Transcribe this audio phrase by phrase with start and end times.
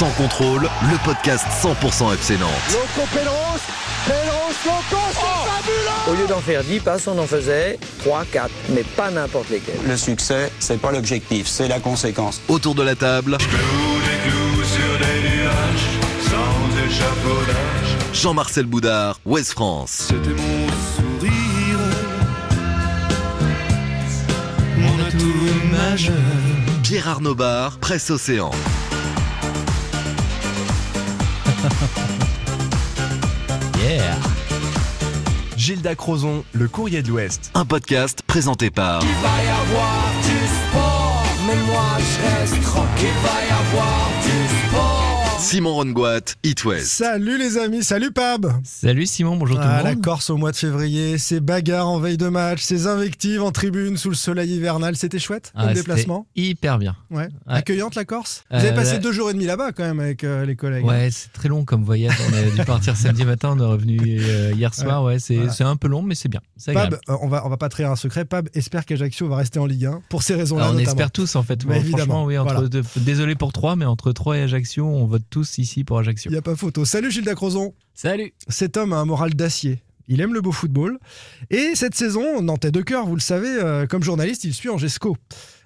[0.00, 2.48] Sans contrôle, le podcast 100% FC Nantes.
[2.72, 3.60] Loco Pedros,
[4.06, 8.50] Pedros, Loco, c'est fabuleux Au lieu d'en faire 10 passes, on en faisait 3, 4,
[8.70, 9.78] mais pas n'importe lesquels.
[9.86, 12.40] Le succès, c'est pas l'objectif, c'est la conséquence.
[12.48, 13.36] Autour de la table,
[18.14, 20.08] Jean-Marcel Boudard, Ouest France.
[20.08, 21.78] C'était mon sourire,
[24.78, 26.14] mon atout majeur.
[26.82, 28.50] Pierre Arnaud Bar, Presse Océan.
[33.82, 34.16] Yeah
[35.56, 37.50] Gilda Crozon, le courrier de l'Ouest.
[37.54, 42.88] Un podcast présenté par Il va y avoir du sport, mais moi je reste tranquille.
[43.02, 44.89] Il va y avoir du sport.
[45.40, 46.86] Simon Rongoat, It West.
[46.88, 50.04] Salut les amis, salut Pab Salut Simon, bonjour tout Ah, le la monde.
[50.04, 53.96] Corse au mois de février, ces bagarres en veille de match, ces invectives en tribune
[53.96, 56.94] sous le soleil hivernal, c'était chouette Ah, comme c'était déplacement Hyper bien.
[57.10, 57.28] ouais.
[57.46, 58.98] Accueillante la Corse Vous Euh, avez passé ouais.
[58.98, 60.84] deux jours et demi là-bas quand même avec euh, les collègues.
[60.84, 62.14] Ouais, c'est très long comme voyage.
[62.30, 65.02] On a dû partir samedi matin, on est revenu euh, hier soir.
[65.02, 65.68] Ouais, c'est Voilà.
[65.70, 66.40] un peu long, mais c'est bien.
[66.58, 69.36] C'est Pab, euh, on va, on va pas trahir un secret, Pab espère qu'Ajaccio va
[69.36, 70.92] rester en Ligue 1 pour ces raisons-là Alors, on notamment.
[70.92, 71.64] espère tous en fait.
[71.64, 72.68] Bah, évidemment, oui, entre voilà.
[72.68, 76.30] deux- désolé pour trois, mais entre Troyes et Ajaccio, on vote tous ici pour Ajaccio.
[76.30, 76.84] Il n'y a pas photo.
[76.84, 78.32] Salut Gilles Dacrozon Salut.
[78.48, 79.80] Cet homme a un moral d'acier.
[80.08, 80.98] Il aime le beau football.
[81.50, 85.16] Et cette saison, Nantais de cœur, vous le savez, euh, comme journaliste, il suit Angesco.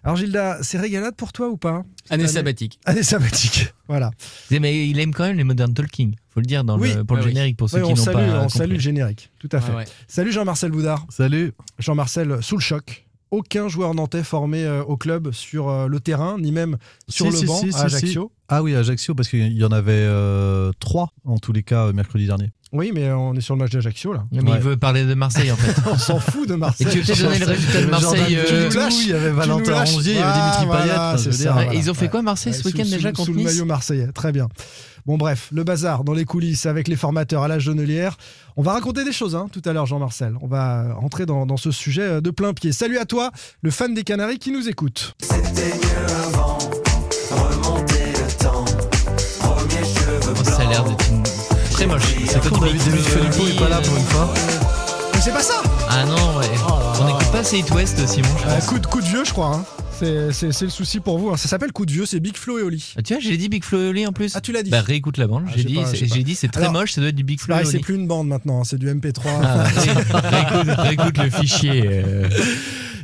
[0.02, 1.76] Alors Gilda, c'est régalade pour toi ou pas
[2.10, 2.78] Année année sabbatique.
[2.84, 4.10] Année sabbatique, voilà.
[4.50, 6.14] Mais il aime quand même les modern talking.
[6.28, 6.92] Faut le dire dans Oui.
[6.94, 7.32] le, pour le Ouais, oui.
[7.32, 8.38] générique pour ceux Oui, qui on n'ont salue, pas.
[8.38, 8.58] on compris.
[8.58, 9.70] salue le générique, tout à fait.
[9.72, 9.84] Ouais, ouais.
[10.08, 11.06] Salut Jean-Marcel Boudard.
[11.08, 11.52] Salut.
[11.78, 13.06] Jean-Marcel, sous le choc.
[13.34, 16.76] Aucun joueur nantais formé euh, au club sur euh, le terrain, ni même
[17.08, 18.30] sur Si, le si, banc si, à si, Ajaccio.
[18.48, 21.92] Ah oui, Ajaccio, parce qu'il y en avait euh, trois en tous les cas euh,
[21.92, 22.52] mercredi dernier.
[22.72, 24.24] Oui, mais on est sur le match d'Ajaccio là.
[24.32, 24.50] Mais Ouais.
[24.56, 25.74] il veut parler de Marseille en fait.
[25.90, 26.86] On s'en fout de Et Marseille.
[26.90, 29.92] tu veux peut-être donner le résultat de Marseille euh, Toulouse, il y avait Valentin lâches.
[29.94, 31.16] Rongier, il y avait Ah, Dimitri voilà,
[31.64, 31.76] Payet.
[31.76, 33.36] et ils ont fait quoi Marseille Ouais, ce sous- week-end sous- déjà sous contre le
[33.38, 34.48] Nice maillot marseillais, très bien.
[35.06, 38.16] Bon bref, le bazar dans les coulisses avec les formateurs à la Genelière.
[38.56, 40.34] On va raconter des choses hein, tout à l'heure Jean-Marcel.
[40.40, 42.72] On va rentrer dans, dans ce sujet euh, de plein pied.
[42.72, 45.14] Salut à toi, le fan des Canaries qui nous écoute.
[49.42, 49.56] Oh,
[50.44, 51.22] Ça a l'air d'être une...
[51.70, 52.14] très moche.
[52.26, 54.32] C'est David pas là pour une fois.
[55.14, 56.46] Mais c'est pas ça Ah non, ouais.
[57.00, 58.66] On n'écoute pas It West, Simon, je Euh, pense.
[58.66, 59.54] coup, de, coup de vieux je crois.
[59.54, 59.64] hein.
[59.98, 61.30] C'est le souci pour vous.
[61.30, 61.36] hein.
[61.36, 62.94] Ça s'appelle coup de vieux, c'est Big Flo et Oli.
[62.98, 64.32] Ah, tu vois, j'ai dit Big Flo et Oli en plus.
[64.36, 64.70] Ah tu l'as dit.
[64.70, 65.44] Bah réécoute la bande.
[65.46, 65.78] Ah, j'ai dit,
[66.24, 67.82] dit c'est très Alors, moche, ça doit être du Big Flo et Pareil, c'est Oli.
[67.84, 69.22] plus une bande maintenant, c'est du MP3.
[69.42, 69.64] Ah,
[70.28, 71.82] réécoute, réécoute le fichier.
[71.86, 72.28] euh.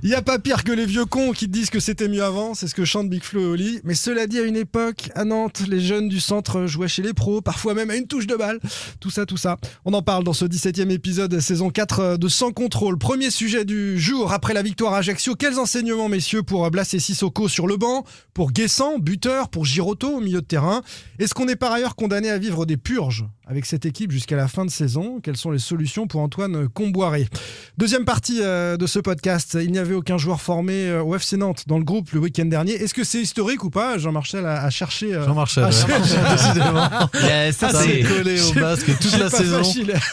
[0.03, 2.55] Il n'y a pas pire que les vieux cons qui disent que c'était mieux avant,
[2.55, 3.81] c'est ce que chante Big Flo et Oli.
[3.85, 7.13] Mais cela dit, à une époque, à Nantes, les jeunes du centre jouaient chez les
[7.13, 8.61] pros, parfois même à une touche de balle.
[9.01, 9.59] Tout ça, tout ça.
[9.85, 12.97] On en parle dans ce 17e épisode, saison 4 de Sans Contrôle.
[12.97, 15.35] Premier sujet du jour, après la victoire à Ajaccio.
[15.35, 20.17] Quels enseignements, messieurs, pour Blas et Sissoko sur le banc, pour Guessant, buteur, pour Giroto
[20.17, 20.81] au milieu de terrain?
[21.19, 24.49] Est-ce qu'on est par ailleurs condamné à vivre des purges avec cette équipe jusqu'à la
[24.49, 25.21] fin de saison?
[25.21, 27.29] Quelles sont les solutions pour Antoine Comboiré?
[27.77, 29.59] Deuxième partie euh, de ce podcast.
[29.61, 32.45] Il n'y avait aucun joueur formé euh, au FC Nantes dans le groupe le week-end
[32.45, 32.73] dernier.
[32.73, 35.17] Est-ce que c'est historique ou pas Jean-Marcel a, a cherché.
[35.17, 36.01] ouais.
[36.31, 36.89] décidément.
[37.23, 38.03] Yeah, ça, c'est.
[38.03, 39.63] s'est collé au masque toute la saison.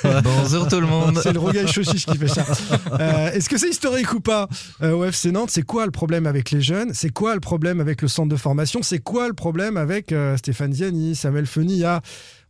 [0.23, 1.19] Bonjour tout le monde.
[1.21, 2.45] C'est le Rogaille Chochiche qui fait ça.
[2.99, 4.47] Euh, Est-ce que c'est historique ou pas
[4.81, 5.49] euh, au FC Nantes?
[5.51, 6.91] C'est quoi le problème avec les jeunes?
[6.93, 8.81] C'est quoi le problème avec le centre de formation?
[8.81, 12.01] C'est quoi le problème avec euh, Stéphane Ziani, Samuel Fenia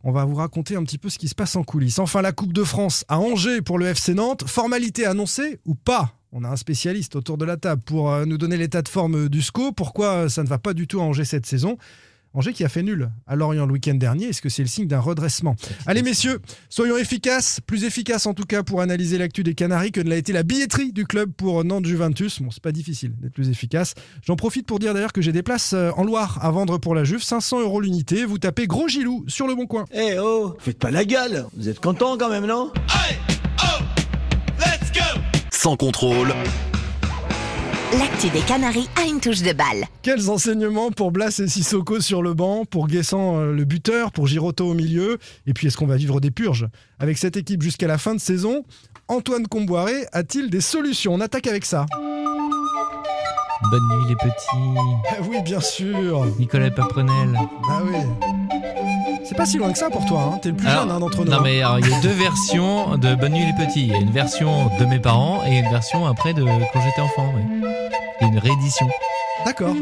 [0.04, 1.98] on va vous raconter un petit peu ce qui se passe en coulisses.
[1.98, 4.44] Enfin, la Coupe de France à Angers pour le FC Nantes.
[4.46, 6.12] Formalité annoncée ou pas?
[6.32, 9.28] On a un spécialiste autour de la table pour euh, nous donner l'état de forme
[9.28, 9.72] du SCO.
[9.72, 11.78] Pourquoi euh, ça ne va pas du tout à Angers cette saison?
[12.34, 14.86] Angers qui a fait nul à Lorient le week-end dernier, est-ce que c'est le signe
[14.86, 15.56] d'un redressement?
[15.86, 20.00] Allez messieurs, soyons efficaces, plus efficaces en tout cas pour analyser l'actu des Canaries que
[20.02, 22.42] ne l'a été la billetterie du club pour Nantes Juventus.
[22.42, 23.94] Bon, c'est pas difficile d'être plus efficace.
[24.22, 26.94] J'en profite pour dire d'ailleurs que j'ai des places euh, en Loire à vendre pour
[26.94, 28.26] la Juve, 500 euros l'unité.
[28.26, 29.86] Vous tapez Gros Gilou sur le bon coin.
[29.94, 32.70] Eh oh, faites pas la gueule, vous êtes content quand même, non?
[35.60, 36.32] Sans contrôle,
[37.98, 39.86] L'actu des Canaries a une touche de balle.
[40.02, 44.28] Quels enseignements pour Blas et Sissoko sur le banc, pour Guessant euh, le buteur, pour
[44.28, 45.18] Giroto au milieu
[45.48, 46.68] Et puis est-ce qu'on va vivre des purges
[47.00, 48.62] Avec cette équipe jusqu'à la fin de saison,
[49.08, 51.14] Antoine Comboiré a-t-il des solutions?
[51.14, 51.86] On attaque avec ça.
[53.72, 55.10] Bonne nuit les petits.
[55.10, 56.24] Ah oui, bien sûr.
[56.38, 57.36] Nicolas Paprenel.
[57.68, 58.57] Ah oui.
[59.28, 60.38] C'est pas si loin que ça pour toi, hein.
[60.40, 61.30] t'es le plus Alors, jeune hein, d'entre nous.
[61.30, 61.40] Non hein.
[61.44, 63.82] mais alors, il y a deux versions de Bonne nuit les petits.
[63.82, 67.00] Il y a une version de mes parents et une version après de quand j'étais
[67.02, 67.30] enfant.
[67.34, 68.26] ouais.
[68.26, 68.88] Une réédition.
[69.44, 69.74] D'accord.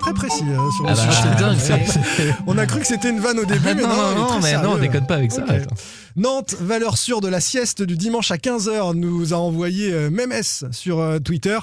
[0.00, 1.78] Très précis euh, sur le Ah bah, sujet.
[1.78, 4.40] dingue, On a cru que c'était une vanne au début, mais non, non, non, non,
[4.42, 4.68] mais sérieux.
[4.68, 5.44] non, déconne pas avec ça.
[6.16, 10.42] Nantes, valeur sûre de la sieste du dimanche à 15h, nous a envoyé euh, Memes
[10.72, 11.58] sur euh, Twitter.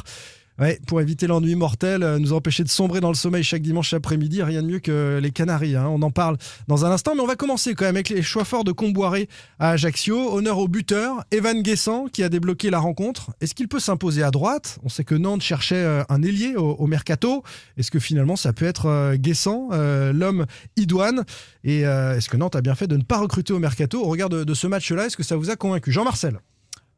[0.60, 3.94] Ouais, pour éviter l'ennui mortel, euh, nous empêcher de sombrer dans le sommeil chaque dimanche
[3.94, 5.78] après-midi, rien de mieux que les Canaries.
[5.78, 5.88] hein.
[5.88, 8.44] On en parle dans un instant, mais on va commencer quand même avec les choix
[8.44, 9.30] forts de Comboiré
[9.60, 10.34] à Ajaccio.
[10.34, 13.32] Honneur au buteur, Evan Guessant, qui a débloqué la rencontre.
[13.40, 14.80] Est-ce qu'il peut s'imposer à droite?
[14.84, 17.42] On sait que Nantes cherchait euh, un ailier au, mercato.
[17.78, 20.46] Est-ce que finalement ça peut être euh, Guessant, l'homme
[20.76, 21.24] idoine?
[21.64, 24.02] Et est-ce que Nantes a bien fait de ne pas recruter au mercato?
[24.04, 25.92] Au regard de, de ce match-là, est-ce que ça vous a convaincu?
[25.92, 26.40] Jean-Marcel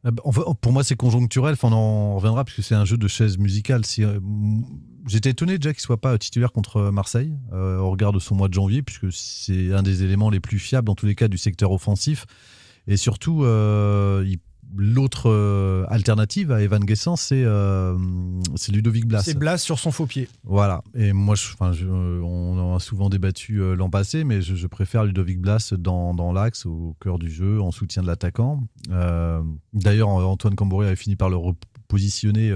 [0.04, 1.52] Ah bah, fait, Pour moi, c'est conjoncturel.
[1.54, 3.84] Enfin, on en reviendra parce que c'est un jeu de chaises musicales.
[3.84, 4.18] Si, euh,
[5.08, 8.46] J'étais étonné déjà qu'il soit pas titulaire contre Marseille euh, au regard de son mois
[8.48, 11.38] de janvier, puisque c'est un des éléments les plus fiables dans tous les cas du
[11.38, 12.24] secteur offensif.
[12.86, 14.38] Et surtout, euh, il-
[14.76, 17.96] l'autre euh, alternative à Evan Guessant, c'est euh,
[18.56, 19.22] c'est Ludovic Blas.
[19.22, 20.28] C'est Blas sur son faux pied.
[20.44, 20.82] Voilà.
[20.94, 24.54] Et moi, je, enfin, je- on en a souvent débattu euh, l'an passé, mais je,
[24.54, 28.62] je préfère Ludovic Blas dans, dans l'axe, au cœur du jeu, en soutien de l'attaquant.
[29.72, 32.50] D'ailleurs, Antoine Camboré avait fini par le repositionner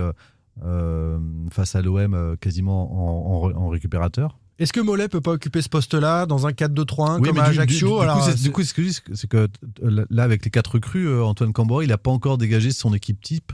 [0.65, 1.19] euh,
[1.51, 4.39] face à l'OM euh, quasiment en, en- en récupérateur.
[4.59, 8.01] Est-ce que Mollet peut pas occuper ce poste-là dans un 4-2-3-1 Oui, comme à Ajaccio
[8.01, 9.49] du, du coup, ce que je dis, c'est que
[9.83, 12.95] euh, là, avec les quatre recrues, euh, Antoine Camboré, il n'a pas encore dégagé son
[12.95, 13.53] équipe type.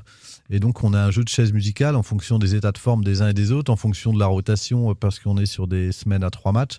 [0.49, 3.03] Et donc, on a un jeu de chaises musicales en fonction des états de forme
[3.03, 5.67] des uns et des autres, en fonction de la rotation, euh, parce qu'on est sur
[5.67, 6.79] des semaines à trois matchs.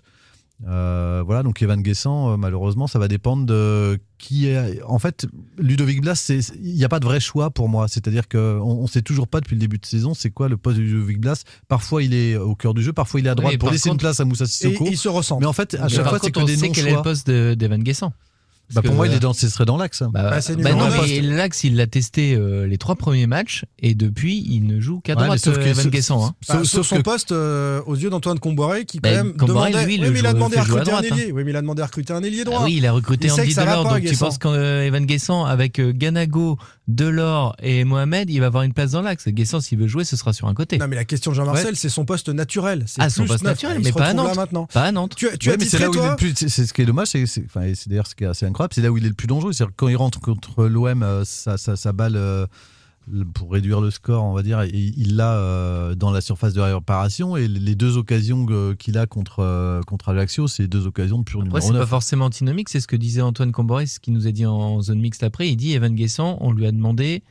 [0.66, 4.80] Euh, voilà, donc Evan Guessant, euh, malheureusement, ça va dépendre de qui est.
[4.84, 5.26] En fait,
[5.58, 7.88] Ludovic Blas, il n'y a pas de vrai choix pour moi.
[7.88, 10.78] C'est-à-dire qu'on ne sait toujours pas depuis le début de saison c'est quoi le poste
[10.78, 11.42] de Ludovic Blas.
[11.68, 13.90] Parfois, il est au cœur du jeu, parfois, il est à droite Oui, pour laisser
[13.90, 14.86] une place à Moussa et Sissoko.
[14.88, 15.40] il se ressemble.
[15.42, 17.26] Mais en fait, à chaque fois, c'est que on des sait quel est le poste
[17.26, 18.12] de- d'Evan Guessant.
[18.72, 20.00] Bah, pour moi, il est dans, ce serait dans l'axe.
[20.02, 20.10] hein.
[20.12, 23.94] Bah, Bah, bah non, mais l'axe, il l'a testé euh, les trois premiers matchs et
[23.94, 26.26] depuis, il ne joue qu'à Ouais, droite, sauf que- euh, Evan sauf- Guessant.
[26.26, 26.34] hein.
[26.48, 29.70] Bah, Sauf- son que- poste euh, aux yeux d'Antoine Comboiré qui quand Bah, même Comboiré,
[29.70, 31.50] demandait lui, il oui, mais il a demandé à recruter un droite, ailier oui mais
[31.50, 33.84] il a demandé à recruter un ailier droit Ah oui, il a recruté Andy Delors.
[33.84, 36.58] Donc tu penses qu'Evan Guessant, avec euh, Ganago,
[36.88, 39.28] Delors et Mohamed, il va avoir une place dans l'axe.
[39.28, 40.78] Guessant, s'il veut jouer, ce sera sur un côté.
[40.78, 43.80] non mais la question de Jean-Marcel c'est son poste naturel c'est Ah, son poste naturel,
[43.82, 44.36] mais pas à Nantes.
[44.36, 45.14] maintenant Pas à Nantes.
[45.16, 46.34] tu, as- c'est là où il est plus.
[46.36, 48.96] C'est ce qui est dommage, c'est d'ailleurs ce qui est assez incroyable, c'est là où
[48.96, 49.52] il est le plus dangereux.
[49.52, 52.46] C'est quand il rentre contre l'OM, euh, sa, sa balle euh,
[53.34, 56.60] pour réduire le score, on va dire, et il l'a euh, dans la surface de
[56.60, 57.36] réparation.
[57.36, 61.24] Et les deux occasions euh, qu'il a contre euh, contre Ajaccio, c'est deux occasions de
[61.24, 61.88] pur Après, numéro c'est pas 9.
[61.88, 65.00] forcément antinomique, c'est ce que disait Antoine Comboré, ce qu'il nous a dit en zone
[65.00, 65.48] mixte après.
[65.48, 67.22] Il dit Evan Guessant, on lui a demandé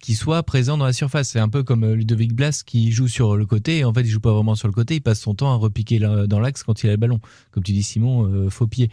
[0.00, 1.30] qu'il soit présent dans la surface.
[1.30, 3.78] C'est un peu comme euh, Ludovic Blas qui joue sur le côté.
[3.78, 5.56] Et en fait, il joue pas vraiment sur le côté, il passe son temps à
[5.56, 7.20] repiquer dans l'axe quand il a le ballon.
[7.50, 8.90] Comme tu dis, Simon, euh, faux pied.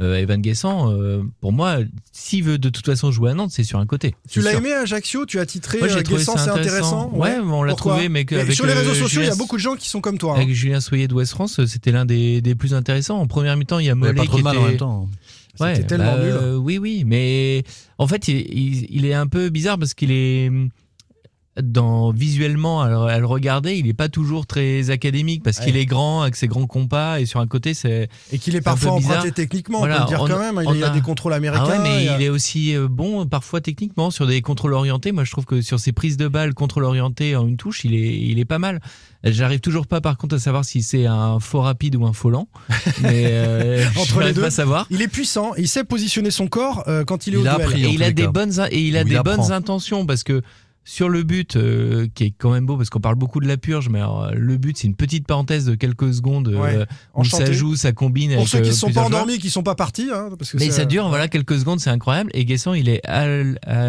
[0.00, 1.78] Euh, Evan Guessant, euh, pour moi,
[2.12, 4.14] s'il veut de toute façon jouer à Nantes, c'est sur un côté.
[4.30, 5.26] tu l'as aimé à Ajaccio?
[5.26, 7.08] Tu as titré Moi, j'ai euh, trouvé Guessant ça c'est intéressant.
[7.08, 9.34] intéressant Ouais, on l'a trouvé, mais avec, sur les réseaux euh, sociaux il y a
[9.34, 10.36] beaucoup de gens qui sont comme toi hein.
[10.40, 13.18] Avec Julien Soyer d'Ouest France, c'était l'un des, des plus intéressants.
[13.18, 14.64] En première mi-temps, il y a Mollet pas trop qui de mal était...
[14.64, 15.08] en même temps.
[15.58, 16.32] Ouais, C'était tellement bah, nul.
[16.32, 17.64] euh, oui, oui, mais
[17.98, 20.48] en fait, il, il- il est un peu bizarre parce qu'il est
[21.62, 25.76] dans visuellement à le, à le regarder, il est pas toujours très académique parce qu'il
[25.76, 28.92] est grand avec ses grands compas et sur un côté c'est et qu'il est parfois
[28.92, 30.90] emprunté techniquement Voilà, on peut le dire on- quand même il on y a a-
[30.90, 34.10] des contrôles américains ah ouais, mais il a- il est aussi euh, bon parfois techniquement
[34.10, 35.12] sur des contrôles orientés.
[35.12, 37.94] Moi, je trouve que sur ses prises de balles, contrôle orienté en une touche, il
[37.94, 38.80] est, il est pas mal.
[39.24, 42.30] J'arrive toujours pas, par contre, à savoir si c'est un faux rapide ou un faux
[42.30, 42.48] lent.
[43.02, 44.42] Mais euh, Entre les deux.
[44.42, 44.86] pas à savoir.
[44.90, 47.54] il est puissant il sait positionner son corps euh, quand il est Il au a
[47.56, 47.84] duel appris.
[47.84, 48.28] Et il a des cas.
[48.30, 49.36] bonnes et il a il des apprend.
[49.36, 50.42] bonnes intentions parce que
[50.88, 53.58] sur le but euh, qui est quand même beau parce qu'on parle beaucoup de la
[53.58, 56.86] purge mais alors, euh, le but c'est une petite parenthèse de quelques secondes euh, Ouais,
[57.14, 57.44] où enchanté.
[57.44, 59.06] ça joue ça combine pour avec, ceux qui euh, ne sont pas joueurs.
[59.08, 61.90] endormis qui sont pas partis hein, parce que mais ça dure voilà quelques secondes c'est
[61.90, 63.26] incroyable et Guessant il est à,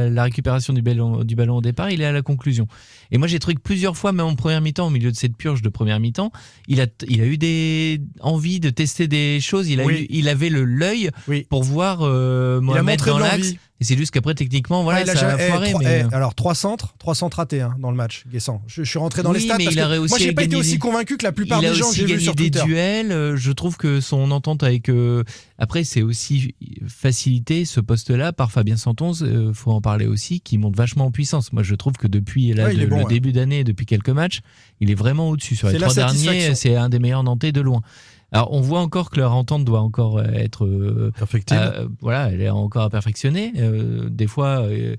[0.09, 2.67] la récupération du ballon du ballon au départ il est à la conclusion
[3.11, 5.37] et moi j'ai trouvé que plusieurs fois même en première mi-temps au milieu de cette
[5.37, 6.33] purge de première mi-temps
[6.67, 10.01] il a il a eu des envies de tester des choses il a Oui.
[10.01, 11.47] eu il avait le l'œil Oui.
[11.49, 15.15] pour voir euh, Mohamed dans l'axe et c'est juste qu'après techniquement voilà Ah, il a
[15.15, 17.91] ça a eh, foiré trois- mais eh, alors trois centres, trois centres ratés hein, dans
[17.91, 18.61] le match, Guessant.
[18.67, 20.33] Je, je suis rentré dans les Oui, stats mais parce il a que moi j'ai
[20.33, 23.11] pas été aussi convaincu que la plupart des gens que j'ai vus sur des duels.
[23.11, 24.89] euh, Je trouve que son entente avec.
[24.89, 25.23] euh,
[25.57, 26.55] après, c'est aussi
[26.87, 29.11] facilité ce poste-là par Fabien Santons.
[29.21, 31.53] euh, faut en parler aussi, qui monte vachement en puissance.
[31.53, 33.09] Moi, je trouve que depuis là, Ouais, de- bon, le ouais.
[33.09, 34.41] début d'année, depuis quelques matchs,
[34.79, 35.55] il est vraiment au-dessus.
[35.55, 37.81] Sur les trois derniers, c'est un des meilleurs Nantais de loin.
[38.31, 40.65] Alors, on voit encore que leur entente doit encore euh, être.
[40.65, 41.59] euh, Perfectible.
[41.61, 43.53] euh, voilà, elle est encore à perfectionner.
[43.57, 44.95] Euh, des fois, euh,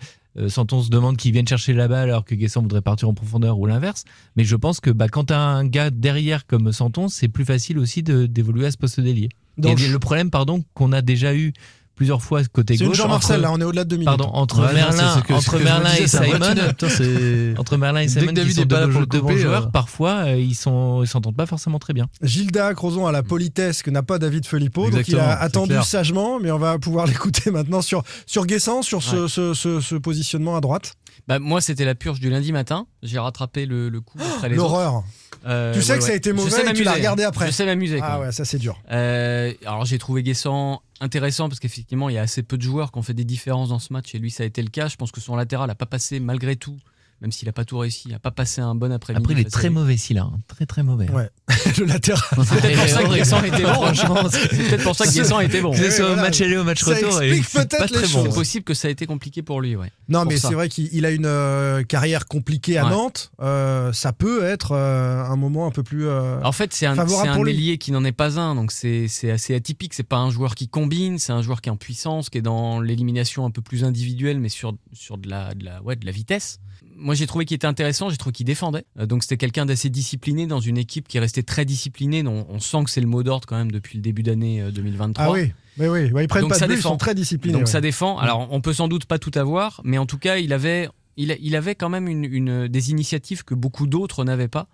[0.48, 3.66] Santon se demande qu'il vienne chercher balle alors que Guessant voudrait partir en profondeur ou
[3.66, 4.04] l'inverse.
[4.36, 7.44] Mais je pense que bah, quand tu as un gars derrière comme Santon, c'est plus
[7.44, 9.28] facile aussi de- d'évoluer à ce poste d'ailier.
[9.58, 11.52] Donc, Et le problème, pardon, qu'on a déjà eu
[12.00, 12.96] plusieurs fois côté C'est gauche.
[12.96, 14.06] Jean-Marcel, entre- là, on est au-delà de deux minutes.
[14.06, 16.46] Pardon, entre Ouais, Merlin, c'est que- entre Merlin disais, et c'est Simon,
[16.88, 19.64] c'est- entre Merlin et Simon, qui David sont est pas de, là pour bons- joueurs,
[19.66, 19.70] euh.
[19.70, 22.06] parfois euh, ils sont, ils s'entendent pas forcément très bien.
[22.22, 25.68] Gilda Crozon a la politesse que n'a pas David Filippo, donc il a c'est attendu
[25.72, 25.84] clair.
[25.84, 27.04] sagement, mais on va pouvoir
[27.44, 30.94] l'écouter maintenant sur, sur Guessant, sur ce, ce- ce- ce positionnement à droite.
[31.28, 32.86] Bah, moi, c'était la purge du lundi matin.
[33.02, 34.70] J'ai rattrapé le, le coup après les autres.
[34.70, 35.04] L'horreur.
[35.46, 37.22] Euh, Tu sais ouais, que ça a été Je mauvais sais et tu l'as regardé
[37.22, 37.46] après.
[37.46, 38.00] Je sais m'amuser.
[38.02, 38.80] Ah ouais, ça c'est dur.
[38.90, 42.92] Euh, alors j'ai trouvé Guessant intéressant parce qu'effectivement il y a assez peu de joueurs
[42.92, 44.88] qui ont fait des différences dans ce match et lui ça a été le cas.
[44.88, 46.76] Je pense que son latéral n'a pas passé malgré tout,
[47.20, 49.22] même s'il n'a pas tout réussi, il n'a pas passé un bon après-midi.
[49.24, 50.22] Après, il est très mauvais, celui-là.
[50.22, 50.38] hein.
[50.48, 51.10] Très, très mauvais.
[51.10, 51.28] Ouais.
[51.78, 52.22] le latéral.
[52.44, 53.14] C'est peut-être pour ça que.
[53.14, 53.72] Guessant était bon.
[53.74, 55.70] Franchement, c'est peut-être pour ça que Guessant était bon.
[55.72, 58.08] Que ce Ouais, soit au match aller au match Ça retour, et c'est peut-être les
[58.08, 58.22] bon.
[58.24, 59.90] C'est possible que ça a été compliqué pour lui, ouais.
[60.08, 62.90] Non, Pour mais c'est vrai qu'il il a une euh, carrière compliquée à Ouais.
[62.90, 63.30] Nantes.
[63.40, 66.06] Euh, ça peut être euh, un moment un peu plus.
[66.08, 69.06] euh, En fait, c'est un, c'est un ailier qui n'en est pas un, donc c'est
[69.08, 69.94] c'est assez atypique.
[69.94, 72.42] C'est pas un joueur qui combine, c'est un joueur qui est en puissance, qui est
[72.42, 76.06] dans l'élimination un peu plus individuelle, mais sur, sur de, la, de, la, ouais, de
[76.06, 76.58] la vitesse.
[77.00, 78.84] Moi, j'ai trouvé qu'il était intéressant, j'ai trouvé qu'il défendait.
[78.98, 82.22] Euh, donc, c'était quelqu'un d'assez discipliné dans une équipe qui est restée très disciplinée.
[82.26, 85.24] On sent que c'est le mot d'ordre quand même depuis le début d'année euh, 2023.
[85.24, 86.22] Ah oui, oui, oui.
[86.22, 87.54] Ils prennent Donc pas ça de but, ils sont très disciplinés.
[87.54, 87.70] Donc ouais.
[87.70, 88.18] ça défend.
[88.18, 91.56] Alors on peut sans doute pas tout avoir, mais en tout cas il avait, il,
[91.56, 94.68] avait quand même une, une- des initiatives que beaucoup d'autres n'avaient pas.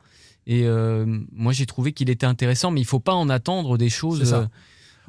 [0.48, 3.90] Et euh, moi j'ai trouvé qu'il était intéressant, mais il faut pas en attendre des
[3.90, 4.34] choses.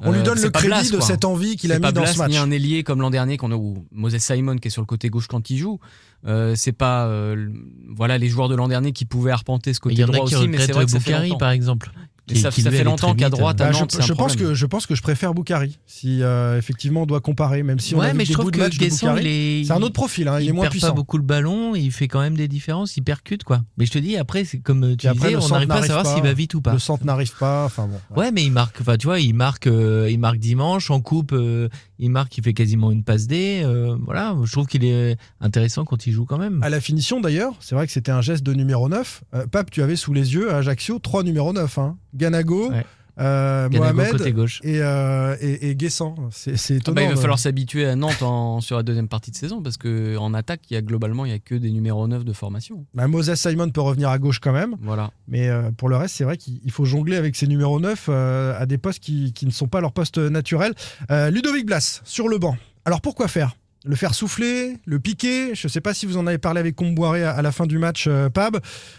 [0.00, 2.02] On lui euh, donne le crédit Blas, de cette envie qu'il a mis pas dans
[2.02, 2.30] Blas, ce match.
[2.30, 4.86] ni un ailier comme l'an dernier qu'on a ou Moses Simon qui est sur le
[4.86, 5.80] côté gauche quand il joue.
[6.26, 7.50] Euh, c'est pas euh,
[7.88, 10.12] voilà les joueurs de l'an dernier qui pouvaient arpenter ce Il côté y en a
[10.12, 11.38] droit aussi, mais c'est vrai que longtemps.
[11.38, 11.90] par exemple.
[12.34, 14.16] Qui- ça, qui ça lui fait longtemps qu'à droite, à Bah, je, Nantes, je un
[14.16, 17.78] pense que je pense que je préfère Boukari si euh, effectivement on doit comparer même
[17.78, 19.20] si on a Ouais, vu mais des je trouve que match de Boukari.
[19.22, 19.64] il est.
[19.64, 21.90] c'est un autre profil hein, il, est moins perd puissant pas beaucoup le ballon, il
[21.92, 23.62] fait quand même des différences, il percute quoi.
[23.76, 26.06] Mais je te dis, après, c'est comme tu après, disais, on n'arrive pas à savoir
[26.14, 26.72] s'il va vite ou pas.
[26.72, 28.80] le centre n'arrive pas enfin bon Ouais, mais il marque.
[28.80, 29.66] Enfin, tu vois, il marque.
[29.66, 31.32] euh, il marque dimanche en coupe.
[31.32, 31.68] euh,
[31.98, 32.36] il marque.
[32.38, 33.62] Il fait quasiment une passe D.
[33.64, 36.62] euh, voilà, je trouve qu'il est intéressant quand il joue quand même.
[36.62, 39.70] à la finition d'ailleurs c'est vrai que c'était un geste de numéro 9 Euh, Pape
[39.70, 41.96] tu avais sous les yeux à Ajaccio trois numéros 9 hein.
[42.14, 42.84] Ganago Ouais.
[43.20, 44.60] Euh, Mohamed côté gauche.
[44.64, 47.86] et, euh, et, et Guessant c'est c'est Ah étonnant bah, il va de- falloir s'habituer
[47.86, 50.76] à Nantes en- sur la deuxième partie de saison parce que en attaque, il y
[50.76, 52.86] a globalement il y a que des numéros 9 de formation.
[52.94, 55.10] Bah, Moses Simon peut revenir à gauche quand même Voilà.
[55.26, 58.06] Mais euh, pour le reste, c'est vrai qu'il il faut jongler avec ses numéros 9
[58.08, 60.74] euh, à des postes qui, qui ne sont pas leurs postes naturels.
[61.10, 62.56] Euh, Ludovic Blas, sur le banc.
[62.84, 63.56] Alors pourquoi faire?
[63.84, 65.54] Le faire souffler, le piquer.
[65.54, 67.66] Je ne sais pas si vous en avez parlé avec Comboiré à, à la fin
[67.66, 68.58] du match, euh, Pab,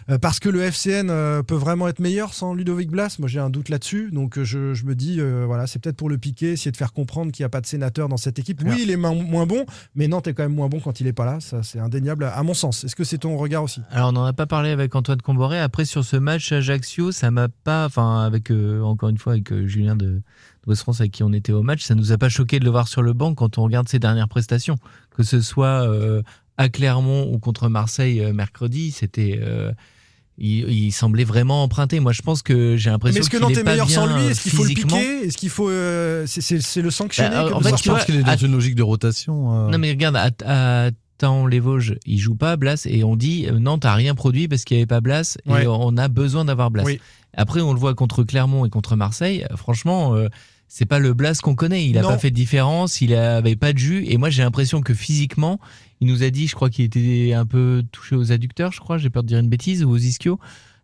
[0.10, 3.18] euh, parce que le FCN euh, peut vraiment être meilleur sans Ludovic Blas.
[3.20, 4.10] Moi, j'ai un doute là-dessus.
[4.12, 7.32] Donc, je, je me dis, voilà, c'est peut-être pour le piquer, essayer de faire comprendre
[7.32, 8.62] qu'il n'y a pas de sénateur dans cette équipe.
[8.66, 11.06] Oui, il est mo- moins bon, mais Nantes est quand même moins bon quand il
[11.06, 11.40] n'est pas là.
[11.40, 12.84] Ça, c'est indéniable à mon sens.
[12.84, 13.82] Est-ce que c'est ton regard aussi?
[13.92, 15.60] Alors, on n'en a pas parlé avec Antoine Comboré.
[15.60, 17.86] Après, sur ce match Ajaccio, ça m'a pas.
[17.86, 20.22] Enfin, avec encore une fois avec Julien de
[20.70, 22.72] West France avec qui on était au match, ça nous a pas choqué de le
[22.72, 24.78] voir sur le banc quand on regarde ses dernières prestations.
[25.16, 26.22] Que ce soit euh,
[26.58, 29.40] à Clermont ou contre Marseille euh, mercredi, c'était.
[29.42, 29.72] euh,
[30.42, 32.00] il, il semblait vraiment emprunté.
[32.00, 34.28] Moi, je pense que j'ai Mais l'impression est-ce que Nantes est meilleur sans lui?
[34.28, 35.26] Est-ce qu'il faut le piquer?
[35.26, 35.70] Est-ce qu'il faut.
[35.70, 38.76] euh, c'est- le sanctionner Bah, en fait, je pense qu'il est dans à- une logique
[38.76, 39.68] de rotation.
[39.68, 39.70] euh.
[39.70, 40.30] Non mais regarde, à,
[40.88, 40.92] à
[41.50, 44.64] les Vosges, il joue pas Blas et on dit euh, Nantes a rien produit parce
[44.64, 45.68] qu'il n'y avait pas Blas et Ouais.
[45.68, 46.84] on a besoin d'avoir Blas.
[46.86, 47.02] Oui.
[47.36, 50.30] Après on le voit contre Clermont et contre Marseille, franchement euh,
[50.72, 52.10] c'est pas le Blas qu'on connaît, il a Non.
[52.10, 55.60] pas fait de différence, il avait pas de jus et moi j'ai l'impression que physiquement,
[56.00, 58.98] il nous a dit, je crois qu'il était un peu touché aux adducteurs, je crois,
[58.98, 60.40] j'ai peur de dire une bêtise ou aux ischios.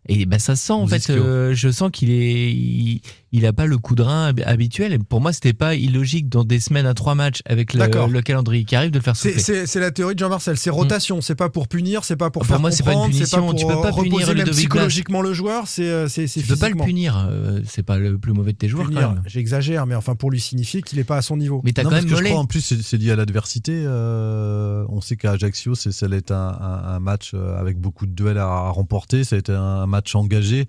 [0.08, 3.00] Et ben ça se sent en fait, euh, je sens qu'il est, il,
[3.32, 4.92] il a pas le coup de rein hab- habituel.
[4.92, 8.64] Et pour moi, c'était pas illogique dans des semaines à trois matchs avec le, calendrier
[8.64, 9.66] qui arrive de le faire C'est- souffler.
[9.66, 12.46] C'est la théorie de Jean-Marcel, c'est rotation, c'est pas pour punir, c'est pas pour Pour
[12.48, 13.46] faire moi, c'est pas une comprendre, c'est pas punition.
[13.50, 14.52] pour Tu peux pas euh, punir même Ludovic Blas.
[14.56, 17.28] psychologiquement le joueur, c'est euh, c'est c'est Tu peux pas le punir,
[17.66, 18.88] c'est pas le plus mauvais de tes joueurs.
[19.26, 21.60] J'exagère, mais enfin pour lui signifier qu'il est pas à son niveau.
[21.64, 22.30] Mais t'as quand même que je Mollet.
[22.30, 23.72] crois en plus c'est c'est lié à l'adversité.
[23.84, 28.06] euh, on sait qu'à Ajaccio, c'est- ça allait être un, un- un match avec beaucoup
[28.06, 29.24] de duels à, à remporter.
[29.24, 30.66] Ça a été un match engagé.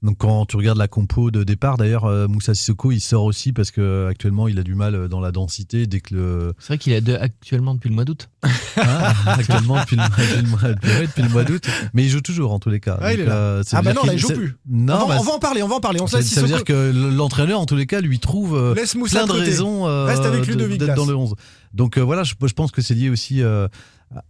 [0.00, 3.52] Donc quand tu regardes la compo de départ, d'ailleurs euh, Moussa Sissoko il sort aussi
[3.52, 6.68] parce que actuellement il a du mal euh, dans la densité dès que le C'est
[6.68, 8.28] vrai qu'il a deux actuellement depuis le mois d'août.
[8.44, 8.50] Hein
[9.26, 10.02] actuellement depuis le,
[10.48, 12.96] mois, depuis- ouais, depuis le mois d'août, mais il joue toujours en tous les cas.
[13.00, 14.54] Ah, Donc, est euh, Ah bah non, là il joue plus.
[14.68, 16.00] Non, on, va, bah, on va en parler, on va en parler.
[16.00, 18.94] On ça, ça veut dire que l'entraîneur, en tous les cas, lui trouve euh, Laisse
[18.94, 19.44] Moussa plein de côté.
[19.46, 21.34] raisons euh, Reste avec de- Ludovic d'être dans le 11.
[21.74, 23.66] Donc euh, voilà, je, je pense que c'est lié aussi, euh,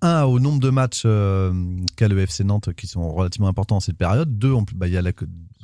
[0.02, 1.52] un, au nombre de matchs euh,
[1.96, 4.38] qu'a le FC Nantes qui sont relativement importants en cette période.
[4.38, 5.12] Deux, bah, il y a la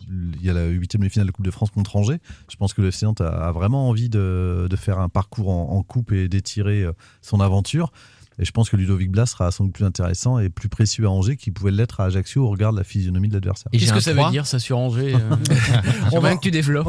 [0.07, 2.19] il y a la huitième de finale de Coupe de France contre Angers.
[2.51, 5.49] Je pense que le FC Nantes a, a vraiment envie de, de faire un parcours
[5.51, 6.93] en, en coupe et d'étirer euh,
[7.23, 7.91] son aventure.
[8.39, 11.11] Et je pense que Ludovic Blas sera sans doute plus intéressant et plus précieux à
[11.11, 13.71] Angers qu'il pouvait l'être à Ajaccio au regard de la physionomie de l'adversaire.
[13.73, 14.27] Qu'est-ce que ça 3.
[14.27, 15.37] veut dire ça sur Angers euh,
[16.13, 16.89] On va- que tu développes.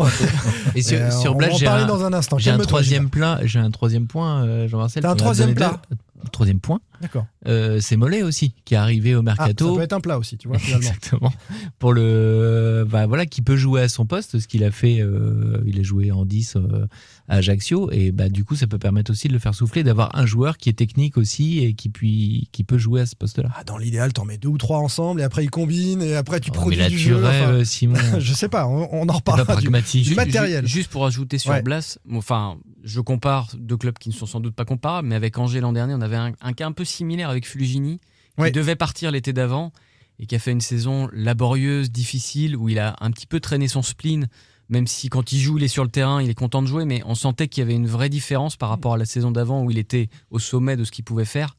[0.75, 2.37] Et sur, Euh, sur on Blas, va en j'ai parler un, dans un instant.
[2.39, 5.03] j'ai un troisième plat, j'ai un troisième point, Jean-Marcel.
[5.03, 5.97] T'as un troisième donné plat deux.
[6.31, 6.81] troisième point.
[7.01, 7.25] D'accord.
[7.47, 9.75] Euh, c'est Mollet aussi qui est arrivé au Ah, ça mercato.
[9.75, 10.87] peut être un plat aussi, tu vois, finalement.
[10.87, 11.33] Exactement.
[11.79, 15.61] Pour le, bah, voilà, qui peut jouer à son poste, ce qu'il a fait, euh,
[15.65, 16.87] il a joué en 10 euh,
[17.27, 20.15] à Ajaccio, et bah, du coup, ça peut permettre aussi de le faire souffler, d'avoir
[20.15, 23.49] un joueur qui est technique aussi et qui, puis, qui peut jouer à ce poste-là.
[23.55, 26.39] Ah, dans l'idéal, t'en mets deux ou trois ensemble et après ils combinent et après
[26.39, 27.15] tu Oh, produis mais là, du tu jeu.
[27.17, 27.95] rêves, enfin, Simon.
[28.19, 29.55] je sais pas, on, on en reparlera.
[29.57, 29.67] Du,
[30.01, 30.65] du matériel.
[30.65, 31.61] ju- Juste pour ajouter sur Ouais.
[31.61, 35.37] Blas, enfin, je compare deux clubs qui ne sont sans doute pas comparables, mais avec
[35.37, 37.99] Angers l'an dernier, on avait un, un cas un peu similaire avec Fulgini,
[38.37, 38.51] qui Ouais.
[38.51, 39.71] devait partir l'été d'avant
[40.19, 43.67] et qui a fait une saison laborieuse, difficile, où il a un petit peu traîné
[43.67, 44.27] son spleen,
[44.69, 46.85] même si quand il joue, il est sur le terrain, il est content de jouer,
[46.85, 49.61] mais on sentait qu'il y avait une vraie différence par rapport à la saison d'avant
[49.63, 51.55] où il était au sommet de ce qu'il pouvait faire.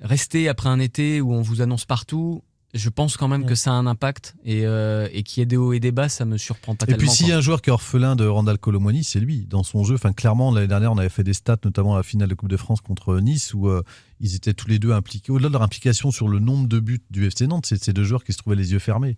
[0.00, 2.44] Rester après un été où on vous annonce partout,
[2.74, 5.46] je pense quand même que ça a un impact et, euh, et qu'il y ait
[5.46, 6.98] des hauts et des bas, ça me surprend pas Et tellement.
[7.00, 9.46] puis s'il y a un joueur qui est orphelin de Randall Colomwani, c'est lui.
[9.46, 12.02] Dans son jeu, enfin clairement l'année dernière, on avait fait des stats, notamment à la
[12.04, 13.82] finale de Coupe de France contre Nice, où euh,
[14.20, 15.32] ils étaient tous les deux impliqués.
[15.32, 18.04] Au-delà de leur implication sur le nombre de buts du FC Nantes, c'est ces deux
[18.04, 19.16] joueurs qui se trouvaient les yeux fermés.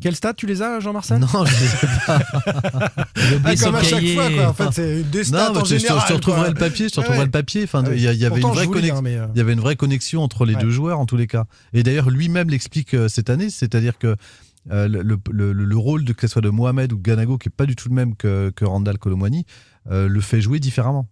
[0.00, 1.18] Quel stade tu les as, Jean-Marcel?
[1.20, 2.18] Non, je sais pas.
[3.16, 4.14] Il a oublié Ah, comme à chaque cahier.
[4.14, 4.48] fois, quoi.
[4.48, 6.08] En fait, c'est des stats Non, en je, je- je général.
[6.08, 6.88] te retrouverai le papier.
[6.88, 7.24] Je te retrouverai Ouais.
[7.26, 7.64] le papier.
[7.64, 8.96] Enfin, il y, a- il y avait Pourtant, une vraie je vous lis, connexion.
[8.98, 10.62] hein, mais, euh, Il y avait une vraie connexion entre les Ouais.
[10.62, 11.44] deux joueurs en tous les cas.
[11.74, 14.16] Et d'ailleurs, lui-même l'explique euh, cette année, c'est-à-dire que
[14.70, 17.36] euh, le, le- le- le rôle de que ce soit de Mohamed ou de Ganago,
[17.36, 19.44] qui est pas du tout le même que, que Randall Colomwani,
[19.90, 21.08] euh, le fait jouer différemment.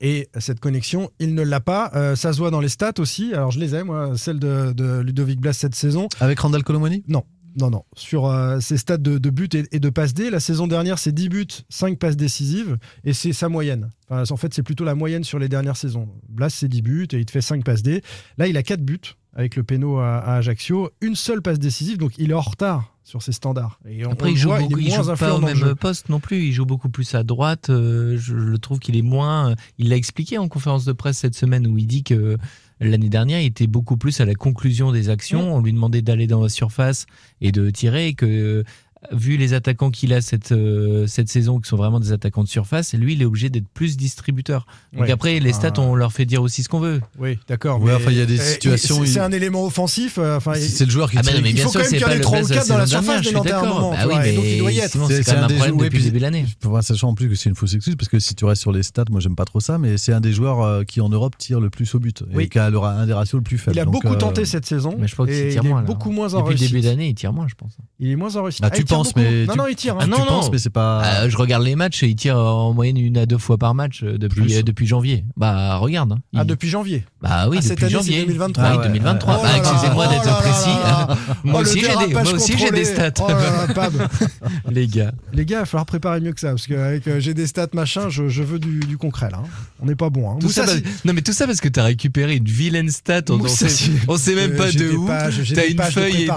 [0.00, 1.90] Et cette connexion, il ne l'a pas.
[1.94, 3.34] Euh, ça se voit dans les stats aussi.
[3.34, 6.08] Alors, je les ai, moi, celle de, de Ludovic Blas cette saison.
[6.20, 7.24] Avec Randall Colomwani Non.
[7.56, 7.82] Non, non.
[7.96, 10.98] Sur euh, ses stats de, de buts et, et de passes D, la saison dernière,
[10.98, 13.90] c'est 10 buts, 5 passes décisives, et c'est sa moyenne.
[14.08, 16.08] Enfin, en fait, c'est plutôt la moyenne sur les dernières saisons.
[16.28, 18.02] Blas, c'est 10 buts, et il te fait 5 passes D.
[18.36, 19.00] Là, il a 4 buts
[19.34, 22.92] avec le péno à, à Ajaccio, une seule passe décisive, donc il est en retard
[23.04, 23.78] sur ses standards.
[23.88, 25.40] Et on- Après, il joue, voit, beaucoup, il il est moins joue pas influent au
[25.40, 26.44] dans le même poste non plus.
[26.44, 27.70] Il joue beaucoup plus à droite.
[27.70, 29.54] Euh, je, je le trouve qu'il est moins.
[29.78, 32.36] Il l'a expliqué en conférence de presse cette semaine où il dit que
[32.80, 35.54] l'année dernière, il était beaucoup plus à la conclusion des actions.
[35.56, 37.06] On lui demandait d'aller dans la surface
[37.40, 38.08] et de tirer.
[38.08, 38.62] Et que
[39.12, 42.48] vu les attaquants qu'il a cette, euh, cette saison, qui sont vraiment des attaquants de
[42.48, 44.66] surface, lui, il est obligé d'être plus distributeur.
[44.92, 45.10] Donc Ouais.
[45.10, 45.80] après, les stats, Ah.
[45.80, 47.00] on leur fait dire aussi ce qu'on veut.
[47.18, 47.80] Oui, d'accord.
[47.80, 50.18] Ouais, mais- enfin, il y a des situations, C'est il- c'est un élément offensif.
[50.18, 51.80] euh, Enfin, il- C'est le joueur qui Ah, mais non, mais il bien faut sûr,
[51.80, 52.86] quand même c'est qu'il y ait le trois ou Blas de la quatre dans la
[52.86, 53.74] surface suis Nantais à un d'accord.
[53.80, 54.90] moment, Bah oui, donc il doit y être.
[54.92, 56.46] C'est- un des un problème joueurs- depuis le début de l'année.
[56.82, 58.82] Sachant en plus que c'est une fausse excuse, parce que si tu restes sur les
[58.82, 61.36] stats, moi j'aime pas trop ça, mais c'est un des joueurs euh, qui en Europe
[61.38, 63.76] tire le plus au but et qui a le- un des ratios le plus faible.
[63.76, 64.94] Il a beaucoup tenté cette saison.
[64.98, 65.82] Mais je crois et qu'il tire il moins.
[65.82, 67.72] beaucoup moins en Depuis le début d'année, il tire moins, je pense.
[68.00, 68.42] Il est moins en
[68.88, 69.94] penses, mais Non, tu- non, il tire.
[69.94, 69.98] hein.
[70.02, 70.28] Ah, non, tu non.
[70.28, 71.02] penses, mais c'est pas.
[71.04, 73.74] Euh, je regarde les matchs et il tire en moyenne une à deux fois par
[73.74, 75.24] match euh, depuis, euh, depuis janvier.
[75.36, 76.12] Bah regarde.
[76.12, 76.18] hein.
[76.36, 77.04] Ah, depuis janvier.
[77.22, 78.20] Bah oui, Ah, cette depuis année, c'est janvier.
[78.26, 78.64] 2023.
[78.64, 79.34] Ah, oui, ouais, 2023.
[79.36, 79.42] ouais.
[79.42, 80.68] Bah, Oh excusez-moi oh d'être précis.
[80.84, 81.06] là.
[81.44, 83.10] moi Oh, le aussi, j'ai des, dérapage moi aussi j'ai des stats.
[83.20, 83.92] Oh là là, Pab.
[84.70, 85.12] les gars.
[85.32, 88.08] Les gars, il va falloir préparer mieux que ça, parce euh, j'ai des stats machin,
[88.08, 89.38] je, je veux du, du concret là.
[89.44, 89.48] hein.
[89.82, 90.30] On n'est pas bon.
[90.30, 90.36] Hein.
[90.40, 93.22] Tout ça, Moussa, parce- Non mais tout ça parce que t'as récupéré une vilaine stat.
[93.30, 95.06] On, on Moussa, sait, on sait même pas de où.
[95.08, 96.34] T'as une feuille et tout.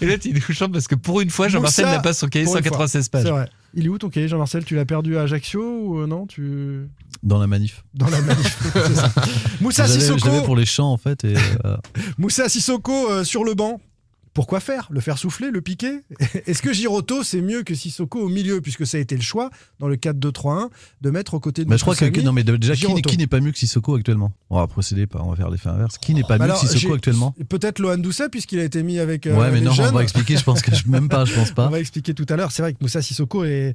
[0.00, 2.44] Et là tu nous chantes parce que pour une fois Jean-Marcel n'a pas son cahier
[2.44, 3.26] pour une 196 C'est pages.
[3.26, 3.48] vrai.
[3.74, 4.64] Il est où ton cahier, Jean-Marcel?
[4.64, 6.88] Tu l'as perdu à Ajaccio ou euh, non tu...
[7.22, 7.84] Dans la manif.
[7.94, 8.58] Dans la manif.
[8.72, 9.12] c'est ça.
[9.60, 11.24] Moussa Sissoko, pour les chants en fait.
[11.24, 11.76] Et, euh,
[12.18, 13.80] Moussa Sissoko euh, sur le banc.
[14.38, 14.86] Pourquoi faire?
[14.92, 15.50] Le faire souffler?
[15.50, 15.98] Le piquer?
[16.46, 19.50] Est-ce que Giroto c'est mieux que Sissoko au milieu Puisque ça a été le choix
[19.80, 20.68] dans le 4-2-3-1
[21.00, 23.10] de mettre aux côtés de bah, je crois que non mais déjà qui, Giroto.
[23.10, 24.30] qui n'est pas mieux que Sissoko actuellement?
[24.50, 25.98] On va procéder par on va faire l'effet inverse.
[25.98, 27.34] Qui n'est pas Bah mieux alors, que Sissoko actuellement?
[27.48, 29.88] Peut-être Lohan Doucet puisqu'il a été mis avec euh, Ouais mais les non jeunes.
[29.90, 30.36] on va expliquer.
[30.36, 31.68] Je pense que je, même pas je pense On pas.
[31.68, 32.52] va expliquer tout à l'heure.
[32.52, 33.74] C'est vrai que Moussa Sissoko est,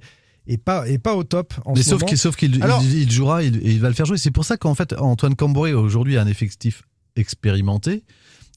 [0.64, 2.06] pas, au top en Mais ce sauf moment.
[2.08, 4.18] qu'il sauf qu'il Alors- il, il jouera il- et il va le faire jouer.
[4.18, 6.84] C'est pour ça qu'en fait Antoine Camboré aujourd'hui a un effectif
[7.16, 8.04] expérimenté,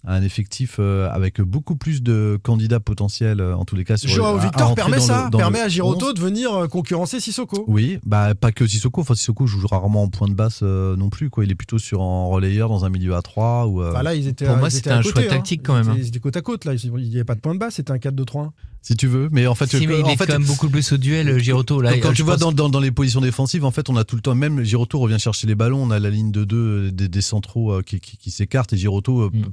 [0.09, 3.97] un effectif euh, avec beaucoup plus de candidats potentiels euh, en tous les cas.
[3.97, 6.15] Sur, Joao Victor permet ça, le- permet à Giroto 11.
[6.15, 7.65] de venir euh, concurrencer Sissoko.
[7.67, 9.01] Oui, bah pas que Sissoko.
[9.01, 11.29] Enfin, Sissoko joue rarement en point de basse euh, non plus.
[11.29, 11.45] Quoi.
[11.45, 13.83] Il est plutôt sur en relayeur dans un milieu à 3 ou.
[13.83, 15.27] euh, Enfin, là, ils étaient, Pour moi, c'était un côté, choix hein.
[15.37, 16.75] tactique, quand Ils même, étaient- Ils étaient côte à côte là.
[16.75, 17.71] Il n'y avait pas de point de bas.
[17.71, 18.51] C'était un 4-2-3-1.
[18.83, 20.69] si tu veux, mais en fait, Si, mais il en est fait, quand même beaucoup
[20.71, 21.81] plus au duel, Giroto.
[21.81, 24.15] Là, quand, tu vois dans, dans, dans les positions défensives, en fait, on a tout
[24.15, 27.09] le temps, même Giroto revient chercher les ballons, on a la ligne de deux des,
[27.09, 29.47] des centraux qui, qui, qui s'écartent et Giroto, Mm.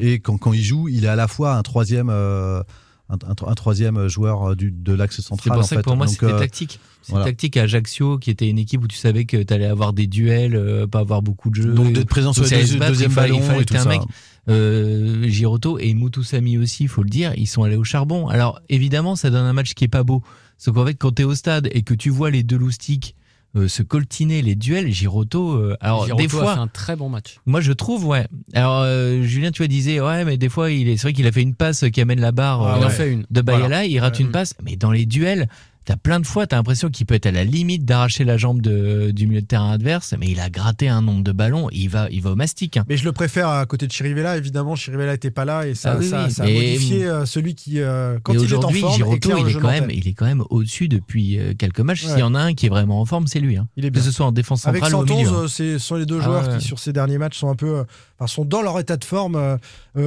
[0.00, 2.62] Et quand, quand il joue, il est à la fois un troisième, euh,
[3.08, 5.52] un, un- un troisième joueur euh, du, de l'axe C'est central.
[5.54, 5.82] pour en ça fait.
[5.82, 6.80] que pour moi, c'était euh, tactique.
[7.02, 7.26] C'est voilà.
[7.26, 10.06] tactique à Ajaccio, qui était une équipe où tu savais que tu allais avoir des
[10.08, 11.72] duels, euh, pas avoir beaucoup de jeux.
[11.72, 12.48] donc d'être présent sur le
[12.88, 13.88] deuxième ballon il et tout un ça.
[13.88, 14.00] mec.
[14.48, 18.28] Euh, Giroto et Mutusami aussi, il faut le dire, ils sont allés au charbon.
[18.28, 20.22] Alors évidemment, ça donne un match qui est pas beau.
[20.58, 23.14] Sauf qu'en fait, quand t'es au stade et que tu vois les deux loustiques
[23.56, 25.54] euh, se coltiner les duels, Giroto.
[25.54, 27.38] euh, alors Giroto des a fois, fait un très bon match.
[27.46, 28.26] moi je trouve, ouais.
[28.54, 31.26] Alors euh, Julien, tu as disais, ouais, mais des fois, il est, c'est vrai qu'il
[31.26, 33.24] a fait une passe qui amène la barre Ah il euh, en fait une.
[33.30, 33.84] de Bayala, Voilà.
[33.86, 35.48] il rate une passe, mais dans les duels.
[35.86, 38.60] T'as plein de fois, t'as l'impression qu'il peut être à la limite d'arracher la jambe
[38.60, 41.88] de- du milieu de terrain adverse, mais il a gratté un nombre de ballons, il
[41.88, 42.76] va, il va au mastic.
[42.76, 42.84] hein.
[42.88, 44.74] Mais je le préfère à côté de Chirivella, évidemment.
[44.74, 47.54] Chirivella était pas là et ça, Ah oui, ça, oui, ça a modifié euh, celui
[47.54, 50.26] qui, euh, quand il est en forme, Giroto, il est quand même, il est quand
[50.26, 52.02] même au-dessus depuis euh, quelques matchs.
[52.04, 52.10] Ouais.
[52.10, 53.56] S'il y en a un qui est vraiment en forme, c'est lui.
[53.56, 53.68] hein.
[53.76, 54.02] Il est que bien.
[54.02, 55.38] ce soit en défense Avec centrale ou au Santonz, milieu.
[55.38, 55.42] hein.
[55.44, 56.58] euh, ce sont les deux Ah joueurs ouais.
[56.58, 57.84] qui, sur ces derniers matchs, sont un peu,
[58.18, 59.56] enfin, sont dans leur état de forme euh,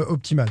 [0.10, 0.50] optimal.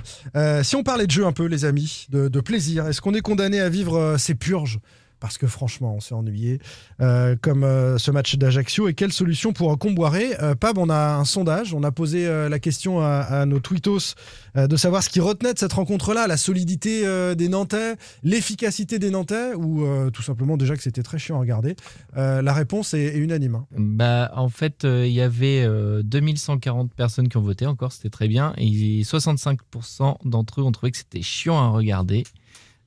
[0.62, 3.21] Si on parlait de jeu un peu, les amis, de, de plaisir, est-ce qu'on est
[3.21, 4.79] condamné à vivre ces purges
[5.21, 6.61] parce que franchement, on s'est ennuyé,
[7.01, 8.89] euh, comme euh, ce match d'Ajaccio.
[8.89, 10.35] Et quelle solution pour Comboiré?
[10.41, 14.15] Euh, Pab, on a un sondage, on a posé la question à, nos tweetos
[14.57, 17.05] euh, de savoir ce qui retenait de cette rencontre-là, la solidité
[17.35, 21.77] des Nantais, l'efficacité des Nantais, ou tout simplement déjà que c'était très chiant à regarder.
[22.15, 23.57] La réponse est, unanime.
[23.57, 23.67] hein.
[23.77, 28.29] Bah, en fait, il y avait euh, 2140 personnes qui ont voté encore, c'était très
[28.29, 28.53] bien.
[28.57, 32.25] Et 65% d'entre eux ont trouvé que c'était chiant à regarder.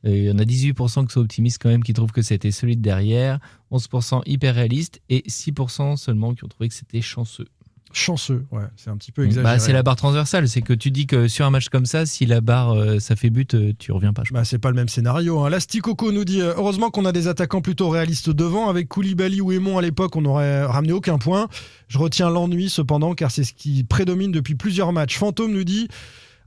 [0.05, 2.51] Euh, Il y en a 18% qui sont optimistes quand même, qui trouvent que c'était
[2.51, 3.39] solide derrière.
[3.71, 7.47] 11% hyper réaliste et 6% seulement qui ont trouvé que c'était chanceux.
[7.93, 9.55] Chanceux, ouais, c'est un petit peu exagéré.
[9.55, 12.05] Bah, c'est la barre transversale, c'est que tu dis que sur un match comme ça,
[12.05, 14.23] si la barre euh, ça fait but, euh, tu reviens pas.
[14.23, 15.39] je Bah, c'est pas le même scénario.
[15.39, 15.49] Hein.
[15.49, 18.69] Lasticoco nous dit euh, heureusement qu'on a des attaquants plutôt réalistes devant.
[18.69, 21.49] Avec Koulibaly ou Aimon à l'époque, on n'aurait ramené aucun point.
[21.89, 25.17] Je retiens l'ennui cependant, car c'est ce qui prédomine depuis plusieurs matchs.
[25.17, 25.87] Fantôme nous dit.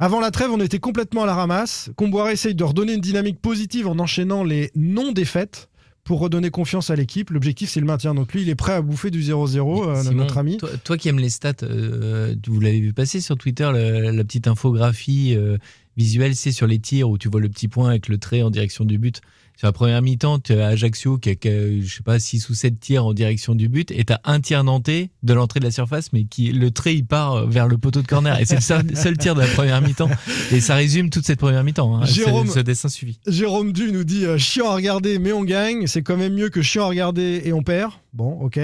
[0.01, 1.91] Avant la trêve, on était complètement à la ramasse.
[1.97, 5.69] Comboire essaye de redonner une dynamique positive en enchaînant les non-défaites
[6.03, 7.31] pour redonner confiance à l'équipe.
[7.31, 8.15] L'objectif, c'est le maintien.
[8.15, 10.59] Donc lui, il est prêt à bouffer du 0-0, euh, Simon, notre ami.
[10.59, 14.25] Toi, toi qui aimes les stats, euh, vous l'avez vu passer sur Twitter, la, la
[14.25, 15.57] petite infographie euh,
[15.97, 18.51] visuelle, c'est sur les tirs où tu vois le petit point avec le trait en
[18.51, 19.23] direction du but.
[19.57, 22.49] Sur la première mi-temps, tu as Ajaccio qui a, qui a, je sais pas, 6
[22.49, 25.61] ou 7 tirs en direction du but et tu as un tir nantais de l'entrée
[25.61, 28.41] de la surface, mais qui le trait il part vers le poteau de corner.
[28.41, 30.11] Et c'est le seul, seul tir de la première mi-temps.
[30.51, 31.97] Et ça résume toute cette première mi-temps.
[31.97, 33.21] Hein, Jérôme- ce, dessin suivi.
[33.29, 35.87] Jérôme Du nous dit euh, chiant à regarder, mais on gagne.
[35.87, 37.93] C'est quand même mieux que chiant à regarder et on perd.
[38.13, 38.61] Bon, ok.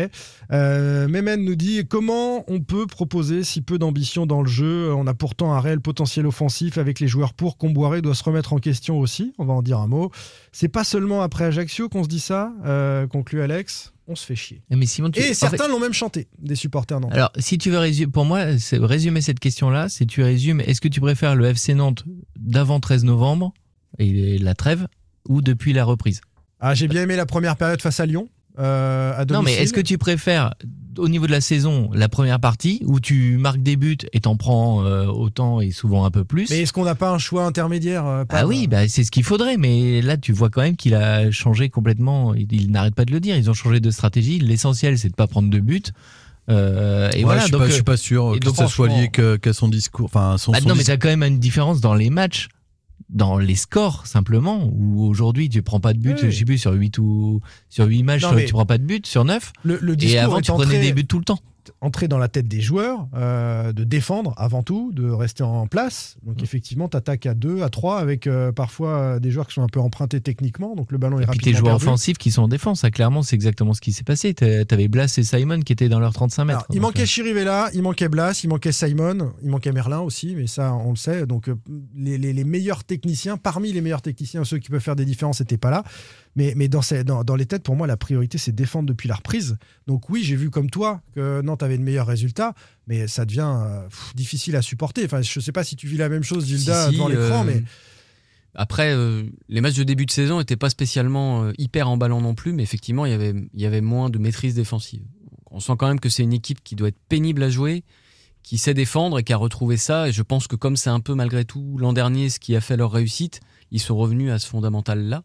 [0.53, 4.95] Euh, nous dit comment on peut proposer si peu d'ambition dans le jeu?
[4.95, 7.57] On a pourtant un réel potentiel offensif avec les joueurs pour.
[7.59, 9.33] Comboiré doit se remettre en question aussi.
[9.39, 10.11] On va en dire un mot.
[10.53, 13.93] C'est pas seulement après Ajaccio qu'on se dit ça, euh, conclut Alex.
[14.09, 14.63] On se fait chier.
[14.71, 17.15] Mais Simon, tu- Et en certains fait- l'ont même chanté, des supporters nantais.
[17.15, 18.41] Alors, si tu veux résumer, pour moi,
[18.73, 22.05] résumer cette question-là, c'est tu résumes, est-ce que tu préfères le FC Nantes
[22.37, 23.55] d'avant 13 novembre
[23.99, 24.89] et la trêve
[25.29, 26.21] ou depuis la reprise?
[26.59, 28.29] Ah, j'ai bien aimé la première période face à Lyon.
[28.61, 30.55] Euh, à Non, mais est-ce que tu préfères,
[30.99, 34.37] au niveau de la saison, la première partie où tu marques des buts et t'en
[34.37, 36.51] prends euh, autant et souvent un peu plus?
[36.51, 39.25] Mais est-ce qu'on n'a pas un choix intermédiaire euh, Ah oui, bah, c'est ce qu'il
[39.25, 42.35] faudrait, mais là tu vois quand même qu'il a changé complètement.
[42.35, 43.37] Il, il n'arrête pas de le dire.
[43.37, 44.39] Ils ont changé de stratégie.
[44.39, 45.83] L'essentiel, c'est de pas prendre de buts.
[46.49, 47.41] Euh, et Ouais, voilà.
[47.41, 49.69] je suis donc, pas, je suis pas sûr que donc, ça soit lié qu'à son
[49.69, 50.07] discours.
[50.07, 50.95] Enfin, son, Bah son non, mais discours.
[50.95, 52.49] t'as quand même une différence dans les matchs,
[53.09, 54.71] dans les scores simplement.
[54.77, 56.31] Où aujourd'hui tu prends pas de but, Ouais.
[56.31, 59.07] je sais plus sur 8 ou sur 8 matchs, Non, tu prends pas de but
[59.07, 61.39] sur 9 Le, le Et discours avant est tu prenais des buts tout le temps.
[61.81, 66.17] Entrer dans la tête des joueurs, euh, de défendre avant tout, de rester en place.
[66.23, 66.29] Mm.
[66.29, 69.55] Donc effectivement, tu attaques à 2, à 3, avec euh, parfois euh, des joueurs qui
[69.55, 71.85] sont un peu empruntés techniquement, donc le ballon est Et puis rapidement tes joueurs perdu.
[71.87, 74.35] offensifs qui sont en défense, ça clairement c'est exactement ce qui s'est passé.
[74.35, 76.59] T'as- T'avais Blas et Simon qui étaient dans leurs 35 mètres.
[76.61, 80.47] Alors, il manquait Chirivella, il manquait Blas, il manquait Simon, il manquait Merlin aussi, mais
[80.47, 81.27] ça on le sait.
[81.27, 81.51] Donc
[81.97, 85.41] les, les- les meilleurs techniciens, parmi les meilleurs techniciens, ceux qui peuvent faire des différences
[85.41, 85.83] n'étaient pas là.
[86.37, 89.09] Mais, mais dans, ces- dans, dans les têtes, pour moi, la priorité c'est défendre depuis
[89.09, 89.57] la reprise.
[89.89, 92.55] Donc oui, j'ai vu comme toi que Nantes avait de meilleurs résultats,
[92.87, 95.05] mais ça devient euh, pff, difficile à supporter.
[95.05, 97.43] Enfin, je sais pas si tu vis la même chose, Gilda, Si, si, devant l'écran,
[97.43, 97.63] euh, mais
[98.55, 102.35] Après, euh, les matchs de début de saison n'étaient pas spécialement euh, hyper emballants non
[102.35, 105.03] plus, mais effectivement, il y avait, il y avait moins de maîtrise défensive.
[105.51, 107.85] On sent quand même que c'est une équipe qui doit être pénible à jouer,
[108.43, 110.09] qui sait défendre et qui a retrouvé ça.
[110.09, 112.61] Et je pense que comme c'est un peu malgré tout l'an dernier ce qui a
[112.61, 115.25] fait leur réussite, ils sont revenus à ce fondamental-là.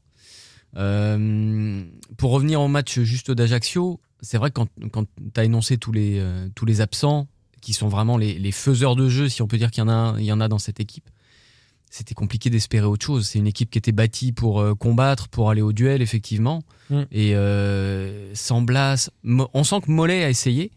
[0.77, 1.83] Euh,
[2.17, 5.91] pour revenir au match juste d'Ajaccio, c'est vrai que quand, quand tu as énoncé tous
[5.91, 7.27] les, euh, tous les absents,
[7.61, 9.89] qui sont vraiment les, les faiseurs de jeu, si on peut dire qu'il y, en
[9.89, 11.09] a il y en a dans cette équipe,
[11.89, 13.27] c'était compliqué d'espérer autre chose.
[13.27, 16.61] C'est une équipe qui était bâtie pour euh, combattre, pour aller au duel, effectivement.
[16.89, 17.01] Mm.
[17.11, 20.71] Et euh, sans Blas, on sent que Mollet a essayé.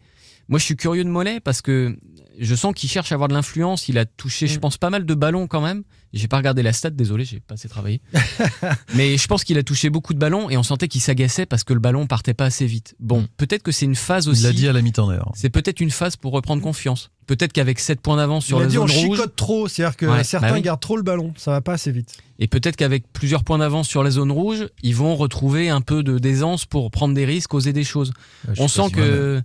[0.47, 1.97] Moi, je suis curieux de Mollet parce que
[2.39, 3.87] je sens qu'il cherche à avoir de l'influence.
[3.89, 5.83] Il a touché, je pense, pas mal de ballons quand même.
[6.11, 8.01] J'ai pas regardé la stat, désolé, j'ai pas assez travaillé.
[8.95, 11.63] Mais je pense qu'il a touché beaucoup de ballons et on sentait qu'il s'agaçait parce
[11.63, 12.95] que le ballon partait pas assez vite.
[12.99, 14.41] Bon, peut-être que c'est une phase aussi.
[14.41, 15.31] Il l'a dit à la mi-temps d'ailleurs.
[15.35, 17.11] C'est peut-être une phase pour reprendre confiance.
[17.27, 19.17] Peut-être qu'avec 7 points d'avance sur il a la dit on zone rouge.
[19.17, 20.61] chicote trop, c'est-à-dire que Ouais, certains bah oui.
[20.63, 22.17] gardent trop le ballon, ça va pas assez vite.
[22.39, 26.01] Et peut-être qu'avec plusieurs points d'avance sur la zone rouge, ils vont retrouver un peu
[26.01, 28.13] de d'aisance pour prendre des risques, oser des choses.
[28.57, 29.43] On sent si que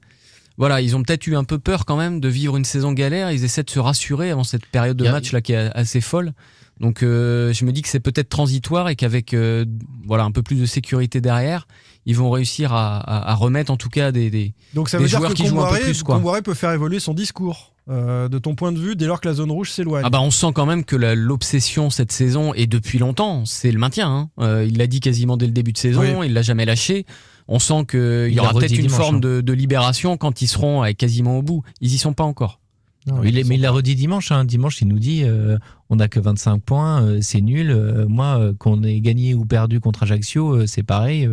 [0.56, 3.32] voilà, ils ont peut-être eu un peu peur quand même de vivre une saison galère.
[3.32, 6.32] Ils essaient de se rassurer avant cette période de match là qui est assez folle.
[6.80, 9.64] Donc euh, je me dis que c'est peut-être transitoire et qu'avec euh,
[10.06, 11.68] voilà un peu plus de sécurité derrière,
[12.04, 15.04] ils vont réussir à, à- à remettre en tout cas des, des, Donc ça des
[15.04, 16.16] veut dire joueurs que qui jouent un peu plus quoi.
[16.16, 19.28] Comboiré peut faire évoluer son discours euh, de ton point de vue dès lors que
[19.28, 20.02] la zone rouge s'éloigne.
[20.04, 23.78] Ah bah on sent quand même que l'obsession cette saison et depuis longtemps, c'est le
[23.78, 24.08] maintien.
[24.08, 24.30] hein.
[24.40, 26.26] Euh, il l'a dit quasiment dès le début de saison, Oui.
[26.26, 27.06] il l'a jamais lâché.
[27.48, 29.20] On sent qu'il Il y aura peut-être une dimanche, forme hein.
[29.20, 31.62] de, de libération quand ils seront euh, quasiment au bout.
[31.80, 32.60] Ils y sont pas encore.
[33.06, 34.32] Non, Oui, il est- ils mais il l'a redit dimanche.
[34.32, 34.44] hein.
[34.46, 35.58] Dimanche, il nous dit euh,
[35.90, 37.70] on n'a que 25 points, euh, c'est nul.
[37.70, 41.28] Euh, moi, euh, qu'on ait gagné ou perdu contre Ajaccio, euh, c'est pareil.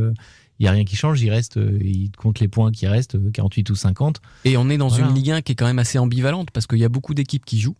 [0.59, 1.21] Il n'y a rien qui change.
[1.21, 4.19] Il reste, euh, il compte les points qui restent, euh, 48 ou 50.
[4.43, 5.07] Et on est dans Voilà.
[5.07, 7.45] une Ligue 1 qui est quand même assez ambivalente parce qu'il y a beaucoup d'équipes
[7.45, 7.77] qui jouent,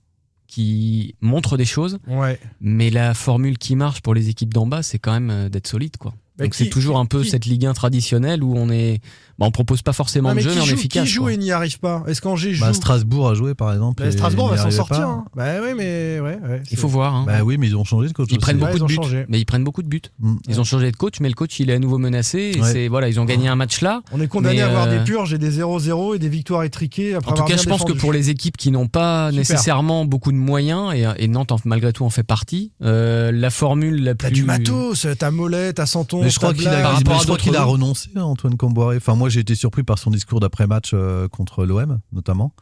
[0.48, 2.40] qui montrent des choses, Ouais.
[2.60, 5.68] mais la formule qui marche pour les équipes d'en bas, c'est quand même euh, d'être
[5.68, 6.14] solide quoi.
[6.38, 9.00] Bah, Donc c'est toujours un peu qui- cette Ligue 1 traditionnelle où on est,
[9.38, 11.04] bah, on propose pas forcément Ah, de jeu, mais on est joue, efficace.
[11.04, 11.34] qui joue quoi.
[11.34, 12.04] et n'y arrive pas?
[12.08, 12.64] Est-ce qu'Angers joue?
[12.66, 14.02] Bah, Strasbourg a joué par exemple.
[14.04, 15.02] Bah, Strasbourg va s'en sortir.
[15.08, 15.26] hein.
[15.36, 17.14] Bah oui, mais ouais, ouais, Il faut voir.
[17.16, 17.24] hein.
[17.28, 18.28] Bah oui, mais ils ont changé de coach.
[18.30, 18.40] Ils aussi.
[18.40, 19.26] prennent Ouais, beaucoup ils de buts, changé.
[19.28, 20.02] mais ils prennent beaucoup de buts.
[20.20, 20.36] Mm.
[20.48, 22.54] Ils ont changé de coach, mais le coach il est à nouveau menacé.
[22.56, 24.02] Et c'est voilà, ils ont gagné un match là.
[24.14, 27.14] On est condamné à avoir euh, des purges et des 0-0 et des victoires étriquées
[27.16, 30.32] après En tout cas, je pense que pour les équipes qui n'ont pas nécessairement beaucoup
[30.32, 34.28] de moyens, et, Nantes malgré tout en fait partie, euh, la formule la plus.
[34.28, 38.58] T'as du matos, t'as Mollet, t'as Santon, Mais je crois qu'il a, renoncé, hein, Antoine
[38.58, 38.98] Comboiré.
[38.98, 42.54] Enfin, moi, j'ai été surpris par son discours d'après-match euh, contre l'OM, notamment.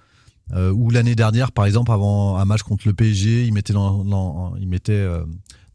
[0.54, 4.04] Euh, où l'année dernière, par exemple, avant un match contre le PSG, il mettait dans,
[4.04, 5.24] dans- il mettait, euh,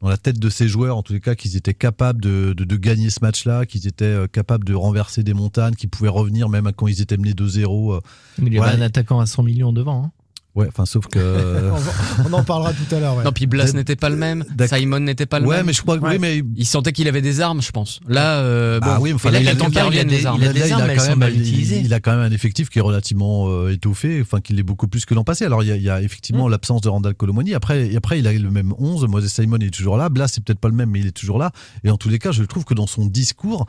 [0.03, 2.65] dans la tête de ses joueurs, en tous les cas, qu'ils étaient capables de, de-
[2.65, 6.49] de gagner ce match-là, qu'ils étaient euh, capables de renverser des montagnes, qu'ils pouvaient revenir
[6.49, 7.95] même quand ils étaient menés 2-0.
[7.95, 8.01] euh.
[8.39, 10.07] Mais il y avait un attaquant à 100 millions devant.
[10.07, 10.11] hein.
[10.55, 11.19] Ouais, enfin, sauf que.
[12.29, 13.17] On en parlera tout à l'heure.
[13.17, 13.25] ouais.
[13.25, 15.67] Non, puis Blas n'était pas le même, Simon n'était pas le ouais, même.
[15.67, 16.05] mais je crois que.
[16.05, 16.13] Ouais.
[16.13, 16.43] Oui, mais.
[16.57, 17.99] Il sentait qu'il avait des armes, je pense.
[18.09, 20.39] Là, euh, bon, Ah oui, enfin, là, il il attend qu'il revienne des- les armes.
[20.41, 22.69] il a Là, des il armes, a quand même, il- a quand même un effectif
[22.71, 25.45] qui est relativement euh, étoffé, enfin qui l'est beaucoup plus que l'an passé.
[25.45, 27.55] Alors il y a, il y a effectivement l'absence de Randall Colomoni.
[27.55, 29.07] Après, et après, il a le même 11.
[29.09, 30.09] Moses Simon est toujours là.
[30.09, 31.51] Blas, c'est peut-être pas le même, mais il est toujours là.
[31.83, 33.67] Et en tous les cas, je trouve que dans son discours,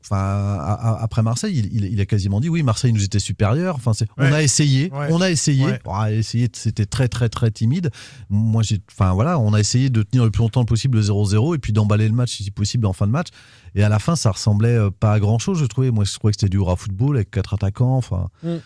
[0.00, 3.74] enfin a- après Marseille, il, il- il a quasiment dit oui, Marseille nous était supérieur.
[3.76, 4.06] Enfin, Ouais.
[4.30, 5.08] on a essayé, Ouais.
[5.10, 5.64] on a essayé.
[5.66, 5.80] Ouais.
[5.84, 7.90] Bon, à essayer, c'était très très très timide.
[8.30, 11.54] Moi, j'ai, enfin voilà, on a essayé de tenir le plus longtemps possible le 0-0
[11.54, 13.28] et puis d'emballer le match si possible en fin de match.
[13.74, 15.90] Et à la fin, ça ressemblait euh, pas à grand chose, je trouvais.
[15.90, 17.96] Moi, je trouvais que c'était du hurrah football avec quatre attaquants.
[17.96, 18.56] Enfin, Mm.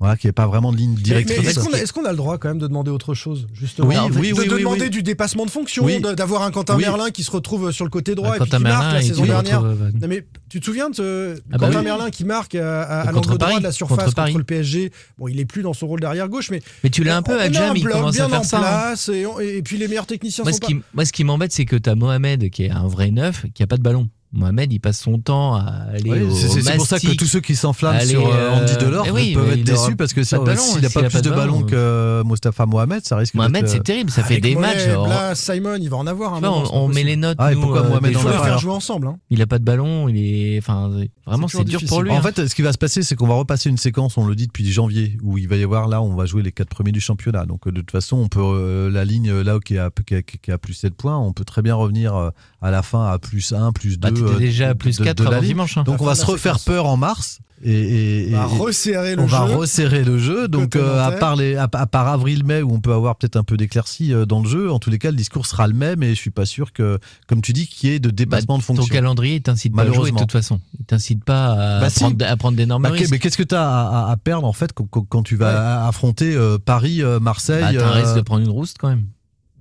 [0.00, 1.38] Voilà, qu'il n'y avait pas vraiment de ligne directrice.
[1.46, 4.32] est-ce qu'on a, le droit quand même de demander autre chose justement Oui, de, oui,
[4.32, 5.86] de oui, demander du dépassement de fonction,
[6.16, 6.76] d'avoir un Quentin.
[6.78, 9.60] Merlin qui se retrouve sur le côté droit et puis qui marque la saison dernière.
[9.62, 11.82] retrouve, euh, Non mais tu te souviens de ce Ah bah Quentin.
[11.82, 14.90] Merlin qui marque à, à- à l'angle droit de la surface contre le PSG.
[15.18, 17.38] Bon, il est plus dans son rôle d'arrière gauche, mais Mais tu l'as un peu
[17.38, 18.58] à Jam, il commence bien à faire en ça.
[18.58, 18.60] hein.
[18.62, 21.24] place et, on- et puis les meilleurs techniciens Moi sont ce, qui, moi, ce qui
[21.24, 23.82] m'embête, c'est que tu as Mohamed, qui est un vrai neuf, qui a pas de
[23.82, 24.08] ballon.
[24.32, 27.40] Mohamed, il passe son temps à aller Oui, au c'est pour ça que tous ceux
[27.40, 30.56] qui s'enflamment sur euh, euh, Andy Delors mais oui, peuvent être déçus parce que pas
[30.56, 33.34] s'il n'a pas a plus pas de de ballons ballon, que Mostafa Mohamed, ça risque
[33.34, 34.86] Mohamed, d'être, c'est euh, terrible, ça fait des matchs.
[34.86, 36.34] Blas, Simon, il va en avoir.
[36.34, 37.36] un moment, on, pas met les notes.
[37.40, 39.08] Ah, et nous, pourquoi euh, Mohamed en a pas faire jouer ensemble.
[39.08, 39.18] hein.
[39.30, 40.58] Il a pas de ballon, il est.
[40.58, 40.90] Enfin,
[41.26, 41.88] vraiment, c'est dur difficile.
[41.88, 42.10] pour lui.
[42.12, 42.22] En hein.
[42.22, 44.46] fait, ce qui va se passer, c'est qu'on va repasser une séquence, on le dit
[44.46, 47.00] depuis janvier, où il va y avoir là, on va jouer les quatre premiers du
[47.00, 47.46] championnat.
[47.46, 50.74] Donc euh, de toute façon, on peut euh, la ligne euh, là qui à plus
[50.74, 52.30] 7 points, on peut très bien revenir euh,
[52.62, 54.10] à la fin à plus 1, plus 2.
[54.10, 55.78] Bah, t'étais déjà à plus 4 avant dimanche.
[55.78, 55.82] hein.
[55.84, 56.64] Donc on va de se refaire séquence.
[56.76, 57.38] peur en mars.
[57.62, 59.32] Et, et- On va et- resserrer le on jeu.
[59.36, 60.48] va resserrer le jeu.
[60.48, 63.42] Donc, euh, à part les, à, à part avril-mai où on peut avoir peut-être un
[63.44, 66.02] peu d'éclaircie euh, dans le jeu, en tous les cas, le discours sera le même.
[66.02, 68.62] Et je suis pas sûr que, comme tu dis, qu'il y ait de dépassement de
[68.62, 68.94] Ton fonction.
[68.94, 70.58] calendrier, il t'incite pas à jouer de toute façon.
[70.78, 72.00] Il t'incite pas à, Bah, si.
[72.00, 73.10] prendre, à prendre d'énormes Bah, risques.
[73.10, 76.34] mais qu'est-ce que tu as à, à- à perdre en fait quand, tu vas affronter
[76.34, 79.04] euh, Paris, euh, Marseille Bah, t'as un euh, risque de prendre une rouste quand même.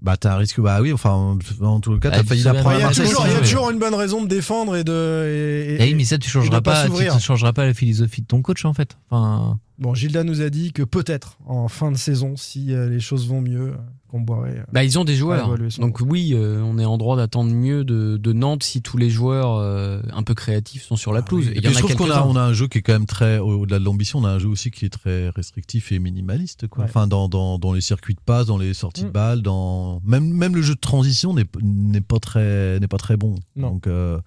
[0.02, 0.60] Bah t'as un risque.
[0.62, 2.52] Bah oui, enfin en tout cas Bah, t'as tu failli la.
[2.54, 3.42] Il y, a Marseille, toujours, il y a ouais.
[3.42, 5.26] toujours une bonne raison de défendre et de.
[5.28, 7.16] et- et- oui, mais ça, tu et changeras pas pas, tu s'ouvrir.
[7.16, 8.98] ne changeras pas la philosophie de ton coach en fait.
[9.10, 13.00] Enfin, Bon, Gilda nous a dit que peut-être en fin de saison, si euh, les
[13.00, 13.74] choses vont mieux,
[14.10, 14.66] qu'on boirait.
[14.74, 15.46] Bah, ils ont des joueurs.
[15.46, 18.82] évoluer son Donc oui, euh, on est en droit d'attendre mieux de, de Nantes si
[18.82, 21.48] tous les joueurs euh, un peu créatifs sont sur la pelouse.
[21.48, 22.28] Et Et il y puis en je trouve qu'on a, quelques-uns.
[22.28, 24.40] on a un jeu qui est quand même très, au-delà de l'ambition, on a un
[24.40, 26.68] jeu aussi qui est très restrictif et minimaliste.
[26.68, 26.84] Quoi.
[26.84, 26.90] Ouais.
[26.90, 29.08] Enfin, dans, dans, dans les circuits de passe, dans les sorties Mm.
[29.08, 30.02] de balles, dans...
[30.04, 33.36] même, même le jeu de transition n'est n'est pas, très- n'est pas très bon.
[33.56, 33.70] Non.
[33.70, 34.20] Donc, euh,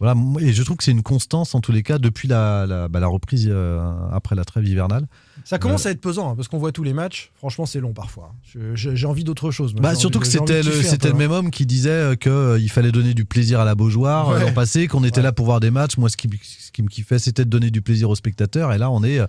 [0.00, 0.14] voilà.
[0.40, 2.98] Et je trouve que c'est une constance, en tous les cas, depuis la, la, bah,
[3.00, 5.06] la reprise euh, après la trêve hivernale.
[5.44, 7.30] Ça commence à être pesant, hein, parce qu'on voit tous les matchs.
[7.36, 8.34] Franchement, c'est long parfois.
[8.42, 9.74] Je- J'ai envie d'autre chose.
[9.74, 11.18] Bah, surtout envie- que c'était le, c'était le hein.
[11.18, 14.44] même homme qui disait qu'il fallait donner du plaisir à la Beaujoire euh, Ouais.
[14.46, 15.22] l'an passé, qu'on était Ouais.
[15.24, 15.96] là pour voir des matchs.
[15.96, 18.72] Moi, ce qui, ce qui me kiffait, c'était de donner du plaisir aux spectateurs.
[18.72, 19.26] Et là, on est euh,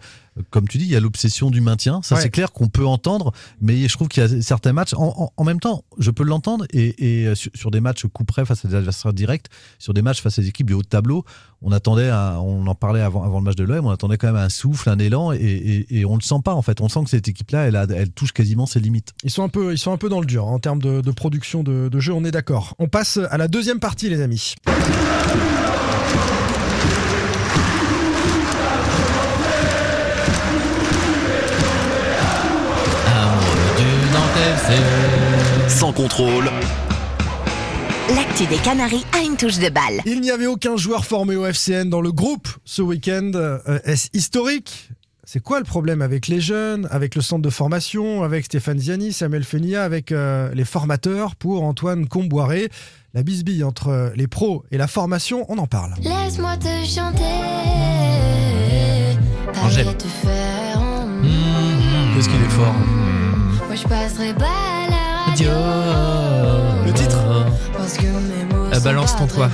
[0.50, 2.02] comme tu dis, il y a l'obsession du maintien.
[2.04, 2.22] Ça, Ouais.
[2.22, 4.94] c'est clair qu'on peut entendre, mais je trouve qu'il y a certains matchs.
[4.94, 8.06] En, en- en même temps, je peux l'entendre et, et, euh, sur, sur des matchs
[8.08, 9.46] coup près face à des adversaires directs,
[9.80, 11.24] sur des matchs face à des équipes du haut de tableau,
[11.64, 14.36] on attendait, on en parlait avant, avant le match de l'OM, on attendait quand même
[14.36, 16.82] un souffle, un élan, et, et, et on le sent pas en fait.
[16.82, 19.14] On sent que cette équipe-là, elle, touche quasiment ses limites.
[19.24, 21.02] Ils sont un peu, ils sont un peu dans le dur hein, en termes de,
[21.02, 22.76] de production de, de jeu, on est d'accord.
[22.80, 24.56] On passe à la deuxième partie, les amis.
[35.82, 36.46] Sans contrôle.
[38.14, 40.00] L'actu des Canaries a une touche de balle.
[40.06, 43.32] Il n'y avait aucun joueur formé au FCN dans le groupe ce week-end.
[43.34, 44.92] Euh, Est-ce historique?
[45.24, 49.12] C'est quoi le problème avec les jeunes, avec le centre de formation, avec Stéphane Ziani,
[49.12, 52.70] Samuel Fenia, avec euh, les formateurs pour Antoine Comboiré?
[53.16, 55.96] La bisbille entre les pros et la formation, on en parle.
[56.04, 57.24] Laisse-moi te chanter.
[59.64, 59.88] Angèle.
[60.22, 61.08] Faire en
[62.16, 62.76] Qu'est-ce qu'il est fort
[63.66, 64.71] Moi je passerai pas
[65.32, 65.50] radio.
[66.86, 67.18] Le titre
[68.74, 69.50] Euh, balance ton toit.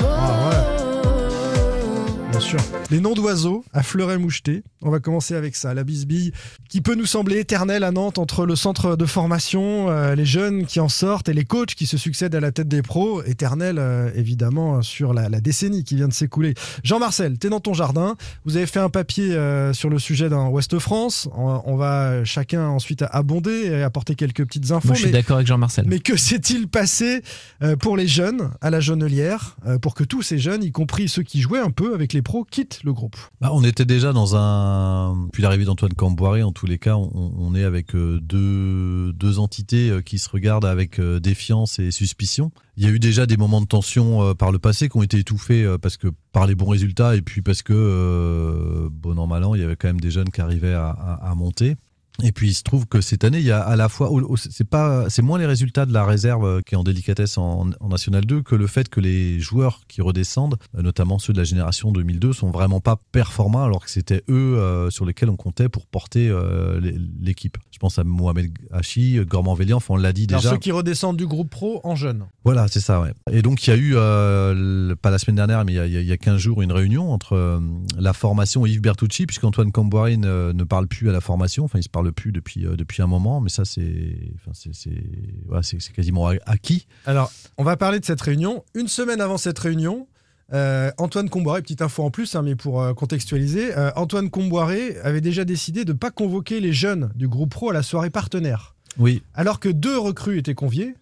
[2.31, 2.59] Bien sûr.
[2.91, 4.63] Les noms d'oiseaux à fleuret moucheté.
[4.81, 5.73] On va commencer avec ça.
[5.73, 6.33] La bisbille
[6.69, 10.65] qui peut nous sembler éternelle à Nantes entre le centre de formation, euh, les jeunes
[10.65, 13.23] qui en sortent et les coachs qui se succèdent à la tête des pros.
[13.23, 16.53] Éternelle, euh, évidemment, sur la, la décennie qui vient de s'écouler.
[16.83, 18.15] Jean-Marcel, t'es dans ton jardin.
[18.45, 21.27] Vous avez fait un papier euh, sur le sujet dans Ouest France.
[21.35, 24.89] On, on va chacun ensuite abonder et apporter quelques petites infos.
[24.89, 25.85] Moi, je suis d'accord avec Jean-Marcel.
[25.87, 27.23] mais que s'est-il passé
[27.63, 31.07] euh, pour les jeunes à la Jonelière, euh, pour que tous ces jeunes, y compris
[31.09, 34.13] ceux qui jouaient un peu avec les pros, quittent le groupe Bah, on était déjà
[34.13, 35.27] dans un.
[35.33, 39.89] Puis l'arrivée d'Antoine Camboiré, en tous les cas, on, est avec euh, deux, deux entités
[39.89, 42.51] euh, qui se regardent avec euh, défiance et suspicion.
[42.77, 45.17] Il y a eu déjà des moments de tension par le passé qui ont été
[45.17, 49.55] étouffés parce que par les bons résultats et puis parce que, bon an, mal an,
[49.55, 51.75] il y avait quand même des jeunes qui arrivaient à monter.
[52.23, 54.09] Et puis il se trouve que cette année, il y a à la fois,
[54.49, 57.69] c'est pas, c'est moins les résultats de la réserve euh, qui est en délicatesse en,
[57.79, 61.37] en National 2 que le fait que les joueurs qui redescendent, euh, notamment ceux de
[61.37, 65.35] la génération 2002, sont vraiment pas performants alors que c'était eux euh, sur lesquels on
[65.35, 67.57] comptait pour porter euh, l'é- l'équipe.
[67.71, 70.51] Je pense à Mohamed Hachi, Gorman Vélian, enfin, on l'a dit Alors déjà.
[70.53, 72.25] ceux qui redescendent du groupe pro en jeunes.
[72.43, 73.13] Voilà, c'est ça, ouais.
[73.31, 75.85] Et donc, il y a eu, euh, pas la semaine dernière, mais il y a,
[75.85, 77.61] il y a- il y a 15 jours, une réunion entre
[77.97, 81.65] la formation et Yves Bertucci, puisqu'Antoine Camboire ne, ne parle plus à la formation.
[81.65, 84.73] Enfin, il se parle plus depuis, euh, depuis un moment, mais ça, c'est enfin, c'est-
[84.73, 85.03] c'est
[85.47, 85.61] voilà,
[85.95, 86.87] quasiment acquis.
[87.05, 88.63] Alors, on va parler de cette réunion.
[88.75, 90.07] Une semaine avant cette réunion,
[90.53, 94.97] euh, Antoine Comboiré, petite info en plus, hein, mais pour euh, contextualiser, euh, Antoine Comboiré
[95.03, 98.09] avait déjà décidé de ne pas convoquer les jeunes du groupe pro à la soirée
[98.09, 98.75] partenaire.
[98.97, 100.95] Oui, Alors que deux recrues étaient conviés,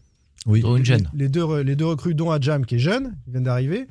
[0.47, 0.61] oui.
[0.61, 1.09] Dont une jeune.
[1.15, 3.87] les deux, les deux recrues, dont Adjam qui est jeune, qui vient d'arriver,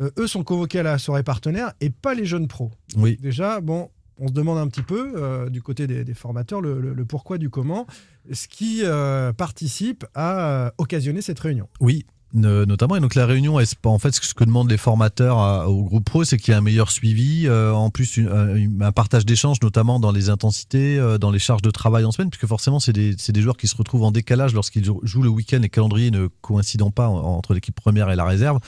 [0.00, 2.70] euh, eux sont convoqués à la soirée partenaire et pas les jeunes pros.
[2.96, 3.18] Oui.
[3.20, 7.38] Déjà, bon, on se demande un petit peu, euh, du côté des, formateurs, le, pourquoi
[7.38, 7.86] du comment,
[8.32, 11.68] ce qui euh, participe à euh, occasionner cette réunion.
[11.80, 12.96] Oui, notamment.
[12.96, 16.36] Et donc la réunion, en fait, ce que demandent les formateurs au groupe pro, c'est
[16.36, 20.98] qu'il y ait un meilleur suivi, en plus un, partage d'échanges, notamment dans les intensités,
[21.20, 23.76] dans les charges de travail en semaine, puisque forcément, c'est des, des joueurs qui se
[23.76, 27.54] retrouvent en décalage lorsqu'ils jou- jouent le week-end, les calendriers ne coïncidant pas en- entre
[27.54, 28.58] l'équipe première et la réserve.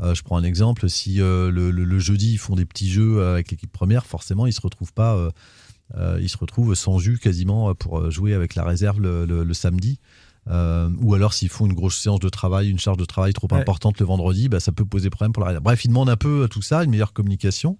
[0.00, 2.90] Euh, je prends un exemple, si euh, le, le- le jeudi ils font des petits
[2.90, 5.16] jeux euh, avec l'équipe première, forcément ils se retrouvent pas,
[6.20, 9.98] ils se retrouvent sans jus quasiment pour jouer avec la réserve le, samedi.
[10.50, 13.48] Euh, ou alors s'ils font une grosse séance de travail, une charge de travail trop
[13.50, 13.58] Ouais.
[13.58, 15.62] importante le vendredi, bah, ça peut poser problème pour la réserve.
[15.64, 17.78] Bref, ils demandent un peu tout ça, une meilleure communication.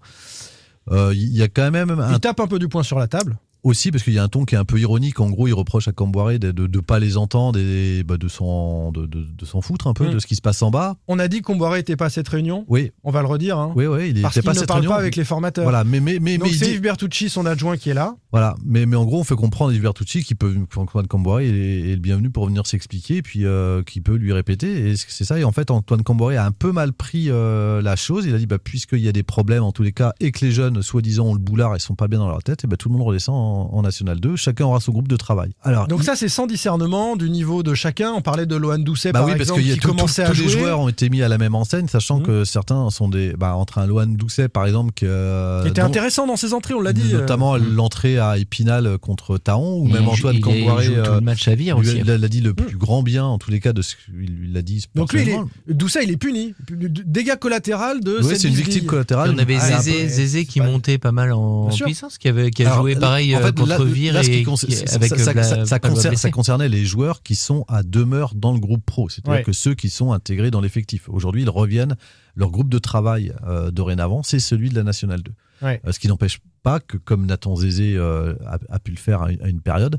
[0.90, 3.06] Euh, Il y a quand même un, Il tape un peu du poing sur la
[3.08, 3.36] table.
[3.64, 5.18] Aussi parce qu'il y a un ton qui est un peu ironique.
[5.20, 8.92] En gros, il reproche à Camboiré de ne pas les entendre et bah, de s'en
[8.92, 10.14] de, de- de s'en foutre un peu Mm.
[10.14, 10.96] de ce qui se passe en bas.
[11.08, 12.64] On a dit que Comboiré n'était pas à cette réunion.
[12.68, 13.58] Oui, On va le redire.
[13.58, 13.72] hein.
[13.74, 14.12] oui, oui.
[14.14, 14.90] Il parce était qu'il pas à ne cette parle réunion.
[14.94, 15.64] pas avec les formateurs.
[15.64, 18.14] Voilà, mais mais mais, Donc mais c'est dit- Yves Bertucci, son adjoint, qui est là.
[18.32, 21.90] Voilà, mais, mais en gros, on fait comprendre Yves Bertucci qu'il peut, qu'Antoine Camboiré est,
[21.90, 24.90] est le bienvenu pour venir s'expliquer, puis euh, qu'il peut lui répéter.
[24.90, 25.38] Et c'est ça.
[25.38, 28.26] Et en fait, Antoine Camboiré a un peu mal pris euh, la chose.
[28.26, 30.44] Il a dit, bah, puisqu'il y a des problèmes en tous les cas, et que
[30.44, 32.76] les jeunes, soi-disant, ont le boulard et sont pas bien dans leur tête, et ben
[32.76, 34.36] tout le monde redescend en, en National 2.
[34.36, 35.50] Chacun aura son groupe de travail.
[35.62, 38.12] Alors, Donc il- ça, c'est sans discernement du niveau de chacun.
[38.16, 39.94] On parlait de Lohan Doucet, bah par oui, parce exemple, y a qui tout- tout-
[39.94, 40.46] commençait tous à jouer.
[40.46, 42.26] les joueurs ont été mis à la même enseigne, sachant Mhm.
[42.26, 45.80] que certains sont des, bah, entre un Lohan Doucet, par exemple, qui, euh, qui était
[45.80, 47.14] dont- intéressant dans ses entrées, on l'a dit.
[47.14, 47.20] euh.
[47.20, 50.84] notamment l'entrée à Épinal contre Taon, ou Il même Antoine il- il Camboiré.
[50.86, 51.98] joue tout euh, le match à vire lui, aussi.
[52.00, 53.94] Il a, il a dit le plus grand bien, en tous les cas, de ce
[53.96, 54.84] qu'il l'a dit.
[54.94, 55.38] Donc lui, il est.
[55.68, 56.54] Doucet, il est puni.
[56.70, 59.32] Dégâts collatéral de Oui, cette c'est une victime collatérale.
[59.34, 62.96] on avait Ah, Zézé, qui montait pas mal en puissance, qui, avait, qui a joué
[62.96, 65.42] pareil euh, fait, contre là- Vire là, ce qui et ça- avec ça, ça- Bla-
[65.42, 66.22] ça- ça Palois concerne- blessé.
[66.22, 69.42] ça concernait les joueurs qui sont à demeure dans le groupe pro, c'est-à-dire Ouais.
[69.42, 71.08] que ceux qui sont intégrés dans l'effectif.
[71.08, 71.96] Aujourd'hui, ils reviennent
[72.36, 75.32] leur groupe de travail euh, dorénavant, c'est celui de la Nationale 2.
[75.62, 75.80] Ouais.
[75.86, 79.22] Euh, ce qui n'empêche pas que, comme Nathan Zézé euh, a, a pu le faire
[79.22, 79.98] à une, à une période,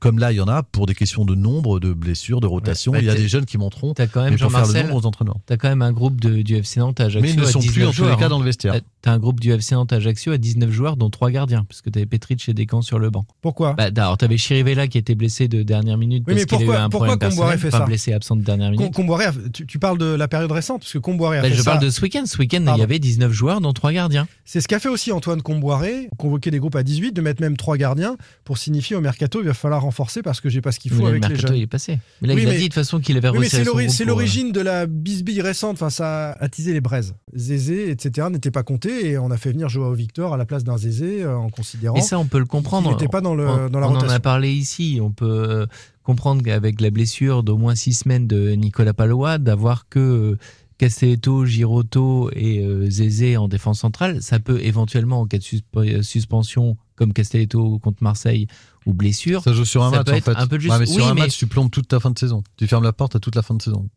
[0.00, 2.92] comme là, il y en a pour des questions de nombre, de blessures, de rotation.
[2.92, 3.94] Ouais, bah, il y a t'es- des jeunes qui monteront.
[3.94, 5.40] T'as quand même mais pour faire le nombre aux entraînements.
[5.46, 7.22] T'as quand même un groupe de- du FC Nantes à Ajaccio.
[7.22, 8.28] Mais ils ne à sont plus 19 en tous les joueurs, cas hein.
[8.28, 8.74] dans le vestiaire.
[9.00, 11.80] T'as- un groupe du FC Nantes à Ajaccio à 19 joueurs, dont 3 gardiens, parce
[11.80, 13.24] que t'avais Petric et Descamps sur le banc.
[13.40, 13.72] Pourquoi?
[13.72, 16.60] Bah, Alors, t'avais Chirivella qui était blessé de dernière minute Oui, parce mais qu'il a
[16.60, 17.58] eu pourquoi- un pourquoi problème personnel.
[17.58, 17.80] fait ça?
[17.86, 18.86] blessé absent de dernière minute.
[18.92, 21.54] Com- Comboiré, tu, tu parles de la période récente, parce que Comboiré a Bah, fait
[21.54, 21.70] je ça.
[21.70, 22.24] parle de ce week-end.
[22.26, 24.28] Ce week-end, il y avait 19 joueurs, dont 3 gardiens.
[24.44, 27.56] C'est ce qu'a fait aussi Antoine Comboiré, convoquer des groupes à 18, de mettre même
[27.56, 30.78] trois gardiens pour signifier au mercato il va falloir renforcer parce que j'ai pas ce
[30.78, 31.54] qu'il Mais faut là, avec le les jeunes.
[31.56, 31.98] il est passé.
[32.22, 33.62] Mais là, Oui, il a mais- dit de toute façon qu'il avait Oui, mais c'est
[33.62, 35.74] euh, l'origine de la bisbille récente.
[35.74, 37.14] Enfin, ça a attisé les braises.
[37.34, 38.28] Zézé, etc.
[38.30, 41.22] n'était pas compté et on a fait venir Joao Victor à la place d'un Zézé
[41.22, 41.96] euh, en considérant.
[41.96, 42.90] Et ça, on peut le comprendre.
[42.90, 44.14] Il n'était pas dans, le, on, dans la on en rotation.
[44.16, 44.98] a parlé ici.
[45.02, 45.66] On peut euh,
[46.02, 50.36] comprendre qu'avec la blessure d'au moins 6 semaines de Nicolas Palois, d'avoir que
[50.78, 56.02] Castelletto, Girotto et euh, Zézé en défense centrale, ça peut éventuellement, en cas de suspe-
[56.02, 58.46] suspension, comme Castelletto contre Marseille,
[58.86, 60.36] ou blessure, Ça joue sur un ça match peut en être fait.
[60.36, 60.72] un peu juste.
[60.72, 62.42] Ouais, mais sur Oui, un mais- match, tu plombes toute ta fin de saison.
[62.56, 63.88] Tu fermes la porte à toute la fin de saison.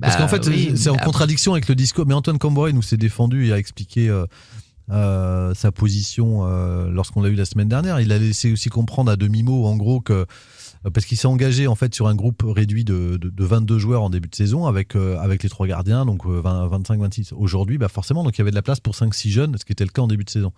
[0.00, 2.06] Parce Bah, qu'en fait, oui, c'est en après- contradiction avec le discours.
[2.06, 4.26] Mais Antoine Camboré nous s'est défendu et a expliqué euh,
[4.90, 8.00] euh, sa position euh, lorsqu'on l'a eu la semaine dernière.
[8.00, 10.26] Il a laissé aussi comprendre à demi-mot, en gros, que
[10.94, 14.02] parce qu'il s'est engagé en fait sur un groupe réduit de, de, de 22 joueurs
[14.02, 17.34] en début de saison avec, euh, avec les trois gardiens, donc 25-26.
[17.34, 19.72] Aujourd'hui, bah forcément, donc il y avait de la place pour 5-6 jeunes, ce qui
[19.72, 20.52] était le cas en début de saison.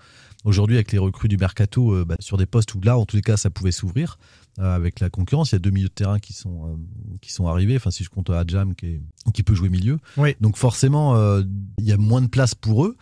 [0.44, 3.16] Aujourd'hui, avec les recrues du mercato, euh, bah, sur des postes où là, en tous
[3.16, 4.18] les cas, ça pouvait s'ouvrir
[4.58, 6.76] euh, avec la concurrence, il y a deux milieux de terrain qui sont, euh,
[7.20, 7.76] qui sont arrivés.
[7.76, 9.02] Enfin, si je compte Adjam qui, est-
[9.32, 9.98] qui peut jouer milieu.
[10.16, 10.34] Oui.
[10.40, 11.42] Donc forcément, euh,
[11.78, 12.96] il y a moins de place pour eux.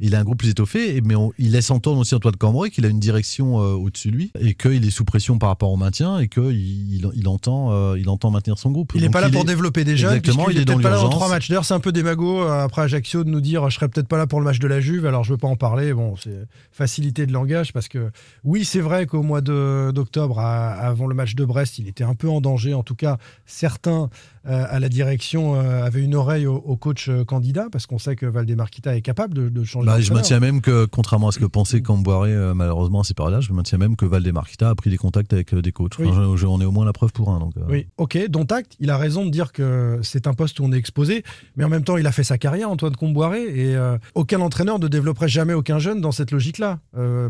[0.00, 2.84] Il a un groupe plus étoffé, mais on- il laisse entendre aussi Antoine Cambrai qu'il
[2.86, 5.76] a une direction euh, au-dessus de lui et qu'il est sous pression par rapport au
[5.76, 8.92] maintien et qu'il il, il entend, euh, il entend maintenir son groupe.
[8.94, 10.14] Il n'est pas là pour est- développer des jeunes.
[10.16, 11.48] Exactement, puisqu'il il est dans peut-être pas là dans trois matchs.
[11.48, 14.18] D'ailleurs, c'est un peu démago euh, après Ajaccio de nous dire je serai peut-être pas
[14.18, 15.92] là pour le match de la Juve, alors je veux pas en parler.
[15.92, 18.10] Bon, c'est facilité de langage parce que
[18.44, 22.28] oui, c'est vrai qu'au mois d'octobre, avant le match de Brest, il était un peu
[22.28, 22.74] en danger.
[22.74, 24.08] En tout cas, certains
[24.46, 28.24] euh, à la direction avaient une oreille au, au coach candidat parce qu'on sait que
[28.26, 29.89] Valdemarquita est capable de, de changer.
[29.90, 33.30] Bah, je maintiens même que, contrairement à ce que pensait Camboiré, euh, malheureusement, c'est par
[33.30, 35.98] là, je maintiens même que Valdemarquita a pris des contacts avec euh, des coachs.
[35.98, 36.06] Oui.
[36.08, 37.38] Enfin, je- je- on est au moins la preuve pour un.
[37.40, 38.76] Donc, euh, Oui, ok, dont acte.
[38.80, 41.24] Il a raison de dire que c'est un poste où on est exposé,
[41.56, 44.78] mais en même temps, il a fait sa carrière, Antoine Comboiré, et euh, aucun entraîneur
[44.78, 46.78] ne développerait jamais aucun jeune dans cette logique-là.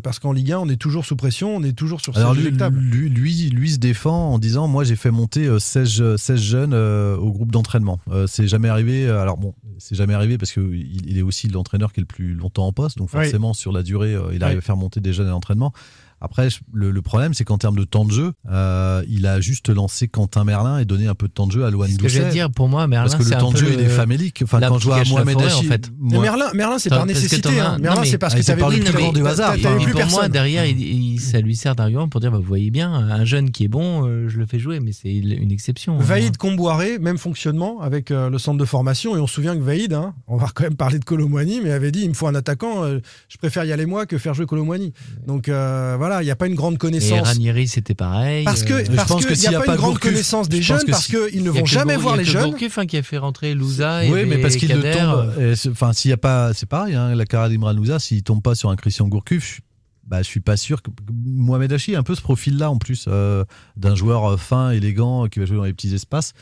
[0.02, 2.40] Parce qu'en Ligue 1, on est toujours sous pression, on est toujours sur Alors ses
[2.42, 6.16] lui, lui, lui, lui se défend en disant moi j'ai fait monter euh, 16, je-
[6.16, 7.98] 16 jeunes au groupe d'entraînement.
[8.26, 9.08] C'est jamais arrivé.
[9.08, 12.06] Alors bon, c'est jamais arrivé parce que il, il est aussi l'entraîneur qui est le
[12.06, 13.22] plus longtemps en poste, donc Oui.
[13.22, 14.58] forcément sur la durée euh, il arrive Oui.
[14.58, 15.72] à faire monter des jeunes à l'entraînement.
[16.20, 19.68] Après, le, le problème, c'est qu'en termes de temps de jeu, euh, il a juste
[19.70, 22.02] lancé Quentin Merlin et donné un peu de temps de jeu à Loan Ce que
[22.02, 22.28] Doucet.
[22.30, 24.40] dire, pour moi, Merlin, Parce que c'est le temps de jeu, il est famélique.
[24.44, 25.90] Enfin, quand je vois la Mohamed forêt, Hachi, en fait.
[25.98, 27.60] Mais moi- Merlin, Merlin c'est par parce que nécessité.
[27.60, 27.78] hein.
[27.80, 29.54] Merlin, mais- c'est parce que tu avais grand du hasard.
[29.56, 32.92] Pour moi, derrière, il, il- ça lui sert d'argument pour dire bah, vous voyez bien,
[32.92, 35.94] un jeune qui est bon, euh, je le fais jouer, mais c'est une exception.
[35.98, 36.02] hein.
[36.02, 39.16] Vaïd Comboiré, même fonctionnement avec euh, le centre de formation.
[39.16, 41.70] Et on se souvient que Vaïd, hein, on va quand même parler de Colomwani, mais
[41.70, 42.84] avait dit il me faut un attaquant,
[43.28, 44.92] je préfère y aller moi que faire jouer Colomwani.
[45.26, 47.20] Donc euh, voilà, il n'y a pas une grande Et connaissance.
[47.28, 48.44] Ranieri, c'était pareil.
[48.44, 49.78] Parce que euh, je parce pense qu'il que n'y a y a pas pas une
[49.78, 52.24] grande Gourcuff, connaissance des je jeunes que parce si- qu'ils ne vont jamais voir les
[52.24, 52.50] jeunes.
[52.50, 55.34] Gourcuff, hein, qui a fait rentrer Louza et Oui, mais parce qu'il ne tombe.
[55.38, 56.94] euh, et c'est- Enfin, s'il y a pas, c'est pareil.
[56.94, 59.60] Hein, la carrière d'Imran Louza, s'il tombe pas sur un Christian Gourcuff, je,
[60.06, 60.90] bah, je suis pas sûr que
[61.24, 63.44] Mohamed Hachi a un peu ce profil-là en plus euh,
[63.76, 66.32] d'un joueur fin, élégant, qui va jouer dans les petits espaces.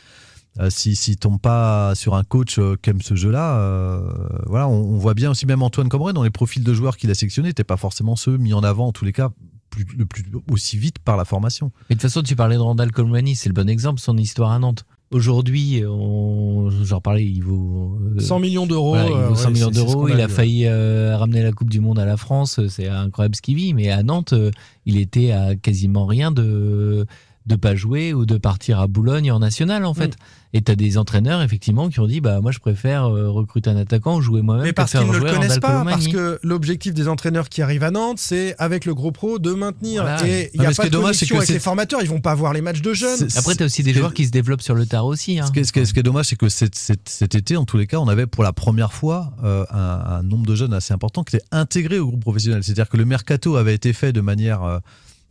[0.59, 4.01] Euh, si s'il tombe pas sur un coach euh, qui aime ce jeu-là, euh,
[4.47, 7.11] voilà, on, on voit bien aussi même Antoine Cambrai dans les profils de joueurs qu'il
[7.11, 9.29] a sélectionnés, n'étaient pas forcément ceux mis en avant en tous les cas
[9.69, 11.71] plus, le plus aussi vite par la formation.
[11.89, 14.51] Mais de toute façon, tu parlais de Randall Colomani, c'est le bon exemple, son histoire
[14.51, 14.85] à Nantes.
[15.11, 16.69] Aujourd'hui, on...
[16.83, 18.89] j'en parlais, il vaut euh, 100 millions d'euros.
[18.89, 20.07] Voilà, il euh, vaut 100 ouais, millions d'euros.
[20.07, 22.59] Il a vu, failli euh, ramener la Coupe du Monde à la France.
[22.67, 23.73] C'est incroyable ce qu'il vit.
[23.73, 24.51] Mais à Nantes, euh,
[24.85, 27.07] il était à quasiment rien de
[27.49, 30.09] de pas jouer ou de partir à Boulogne en national en fait.
[30.15, 30.23] Mm.
[30.53, 33.69] Et tu as des entraîneurs effectivement qui ont dit bah moi je préfère euh, recruter
[33.69, 36.39] un attaquant ou jouer moi-même Mais parce qu'ils ne le jouer connaissent pas, parce que
[36.43, 40.03] l'objectif des entraîneurs qui arrivent à Nantes, c'est avec le gros pro de maintenir.
[40.03, 40.27] Voilà.
[40.27, 41.99] Et il n'y a pas qui de est dommage, c'est connexion que avec les formateurs,
[42.01, 43.17] ils vont pas voir les matchs de jeunes.
[43.29, 45.39] C'est- Après tu as aussi des joueurs qui se développent sur le tard aussi.
[45.39, 45.45] hein.
[45.47, 47.35] Ce qui est, ce qui est- ce qui est dommage, c'est que cet, cet- cet
[47.35, 49.77] été, en tous les cas, on avait pour la première fois euh, un,
[50.17, 52.63] un nombre de jeunes assez important qui était intégré au groupe professionnel.
[52.63, 54.79] C'est-à-dire que le mercato avait été fait de manière euh,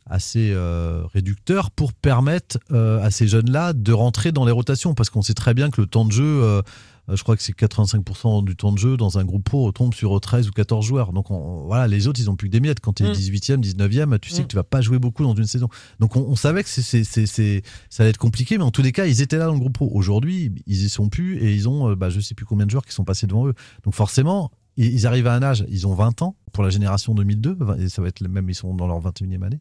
[0.09, 5.11] assez euh, réducteur pour permettre euh, à ces jeunes-là de rentrer dans les rotations, parce
[5.11, 6.63] qu'on sait très bien que le temps de jeu euh,
[7.11, 9.95] Euh, je crois que c'est 85% du temps de jeu dans un groupe pro tombe
[9.95, 11.15] sur 13 ou 14 joueurs.
[11.15, 12.81] Donc on- voilà, les autres, ils ont plus que des miettes.
[12.81, 13.13] Quand tu es Mm.
[13.15, 14.45] 18e, 19e, tu sais Mm.
[14.45, 15.69] que tu vas pas jouer beaucoup dans une saison.
[16.01, 18.71] Donc on, on savait que c'est, c'est- c'est- c'est- ça allait être compliqué, mais en
[18.71, 19.91] tous les cas, ils étaient là dans le groupe pro.
[19.95, 22.85] Aujourd'hui, ils y sont plus et ils ont, bah, je sais plus combien de joueurs
[22.85, 23.55] qui sont passés devant eux.
[23.85, 27.15] Donc forcément, ils, ils arrivent à un âge, ils ont 20 ans pour la génération
[27.15, 29.61] 2002, et ça va être le même, ils sont dans leur 21e année.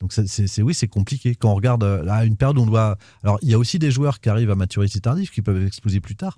[0.00, 1.34] Donc c'est, oui, c'est compliqué.
[1.34, 2.96] Quand on regarde euh, là, une période où on doit.
[3.22, 6.00] Alors il y a aussi des joueurs qui arrivent à maturité tardive, qui peuvent exploser
[6.00, 6.36] plus tard.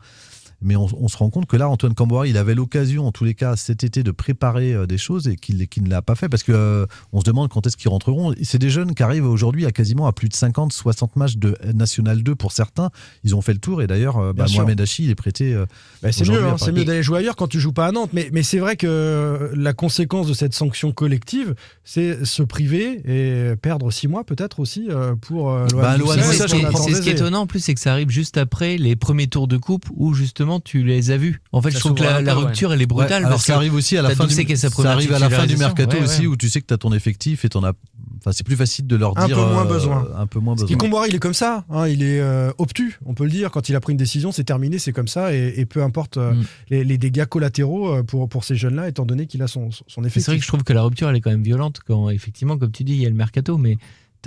[0.60, 3.24] Mais on, on se rend compte que là, Antoine Camboire, il avait l'occasion, en tous
[3.24, 6.28] les cas, cet été, de préparer euh, des choses et qu'il ne l'a pas fait
[6.28, 8.34] parce que euh, on se demande quand est-ce qu'ils rentreront.
[8.42, 11.56] C'est des jeunes qui arrivent aujourd'hui à quasiment à plus de 50, 60 matchs de
[11.74, 12.90] National 2 pour certains.
[13.22, 14.46] Ils ont fait le tour et d'ailleurs, euh, bah.
[14.52, 15.54] Mohamed Hachi, il est prêté.
[15.54, 15.66] euh,
[16.02, 16.78] Bah, c'est mieux, hein, c'est Paris.
[16.80, 18.10] mieux d'aller jouer ailleurs quand tu joues pas à Nantes.
[18.12, 21.54] Mais, mais c'est vrai que la conséquence de cette sanction collective,
[21.84, 27.00] c'est se priver et perdre six mois peut-être aussi euh, pour euh, Bah, C'est ce,
[27.02, 29.56] qui est- étonnant en plus, c'est que ça arrive juste après les premiers tours de
[29.56, 31.40] coupe où justement tu les as vus.
[31.52, 32.46] En fait, Ça je trouve que la, un la peu, ouais.
[32.46, 33.10] rupture elle est brutale.
[33.10, 34.92] Ouais, alors parce ça arrive aussi à la fin du, qui a sa ça première
[34.92, 35.66] arrive à la fin du titularisation.
[35.68, 36.04] mercato Ouais, ouais.
[36.08, 37.72] aussi où tu sais que tu as ton effectif et t'en as
[38.18, 40.08] enfin c'est plus facile de leur Un dire peu moins euh, besoin.
[40.16, 40.76] un peu moins Et besoin.
[40.78, 43.50] Comboire, il est comme ça, hein, il est euh, obtus, on peut le dire.
[43.50, 46.16] Quand il a pris une décision, c'est terminé, c'est comme ça, et, et peu importe
[46.16, 46.44] euh, Mm.
[46.70, 50.24] les, les dégâts collatéraux pour, pour ces jeunes-là, étant donné qu'il a son, son effectif.
[50.24, 52.56] C'est vrai que je trouve que la rupture elle est quand même violente quand effectivement,
[52.58, 53.76] comme tu dis, il y a le mercato, mais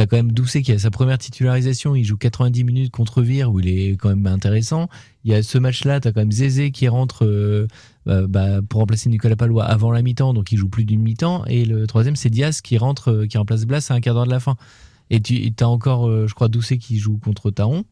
[0.01, 3.51] t'as quand même Doucet qui a sa première titularisation, il joue 90 minutes contre Vire
[3.51, 4.89] où il est quand même intéressant.
[5.23, 7.67] Il y a ce match-là, t'as quand même Zézé qui rentre euh,
[8.07, 11.45] euh, bah, pour remplacer Nicolas Palois avant la mi-temps, donc il joue plus d'une mi-temps.
[11.45, 14.25] Et le troisième, c'est Diaz qui rentre, euh, qui remplace Blas à un quart d'heure
[14.25, 14.55] de la fin.
[15.11, 17.83] Et tu as encore, euh, je crois, Doucet qui joue contre Taron.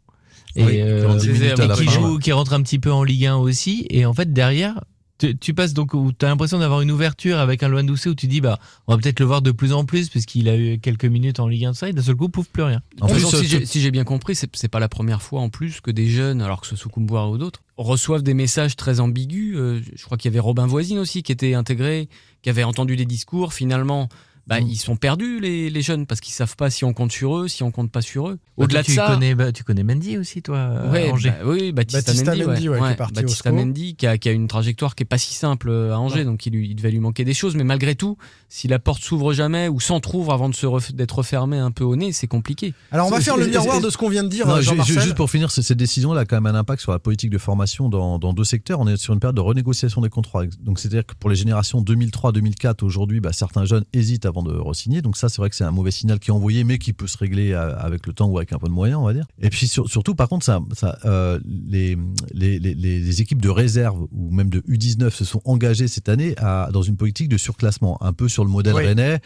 [0.56, 0.72] Et, Oui,
[1.20, 3.86] qui et joue, qui rentre un petit peu en Ligue 1 aussi.
[3.92, 4.82] Et en fait, derrière,
[5.20, 8.10] tu, tu passes donc où tu as l'impression d'avoir une ouverture avec un Loan Doucet
[8.10, 8.58] où tu dis, bah,
[8.88, 11.48] on va peut-être le voir de plus en plus puisqu'il a eu quelques minutes en
[11.48, 11.90] Ligue 1 de ça.
[11.90, 12.82] Et d'un seul coup, pouf, plus rien.
[13.02, 15.50] En plus, façon, si j'ai si bien compris, c'est c'est pas la première fois en
[15.50, 19.00] plus que des jeunes, alors que ce soit Kumbuara ou d'autres, reçoivent des messages très
[19.00, 19.56] ambigus.
[19.58, 22.08] Euh, je crois qu'il y avait Robin Voisine aussi qui était intégré,
[22.42, 23.54] qui avait entendu des discours.
[23.54, 24.10] Finalement,
[24.50, 24.68] bah, Mm.
[24.68, 27.48] ils sont perdus les, les jeunes parce qu'ils savent pas si on compte sur eux,
[27.48, 28.40] si on compte pas sur eux.
[28.58, 31.30] Bah, Au-delà de tu ça, Connais, bah, tu connais Mendy aussi, toi, à Ouais, Angers.
[31.30, 32.80] bah oui, Baptiste, Baptiste Mendy, Mendy, ouais.
[32.80, 33.52] ouais, qui est parti au.
[33.54, 36.26] Mendy, qui a, qui a une trajectoire qui est pas si simple euh, à Angers,
[36.26, 37.56] donc il, lui- il devait lui manquer des choses.
[37.56, 38.18] Mais malgré tout,
[38.50, 41.84] si la porte s'ouvre jamais ou s'entrouvre avant de se ref- d'être refermée un peu
[41.84, 42.74] au nez, c'est compliqué.
[42.92, 45.14] Alors on va faire le miroir de ce qu'on vient de dire, Non, euh, juste
[45.16, 48.18] pour finir, cette décision-là a quand même un impact sur la politique de formation dans,
[48.18, 48.80] dans deux secteurs.
[48.80, 50.46] On est sur une période de renégociation des contrats.
[50.62, 55.02] Donc, c'est-à-dire que pour les générations 2003-2004, aujourd'hui, bah, certains jeunes hésitent avant de re-signer.
[55.02, 57.08] Donc, ça, c'est vrai que c'est un mauvais signal qui est envoyé, mais qui peut
[57.08, 59.26] se régler euh, avec le temps ou avec un peu de moyens, on va dire.
[59.42, 61.98] Et puis, sur- surtout, par contre, ça, ça, euh, les,
[62.34, 66.34] les, les, les équipes de réserve ou même de U19 se sont engagées cette année
[66.38, 68.86] à, dans une politique de surclassement, un peu sur le modèle Oui.
[68.86, 69.20] rennais.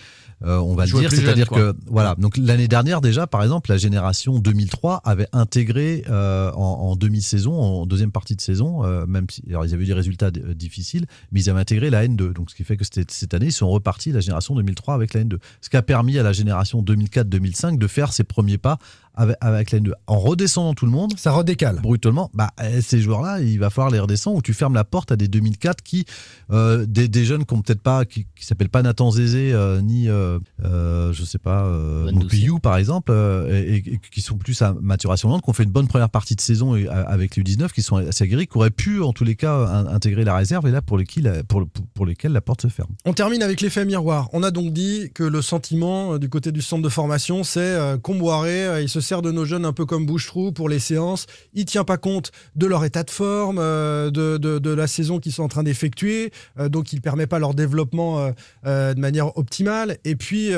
[0.45, 2.15] euh, on va le dire, c'est-à-dire que voilà.
[2.17, 6.57] Donc l'année dernière déjà, par exemple, la génération 2003 avait intégré euh, en,
[6.91, 10.31] en demi-saison, en deuxième partie de saison, même si alors ils avaient eu des résultats
[10.31, 12.33] difficiles, mais ils avaient intégré la N2.
[12.33, 15.23] Donc ce qui fait que cette année, ils sont repartis la génération 2003 avec la
[15.23, 15.37] N2.
[15.61, 18.77] Ce qui a permis à la génération 2004-2005 de faire ses premiers pas
[19.15, 19.91] avec, avec la N2.
[20.07, 21.79] En redescendant tout le monde, Ça redécale.
[21.81, 25.11] brutalement, bah, euh, ces joueurs-là, il va falloir les redescendre ou tu fermes la porte
[25.11, 26.05] à des 2004 qui,
[26.51, 29.81] euh, des, des jeunes qui ont peut-être pas, qui, qui s'appellent pas Nathan Zézé, euh,
[29.81, 34.21] ni, euh, euh, je sais pas, euh, Moupillou, par exemple, euh, et, et- et qui
[34.21, 37.35] sont plus à maturation lente, qui ont fait une bonne première partie de saison avec
[37.35, 40.23] les U19, qui sont assez aguerris, qui auraient pu, en tous les cas, in- intégrer
[40.23, 42.89] la réserve et là, pour, lesquels, la- pour, pour, lesquels la porte se ferme.
[43.05, 44.29] On termine avec l'effet miroir.
[44.33, 47.97] On a donc dit que le sentiment du côté du centre de formation, c'est euh,
[47.97, 51.27] Comboiré, euh, il se sert de nos jeunes un peu comme bouche-trou pour les séances.
[51.53, 55.43] Il tient pas compte de leur état de forme, euh, de, la saison qu'ils sont
[55.43, 58.31] en train d'effectuer, euh, donc il permet pas leur développement
[58.65, 59.97] euh, de manière optimale.
[60.03, 60.51] Et puis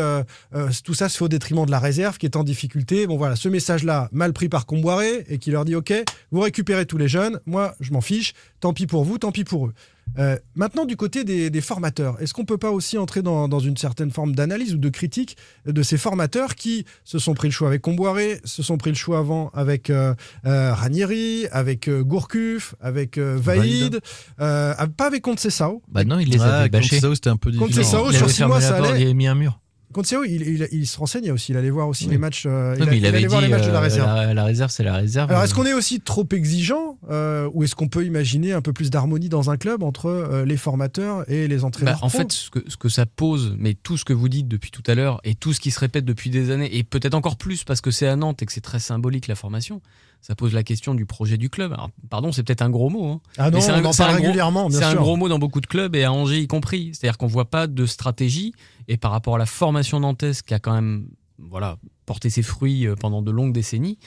[0.83, 3.07] tout ça se fait au détriment de la réserve qui est en difficulté.
[3.07, 5.93] Bon voilà, ce message-là mal pris par Comboiré et qui leur dit ok,
[6.31, 9.43] vous récupérez tous les jeunes, moi je m'en fiche, tant pis pour vous, tant pis
[9.43, 9.73] pour eux.
[10.17, 13.59] Euh, maintenant, du côté des, des formateurs, est-ce qu'on peut pas aussi entrer dans, dans
[13.59, 15.35] une certaine forme d'analyse ou de critique
[15.65, 18.95] de ces formateurs qui se sont pris le choix avec Comboiré, se sont pris le
[18.95, 20.13] choix avant avec euh,
[20.45, 23.99] euh, Ranieri, avec euh, Gourcuff, avec euh, Vaïd,
[24.39, 25.81] euh, pas avec Concessao.
[25.91, 26.99] Bah non, il les Ouais, avait bâchés.
[27.01, 27.69] ça, c'était un peu différent.
[27.83, 29.01] Sao, il sur six mois, ça allait.
[29.01, 29.59] il avait mis un mur.
[29.95, 32.11] Concessao, il, il, il se renseignait aussi, il allait voir aussi Oui.
[32.11, 32.43] les matchs.
[32.45, 34.07] euh, Non, mais il avait allait dit voir les matchs de la euh, réserve.
[34.15, 35.31] la, la réserve, c'est la réserve.
[35.31, 38.73] Alors, est-ce qu'on est aussi trop exigeant euh, ou est-ce qu'on peut imaginer un peu
[38.73, 42.17] plus d'harmonie dans un club entre euh, les formateurs et les entraîneurs Bah, en pro
[42.19, 44.83] fait, ce que, ce que ça pose, mais tout ce que vous dites depuis tout
[44.87, 47.63] à l'heure et tout ce qui se répète depuis des années, et peut-être encore plus
[47.63, 49.81] parce que c'est à Nantes et que c'est très symbolique la formation,
[50.25, 51.73] ça pose la question du projet du club.
[51.73, 53.05] Alors, pardon, c'est peut-être un gros mot.
[53.11, 53.21] hein.
[53.37, 55.37] Ah non, Mais c'est un- on en parle gros- régulièrement, C'est un gros mot dans
[55.37, 56.91] beaucoup de clubs et à Angers y compris.
[56.93, 58.53] C'est-à-dire qu'on voit pas de stratégie
[58.87, 61.07] et par rapport à la formation nantaise qui a quand même
[61.37, 63.99] voilà porté ses fruits euh, pendant de longues décennies,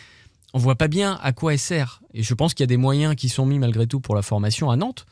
[0.55, 2.01] on voit pas bien à quoi elle sert.
[2.15, 4.23] Et je pense qu'il y a des moyens qui sont mis malgré tout pour la
[4.23, 5.07] formation à Nantes,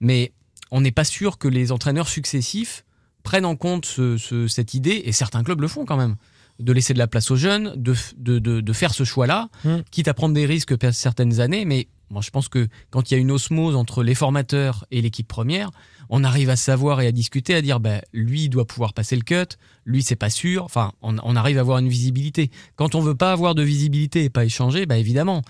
[0.00, 0.32] mais
[0.70, 2.84] on n'est pas sûr que les entraîneurs successifs
[3.22, 6.16] prennent en compte ce- ce- cette idée, et certains clubs le font quand même,
[6.58, 9.76] de laisser de la place aux jeunes, de, de, de- de faire ce choix-là, Mm.
[9.90, 13.16] quitte à prendre des risques certaines années, mais moi je pense que quand il y
[13.16, 15.70] a une osmose entre les formateurs et l'équipe première,
[16.10, 19.14] on arrive à savoir et à discuter, à dire bah, lui il doit pouvoir passer
[19.14, 22.50] le cut, lui c'est pas sûr, enfin on, on arrive à avoir une visibilité.
[22.76, 25.42] Quand on veut pas avoir de visibilité et pas échanger, bah évidemment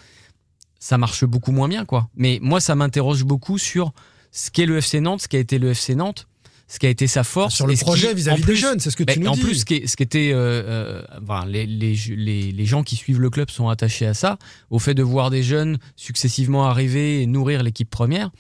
[0.78, 2.08] ça marche beaucoup moins bien quoi.
[2.16, 3.92] Mais moi ça m'interroge beaucoup sur
[4.30, 6.26] ce qu'est le FC Nantes, ce qu'a été le FC Nantes,
[6.68, 7.54] ce qui a été sa force.
[7.54, 9.40] Sur le projet vis-à-vis en des jeunes, c'est ce que ben, tu nous en dis.
[9.40, 12.94] plus, ce qui, ce qui était, euh, euh, enfin, les, les, les, les gens qui
[12.94, 14.38] suivent le club sont attachés à ça,
[14.70, 18.30] au fait de voir des jeunes successivement arriver et nourrir l'équipe première.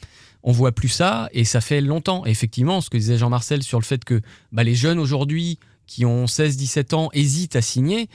[0.42, 2.24] On voit plus ça et ça fait longtemps.
[2.26, 4.20] Et effectivement, ce que disait Jean-Marcel sur le fait que
[4.52, 8.08] bah, les jeunes aujourd'hui qui ont 16-17 ans hésitent à signer,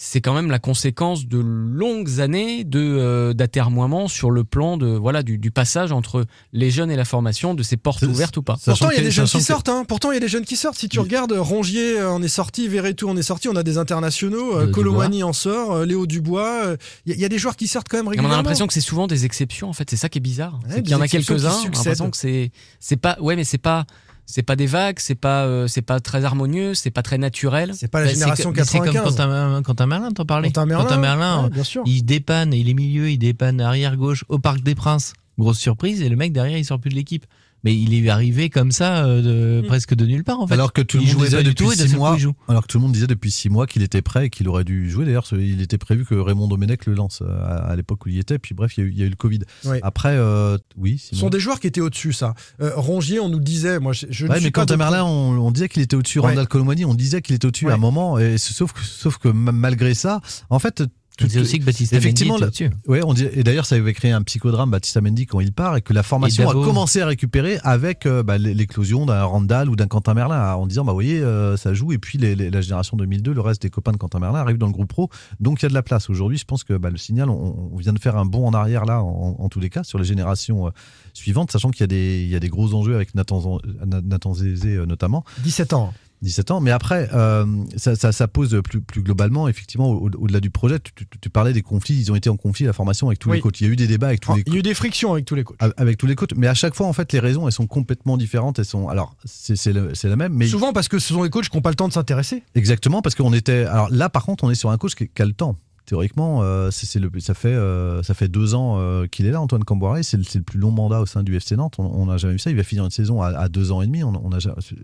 [0.00, 4.86] c'est quand même la conséquence de longues années de euh, d'atermoiement sur le plan de
[4.86, 8.42] voilà du, du passage entre les jeunes et la formation, de ces portes ouvertes ou
[8.42, 8.56] pas.
[8.64, 9.68] Pourtant, il y a des jeunes qui sortent.
[9.68, 9.84] Hein.
[9.88, 10.78] Pourtant, il y a des jeunes qui sortent.
[10.78, 13.48] Si tu regardes, Rongier euh, en est sorti, Verretou en est sorti.
[13.48, 14.56] On a des internationaux.
[14.56, 14.70] euh.
[14.70, 15.72] Colomani en sort.
[15.72, 16.62] euh, Léo Dubois.
[16.66, 18.10] euh, Il y, a- il y a des joueurs qui sortent quand même Et on
[18.10, 18.34] régulièrement.
[18.34, 20.60] a l'impression que c'est souvent des exceptions en fait, c'est ça qui est bizarre.
[20.70, 21.42] Ouais, qu'il y en a on a succèdent.
[21.42, 23.84] l'impression que c'est c'est pas ouais mais c'est pas
[24.30, 27.72] c'est pas des vagues, c'est pas euh, c'est pas très harmonieux, c'est pas très naturel.
[27.74, 29.16] C'est pas la Bah, génération c'est- mais C'est comme 95.
[29.16, 30.48] Quentin, Quentin Merlin, t'en parlais.
[30.48, 31.82] Quentin Merlin, ouais, bien sûr.
[31.86, 35.14] il dépanne, il est milieu, il dépanne arrière gauche au Parc des Princes.
[35.38, 37.24] Grosse surprise, et le mec derrière, il sort plus de l'équipe.
[37.64, 40.54] Mais il est arrivé comme ça, euh, de, presque de nulle part en fait.
[40.54, 43.06] Alors que tout le monde disait depuis six mois, alors que tout le monde disait
[43.08, 45.04] depuis six mois qu'il était prêt et qu'il aurait dû jouer.
[45.04, 48.14] D'ailleurs, il était prévu que Raymond Domenech le lance euh, à, à l'époque où il
[48.14, 48.38] y était.
[48.38, 49.40] Puis bref, il y a eu, il y a eu le Covid.
[49.64, 49.78] Oui.
[49.82, 50.98] Après, euh, oui.
[50.98, 52.34] Ce sont des joueurs qui étaient au-dessus, ça.
[52.60, 55.04] Euh, Rongier, on nous disait, moi, je, je ne Ouais, suis mais pas quand Merlin,
[55.04, 56.20] on, on disait qu'il était au-dessus.
[56.20, 56.28] Ouais.
[56.28, 58.18] Randall Colomani, on disait qu'il était au-dessus à un moment.
[58.18, 60.82] Et sauf que, sauf que ma- malgré ça, en fait.
[61.26, 62.46] Disait aussi que Baptiste Mendy effectivement, était.
[62.86, 65.76] Ouais, on dit, et d'ailleurs, ça avait créé un psychodrame, Baptiste Mendy, quand il part,
[65.76, 69.68] et que la formation a commencé à récupérer avec euh, bah, l'é- l'éclosion d'un Randall
[69.68, 72.34] ou d'un Quentin Merlin, en disant, bah, vous voyez, euh, ça joue, et puis les-
[72.36, 74.88] les- la génération 2002, le reste des copains de Quentin Merlin arrivent dans le groupe
[74.88, 75.10] pro,
[75.40, 76.08] donc il y a de la place.
[76.10, 78.52] Aujourd'hui, je pense que bah, le signal, on, on vient de faire un bond en
[78.54, 80.70] arrière, là, en, en tous les cas, sur les générations euh,
[81.14, 83.58] suivantes, sachant qu'il y, a des- il y a des gros enjeux avec Nathan,
[84.04, 85.24] Nathan Zézé, euh, notamment.
[85.42, 85.92] 17 ans.
[86.22, 86.60] 17 ans.
[86.60, 87.44] Mais après, euh,
[87.76, 91.30] ça, ça- ça pose plus, plus globalement, effectivement, au- au-delà du projet, tu, tu- tu
[91.30, 93.36] parlais des conflits, ils ont été en conflit, la formation, avec tous Oui.
[93.36, 93.60] les coachs.
[93.60, 95.12] Il y a eu des débats avec tous les Il y a eu des frictions
[95.12, 95.56] avec tous les coachs.
[95.76, 98.16] avec tous les coachs, mais à chaque fois, en fait, les raisons, elles sont complètement
[98.16, 98.58] différentes.
[98.58, 101.56] Elles sont, alors, c'est la même, mais Souvent parce que ce sont les coachs qui
[101.56, 102.42] n'ont pas le temps de s'intéresser.
[102.54, 103.64] exactement parce qu'on était.
[103.64, 105.56] Alors là, par contre, on est sur un coach qui, qui a le temps.
[105.88, 110.02] Théoriquement, euh, euh, ça fait deux ans euh, qu'il est là, Antoine Camboiré.
[110.02, 111.76] C'est le, plus long mandat au sein du FC Nantes.
[111.78, 112.50] On n'a jamais vu ça.
[112.50, 114.04] Il va finir une saison à, deux ans et demi.
[114.04, 114.12] On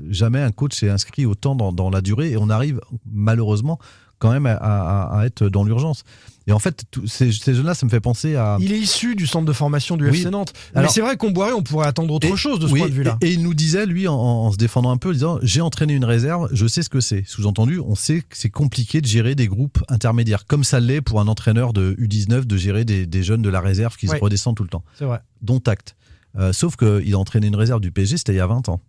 [0.09, 3.79] jamais un coach s'est inscrit autant dans, la durée et on arrive malheureusement
[4.19, 6.05] quand même à être dans l'urgence.
[6.47, 8.59] Et en fait, tous ces, ces jeunes-là, ça me fait penser à.
[8.61, 10.19] Il est issu du centre de formation du Oui.
[10.19, 10.53] FC Nantes.
[10.75, 12.81] Alors- mais c'est vrai qu'on boirait, on pourrait attendre autre Et- chose de ce oui,
[12.81, 13.17] point de vue-là.
[13.23, 15.63] Et, et il nous disait, lui, en, en se défendant un peu, en disant J'ai
[15.63, 17.25] entraîné une réserve, je sais ce que c'est.
[17.27, 21.19] Sous-entendu, on sait que c'est compliqué de gérer des groupes intermédiaires, comme ça l'est pour
[21.21, 24.57] un entraîneur de U19 de gérer des, des jeunes de la réserve qui se redescendent
[24.57, 24.85] tout le temps.
[24.99, 25.21] C'est vrai.
[25.41, 25.97] Dont acte.
[26.37, 28.81] Euh, sauf qu'il a entraîné une réserve du PSG, c'était il y a 20 ans.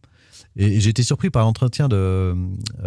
[0.57, 2.33] Et, j'ai été surpris par l'entretien euh,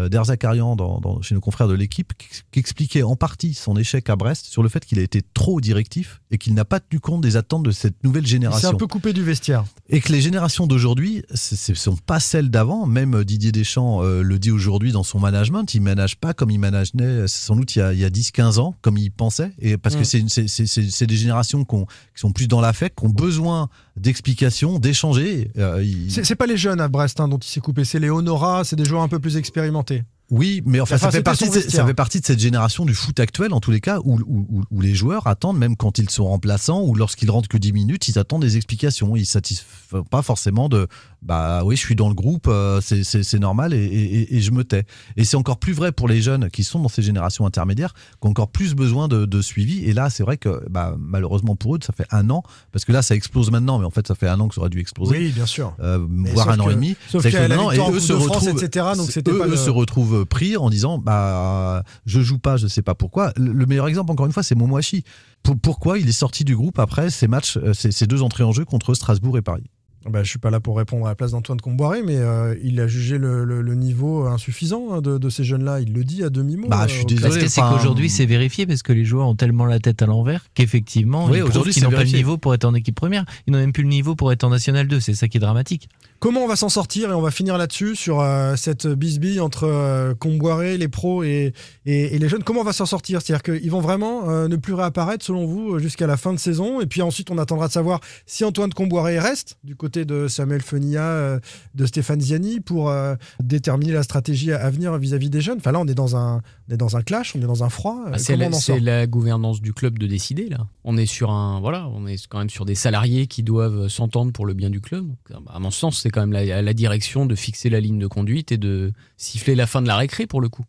[0.09, 2.13] d'Erzakarian dans, dans- chez nos confrères de l'équipe,
[2.53, 5.61] qui, expliquait en partie son échec à Brest sur le fait qu'il a été trop
[5.61, 8.71] directif et qu'il n'a pas tenu compte des attentes de cette nouvelle génération.
[8.71, 9.65] un peu coupé du vestiaire.
[9.89, 12.87] Et que les générations d'aujourd'hui, ce ne sont pas celles d'avant.
[12.87, 15.73] Même Didier Deschamps euh, le dit aujourd'hui dans son management.
[15.75, 18.11] Il ne manage pas comme il manageait sans doute il y a, il y a
[18.11, 19.53] 10-15 ans, comme il pensait.
[19.61, 20.05] Et parce que Mm.
[20.05, 21.77] c'est c'est- c'est c'est- c'est des générations qui
[22.15, 23.69] sont plus dans l'affect, qui ont besoin
[23.99, 25.51] d'explications, d'échanger.
[25.59, 28.11] Euh, il- C'est pas les jeunes à Brest hein, dont il s'est coupé, c'est les
[28.11, 30.03] Honora, c'est des joueurs un peu plus expérimentés.
[30.31, 33.19] Oui, mais enfin, ça, fait partie de, ça fait partie de cette génération du foot
[33.19, 36.11] actuel, en tous les cas, où, où- où- où les joueurs attendent, même quand ils
[36.11, 39.17] sont remplaçants ou lorsqu'ils rentrent que 10 minutes, ils attendent des explications.
[39.17, 40.87] Ils ne satisfont pas forcément de
[41.23, 44.63] bah oui, je suis dans le groupe, euh, c'est- normal et, et- et je me
[44.65, 44.85] tais.
[45.17, 48.27] Et c'est encore plus vrai pour les jeunes qui sont dans ces générations intermédiaires, qui
[48.27, 49.85] ont encore plus besoin de, de suivi.
[49.85, 52.93] Et là, c'est vrai que bah, malheureusement pour eux, ça fait un an, parce que
[52.93, 54.79] là, ça explose maintenant, mais en fait, ça fait un an que ça aurait dû
[54.81, 55.17] exploser.
[55.17, 55.75] Oui, bien sûr.
[55.81, 55.99] Euh,
[56.35, 56.97] voire un an que- et demi.
[57.09, 59.57] sauf explose la maintenant, et eux se retrouvent, etc., donc c'était eux, pas eux le-
[59.57, 63.33] se retrouvent pris en disant bah je joue pas, je sais pas pourquoi.
[63.37, 65.05] Le le meilleur exemple, encore une fois, c'est Momoachi.
[65.43, 68.45] Pour- pourquoi il est sorti du groupe après ces matchs, euh, ces, ces deux entrées
[68.45, 69.65] en jeu contre Strasbourg et Paris?
[70.09, 72.81] Bah, je suis pas là pour répondre à la place d'Antoine Comboiré, mais euh, il
[72.81, 75.81] a jugé le, le- le niveau insuffisant hein, de, de ces jeunes-là.
[75.81, 76.69] Il le dit à demi-mot.
[76.69, 79.05] Bah, je suis euh, désolé, Parce que c'est enfin, qu'aujourd'hui, c'est vérifié parce que les
[79.05, 82.11] joueurs ont tellement la tête à l'envers qu'effectivement, Oui, ils aujourd'hui, c'est n'ont pas le
[82.11, 83.25] niveau pour être en équipe première.
[83.47, 85.01] Ils n'ont même plus le niveau pour être en National 2.
[85.01, 85.89] C'est ça qui est dramatique.
[86.21, 89.65] Comment on va s'en sortir Et on va finir là-dessus, sur euh, cette bisbille entre
[89.65, 91.53] euh, Comboiré, les pros et,
[91.87, 92.43] et- et les jeunes.
[92.43, 93.23] Comment on va s'en sortir?
[93.23, 96.39] C'est-à-dire qu'ils vont vraiment euh, ne plus réapparaître, selon vous, euh, jusqu'à la fin de
[96.39, 96.81] saison.
[96.81, 100.61] Et puis ensuite, on attendra de savoir si Antoine Comboiré reste du côté de Samuel
[100.61, 101.39] Fenia, euh,
[101.77, 102.93] de Stéphane Ziani, pour
[103.41, 105.59] déterminer la stratégie à venir vis-à-vis des jeunes.
[105.59, 107.69] Enfin là, on est dans un, on est dans un clash, on est dans un
[107.69, 107.97] froid.
[108.11, 108.47] Bah, c'est la,
[108.81, 110.67] la gouvernance du club de décider là.
[110.83, 114.33] On est sur un voilà, on est quand même sur des salariés qui doivent s'entendre
[114.33, 115.07] pour le bien du club.
[115.53, 118.51] À mon sens, c'est quand même la, la direction de fixer la ligne de conduite
[118.51, 120.65] et de siffler la fin de la récré pour le coup.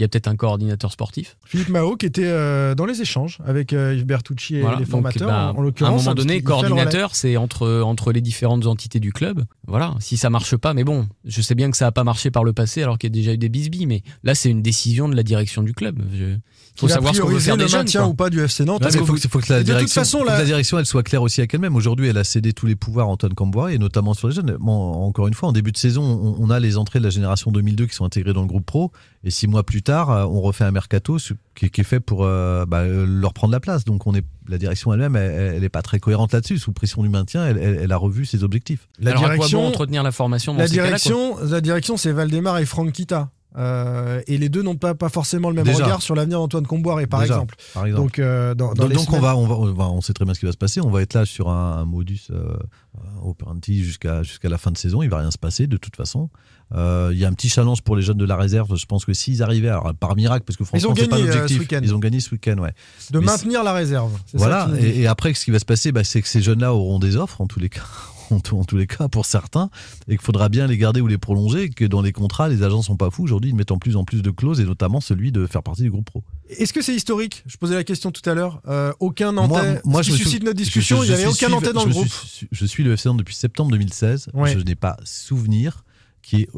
[0.00, 1.36] Il y a peut-être un coordinateur sportif.
[1.44, 4.84] Philippe Mao qui était euh, dans les échanges avec euh, Yves Bertucci et Voilà, les
[4.84, 5.28] donc, formateurs.
[5.28, 8.98] bah, en, en à l'occurrence, un moment donné, coordinateur, c'est entre, entre les différentes entités
[8.98, 9.44] du club.
[9.66, 12.30] Voilà, si ça marche pas, mais bon, je sais bien que ça n'a pas marché
[12.30, 14.62] par le passé alors qu'il y a déjà eu des bisbilles, mais là, c'est une
[14.62, 16.00] décision de la direction du club.
[16.18, 16.36] Je-
[16.76, 17.80] Il faut Il savoir ce qu'on veut faire le des jeunes.
[17.80, 18.08] maintien quoi.
[18.10, 18.80] ou pas du FC Nantes.
[18.82, 21.02] Que faut que, faut que la de toute direction, façon, la- la direction, elle soit
[21.02, 21.76] claire aussi avec elle-même.
[21.76, 24.56] Aujourd'hui, elle a cédé tous les pouvoirs à Antoine Camboire et notamment sur les jeunes.
[24.58, 27.10] Bon, encore une fois, en début de saison, on, on a les entrées de la
[27.10, 28.92] génération 2002 qui sont intégrées dans le groupe pro.
[29.22, 32.24] Et six mois plus tard, euh, on refait un mercato ce- qui, est fait pour
[32.24, 33.84] euh, bah, leur prendre la place.
[33.84, 36.56] Donc, on est, la direction elle-même, elle n'est pas très cohérente là-dessus.
[36.58, 38.88] Sous pression du maintien, elle, elle- elle a revu ses objectifs.
[38.98, 42.12] La alors, à quoi direction- bon entretenir la formation dans La direction, la direction, c'est
[42.12, 43.28] Valdemar et Franck Kita.
[43.56, 45.84] Euh, et les deux n'ont pas, pas forcément le même Déjà.
[45.84, 47.56] regard sur l'avenir d'Antoine Comboiré, par Déjà, exemple.
[47.74, 48.02] par exemple.
[48.02, 50.00] Donc, euh, dans, dans donc, les donc on, semaines- va, on, va, on va- on
[50.00, 50.80] sait très bien ce qui va se passer.
[50.80, 52.34] On va être là sur un, un modus euh,
[52.96, 55.02] euh, operandi jusqu'à jusqu'à la fin de saison.
[55.02, 56.30] Il va rien se passer de toute façon.
[56.76, 58.76] Euh, Il y a un petit challenge pour les jeunes de la réserve.
[58.76, 61.66] Je pense que s'ils arrivaient, alors par miracle, parce que franchement, c'est pas l'objectif.
[61.82, 62.72] Ils ont gagné ce week-end, ouais.
[63.10, 64.12] de Mais maintenir la réserve.
[64.26, 64.68] ça Voilà.
[64.80, 67.40] et après, ce qui va se passer, bah, c'est que ces jeunes-là auront des offres
[67.40, 67.82] en tous les cas.
[68.30, 69.70] En, tout- en tous les cas, pour certains,
[70.08, 72.62] et qu'il faudra bien les garder ou les prolonger, et que dans les contrats, les
[72.62, 73.22] agents sont pas fous.
[73.24, 75.82] Aujourd'hui, ils mettent en plus en plus de clauses, et notamment celui de faire partie
[75.82, 76.22] du groupe pro.
[76.48, 77.42] Est-ce que c'est historique?
[77.46, 78.60] Je posais la question tout à l'heure.
[78.68, 79.72] Euh, aucun Nantais.
[79.72, 81.90] Moi, moi, je suscite notre discussion, je- il je n'y avait aucun Nantais dans le
[81.90, 82.08] groupe.
[82.08, 84.28] suis- je suis le FC Nantes depuis septembre 2016.
[84.34, 84.52] Ouais.
[84.52, 85.84] Je n'ai pas souvenir
[86.30, 86.48] qui est-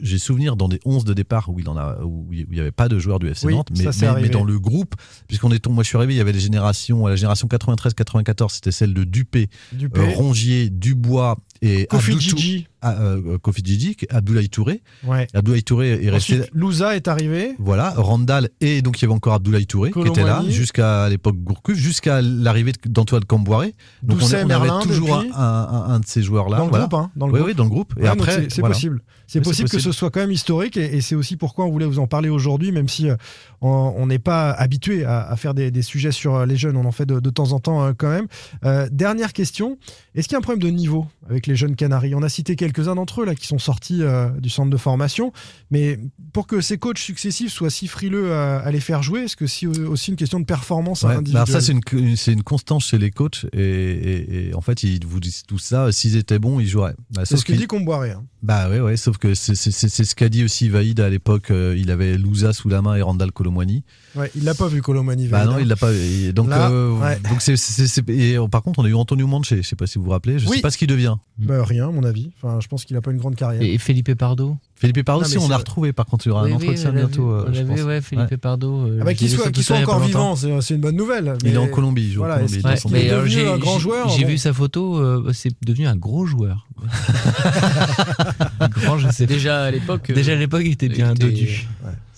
[0.00, 2.70] j'ai souvenir dans des 11 de départ où il en a où il n'y avait
[2.72, 3.84] pas de joueurs du FC Oui, Nantes mais,
[4.22, 4.94] mais- dans le groupe
[5.26, 8.54] puisqu'on est moi je suis arrivé il y avait les générations la génération 93 94
[8.54, 10.00] c'était celle de Dupé, Dupé.
[10.00, 12.66] euh, Rongier Dubois et Kofi Abdou- Djidji.
[12.82, 15.26] ah, euh, Kofi Djidji Abdoulaye Touré Ouais.
[15.34, 17.54] Abdoulaye Touré est resté Louza est arrivé.
[17.58, 21.36] voilà, Randall et donc il y avait encore Abdoulaye Touré qui était là jusqu'à l'époque
[21.36, 23.74] Gourcuff, jusqu'à l'arrivée d'Antoine Camboiré.
[24.02, 26.58] Donc on, Doucet, on avait Merlin, toujours un, de ces joueurs-là.
[26.58, 26.86] Dans le voilà.
[26.86, 27.48] groupe, hein, dans le oui, groupe.
[27.50, 27.94] oui, dans le groupe.
[27.98, 28.74] Et Ouais, après, c'est voilà.
[28.74, 29.02] possible.
[29.26, 31.84] C'est possible que ce soit quand même historique et, et c'est aussi pourquoi on voulait
[31.86, 33.16] vous en parler aujourd'hui, même si euh,
[33.60, 36.84] on n'est pas habitué à, à faire des, des sujets sur euh, les jeunes, on
[36.86, 38.26] en fait de, de temps en temps quand même.
[38.64, 39.76] Euh, dernière question,
[40.14, 42.54] est-ce qu'il y a un problème de niveau avec les jeunes Canaries On a cité
[42.54, 45.32] quelques-uns d'entre eux là qui sont sortis euh, du centre de formation,
[45.70, 45.98] mais
[46.32, 49.46] pour que ces coachs successifs soient si frileux à, à les faire jouer, est-ce que
[49.46, 52.42] c'est aussi une question de performance Ouais, individuelle bah alors ça, c'est une, c'est une
[52.42, 53.46] constance chez les coachs.
[53.52, 55.90] Et, et- et en fait, ils vous disent tout ça.
[55.90, 56.94] S'ils étaient bons, ils joueraient.
[57.14, 58.10] Bah, C'est ce que dit Comboiré.
[58.12, 58.22] hein.
[58.42, 61.08] Bah ouais, ouais, sauf que c'est c'est- c'est- c'est ce qu'a dit aussi Vaïd à
[61.08, 61.50] l'époque.
[61.50, 63.82] euh, il avait Louza sous la main et Randall Colomwani.
[64.16, 65.28] Ouais, il l'a pas vu Colomani.
[65.28, 65.92] Bah non, il l'a pas.
[65.92, 67.18] et donc, Là, euh, ouais.
[67.28, 69.54] donc c'est, c'est- c'est- et euh, par contre, on a eu Antonio Manche.
[69.54, 70.38] Je sais pas si vous vous rappelez.
[70.38, 70.56] Je Oui.
[70.56, 71.16] sais pas ce qu'il devient.
[71.38, 72.30] Bah, rien, à mon avis.
[72.42, 73.62] Enfin, je pense qu'il a pas une grande carrière.
[73.62, 75.92] Et Felipe Pardo Philippe Pardo Non, mais on l'a retrouvé.
[75.92, 77.26] Par contre, il y aura Oui, un oui, entretien l'a bientôt.
[77.28, 78.36] vu, euh, on je l'a vu, ouais, Felipe Ouais.
[78.38, 78.86] Pardo.
[78.86, 81.34] euh, Ah bah, qu'il vu soit, qu'il soit encore vivant, c'est c'est une bonne nouvelle.
[81.44, 82.02] Il est en Colombie.
[82.06, 82.54] Il joue Voilà, Colombie.
[82.54, 84.28] il est alors, devenu un grand joueur, J'ai bon.
[84.30, 86.66] vu sa photo, euh, c'est devenu un gros joueur.
[88.70, 89.32] grand, je sais pas.
[89.34, 90.10] Déjà à l'époque.
[90.12, 91.66] Déjà à euh, l'époque, il était bien dodu.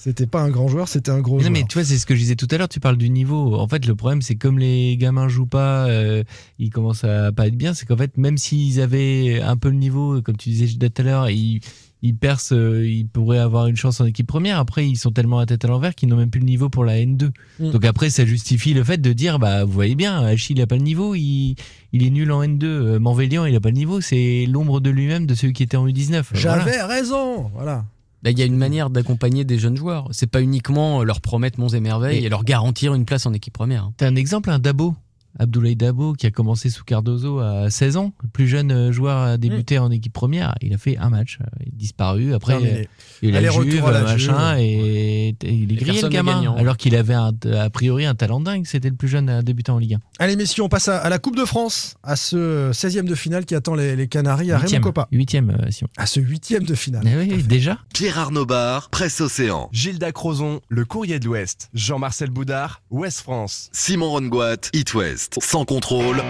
[0.03, 1.53] C'était pas un grand joueur, c'était un gros non, joueur.
[1.53, 2.71] mais tu vois, c'est ce que je disais tout à l'heure.
[2.71, 3.57] Tu parles du niveau.
[3.57, 6.25] En fait, le problème, c'est comme les gamins jouent pas, euh,
[6.59, 7.75] ils commencent à pas être bien.
[7.75, 11.03] C'est qu'en fait, même s'ils avaient un peu le niveau, comme tu disais tout à
[11.03, 11.61] l'heure, ils,
[12.01, 14.59] ils percent, euh, ils pourraient avoir une chance en équipe première.
[14.59, 16.87] Après, ils sont tellement à tête à l'envers qu'ils n'ont même plus le niveau pour
[16.87, 17.31] la N2.
[17.59, 17.71] Mm.
[17.71, 20.67] Donc après, ça justifie le fait de dire, bah, vous voyez bien, Achille il a
[20.67, 21.57] pas le niveau, il,
[21.93, 22.65] il est nul en N2.
[22.65, 24.01] Euh, Morvélian, il a pas le niveau.
[24.01, 26.25] C'est l'ombre de lui-même de celui qui était en U19.
[26.33, 26.65] Voilà.
[26.65, 27.85] J'avais raison, voilà.
[28.23, 30.09] Bah, Il y a une manière d'accompagner des jeunes joueurs.
[30.13, 33.33] C'est pas uniquement leur promettre monts et merveilles Et- et, leur garantir une place en
[33.33, 33.85] équipe première.
[33.85, 33.95] hein.
[33.97, 34.95] T'as un exemple, un Dabo?
[35.41, 39.17] Abdoulaye Dabo, qui a commencé sous Cardozo à 16 ans, le plus jeune euh, joueur
[39.19, 40.55] à débuter en équipe première.
[40.61, 42.35] Il a fait un match, euh, il est disparu.
[42.35, 42.85] Après, euh,
[43.23, 44.61] il a Aller-retour Juve, à la machin, Juve.
[44.65, 46.35] et, et il est grillé le gamin.
[46.37, 46.57] gagnant.
[46.57, 48.65] Alors qu'il avait un- a priori un talent dingue.
[48.67, 49.99] C'était le plus jeune à débuter en Ligue 1.
[50.19, 53.45] Allez, messieurs, on passe à, à la Coupe de France, à ce 16e de finale
[53.47, 55.09] qui attend les, les Canaries à Raymond Huitième, Coppa.
[55.11, 55.89] huitième, euh, Simon.
[55.97, 57.05] À ce 8e de finale.
[57.07, 59.69] Eh oui, déjà Pierre Arnaud Bar, Presse Océan.
[59.73, 61.71] Gilda Crozon, Le Courrier de l'Ouest.
[61.75, 63.71] Jean-Marcel Boudard, Ouest France.
[63.73, 65.30] Simon Rongoat, It West.
[65.39, 66.23] Sans contrôle.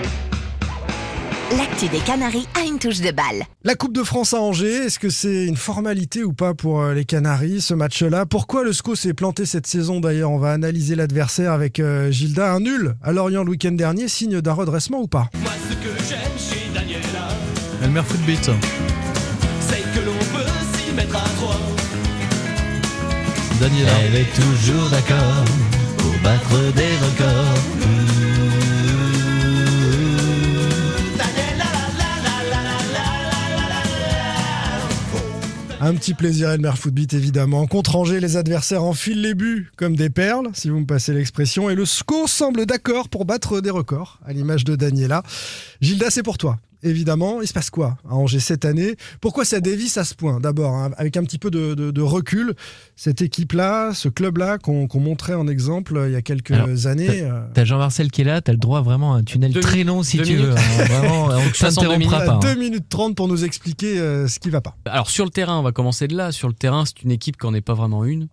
[1.56, 3.44] L'actu des Canaries a une touche de balle.
[3.64, 6.94] La Coupe de France à Angers, est-ce que c'est une formalité ou pas pour euh,
[6.94, 8.24] les Canaries, ce match-là?
[8.24, 10.30] Pourquoi le SCO s'est planté cette saison d'ailleurs?
[10.30, 12.52] On va analyser l'adversaire avec euh, Gilda.
[12.52, 15.28] Un nul à Lorient le week-end dernier, signe d'un redressement ou pas?
[15.42, 17.28] Moi ce que j'aime chez Daniela,
[17.82, 18.50] Elmer Footbeat.
[19.60, 21.56] c'est que l'on peut s'y mettre à trois.
[23.60, 23.90] Daniela.
[24.04, 25.44] Elle est toujours d'accord
[25.98, 27.99] pour battre des records.
[35.82, 37.66] Un petit plaisir Elmer Footbeat évidemment.
[37.66, 41.70] Contre Angers, les adversaires enfilent les buts comme des perles, si vous me passez l'expression.
[41.70, 45.22] Et le SCO semble d'accord pour battre des records, à l'image de Daniela.
[45.80, 46.58] Gilda, c'est pour toi.
[46.82, 48.96] Évidemment, il se passe quoi à Angers cette année?
[49.20, 52.00] Pourquoi ça dévisse à ce point D'abord, hein, avec un petit peu de, de- de
[52.02, 52.54] recul,
[52.96, 56.68] cette équipe-là, ce club-là qu'on qu'on montrait en exemple euh, il y a quelques Alors,
[56.86, 57.20] années.
[57.22, 59.84] euh, T'as Jean-Marcel qui est là, t'as le droit vraiment à un tunnel Deux très
[59.84, 60.48] long si tu veux.
[60.48, 60.58] minutes.
[60.58, 60.84] hein.
[60.84, 62.10] Vraiment, on t'interrompra minutes.
[62.26, 62.32] pas.
[62.34, 62.38] hein.
[62.54, 64.76] 2 minutes 30 pour nous expliquer euh, ce qui va pas.
[64.86, 66.32] Alors sur le terrain, on va commencer de là.
[66.32, 68.28] Sur le terrain, c'est une équipe qui n'en est pas vraiment une,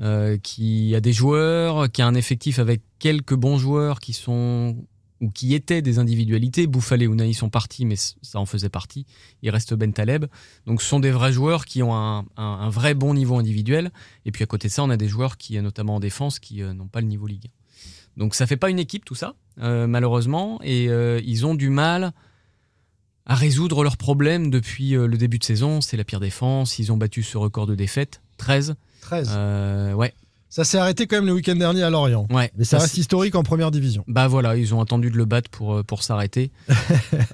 [0.00, 4.76] euh, qui a des joueurs, qui a un effectif avec quelques bons joueurs qui sont
[5.20, 6.66] ou qui étaient des individualités.
[6.66, 9.04] Bouffalé ou Naï sont partis, mais ça en faisait partie.
[9.42, 10.26] Il reste Ben Taleb.
[10.66, 13.90] Donc ce sont des vrais joueurs qui ont un, un- un vrai bon niveau individuel.
[14.24, 16.38] Et puis à côté de ça, on a des joueurs qui, euh, notamment en défense,
[16.38, 17.46] qui euh, n'ont pas le niveau Ligue
[18.16, 18.20] 1.
[18.20, 21.68] Donc ça fait pas une équipe tout ça, euh, malheureusement, et euh, ils ont du
[21.70, 22.12] mal
[23.26, 25.80] à résoudre leurs problèmes depuis le début de saison.
[25.80, 26.78] C'est la pire défense.
[26.78, 28.74] Ils ont battu ce record de défaites, 13.
[29.02, 29.28] 13.
[29.32, 30.14] Euh, ouais.
[30.50, 32.26] Ça s'est arrêté quand même le week-end dernier à Lorient.
[32.30, 32.50] Ouais.
[32.56, 34.02] Mais ça Ça, reste historique en première division.
[34.08, 36.50] Bah voilà, ils ont attendu de le battre pour, euh, pour s'arrêter.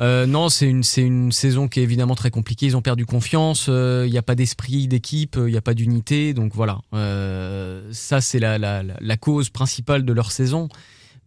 [0.01, 2.67] Euh, non, c'est une, une saison qui est évidemment très compliquée.
[2.67, 3.67] Ils ont perdu confiance.
[3.69, 6.35] euh, Il n'y a pas d'esprit d'équipe, euh, il n'y a pas d'unité.
[6.35, 10.69] Donc voilà, Euh, ça c'est la, la, la- cause principale de leur saison.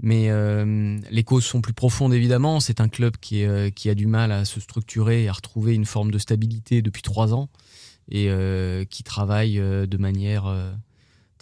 [0.02, 2.60] Mais euh, les causes sont plus profondes évidemment.
[2.60, 5.34] C'est un club qui, est, euh, qui a du mal à se structurer et à
[5.34, 7.50] retrouver une forme de stabilité depuis trois ans
[8.12, 10.72] et euh, qui travaille euh, de manière euh,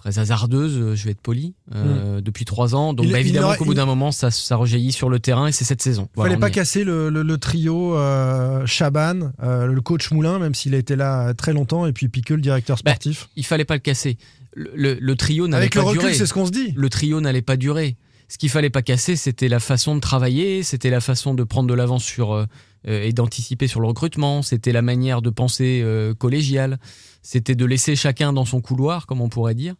[0.06, 2.94] très hasardeuse, euh, je vais être poli, euh, depuis trois ans.
[2.94, 5.48] Donc Il- bah, évidemment qu'au bout Il- d'un moment, ça, ça rejaillit sur le terrain
[5.48, 6.04] et c'est cette saison.
[6.14, 10.38] Il Voilà, fallait pas casser le, le- le trio euh, Chaban, euh, le coach Moulin,
[10.40, 13.30] même s'il a été là très longtemps, et puis Piqueux, le directeur Bah, sportif.
[13.36, 14.18] il fallait pas le casser.
[14.56, 16.14] Le, le- trio n'allait Avec le pas recul, durer.
[16.14, 16.74] c'est ce qu'on se dit.
[16.76, 17.98] Le trio n'allait pas durer.
[18.30, 21.68] Ce qu'il fallait pas casser, c'était la façon de travailler, c'était la façon de prendre
[21.70, 22.46] de l'avance sur
[22.88, 25.84] et d'anticiper sur le recrutement, c'était la manière de penser
[26.20, 26.80] collégiale,
[27.28, 29.74] c'était de laisser chacun dans son couloir, comme on pourrait dire.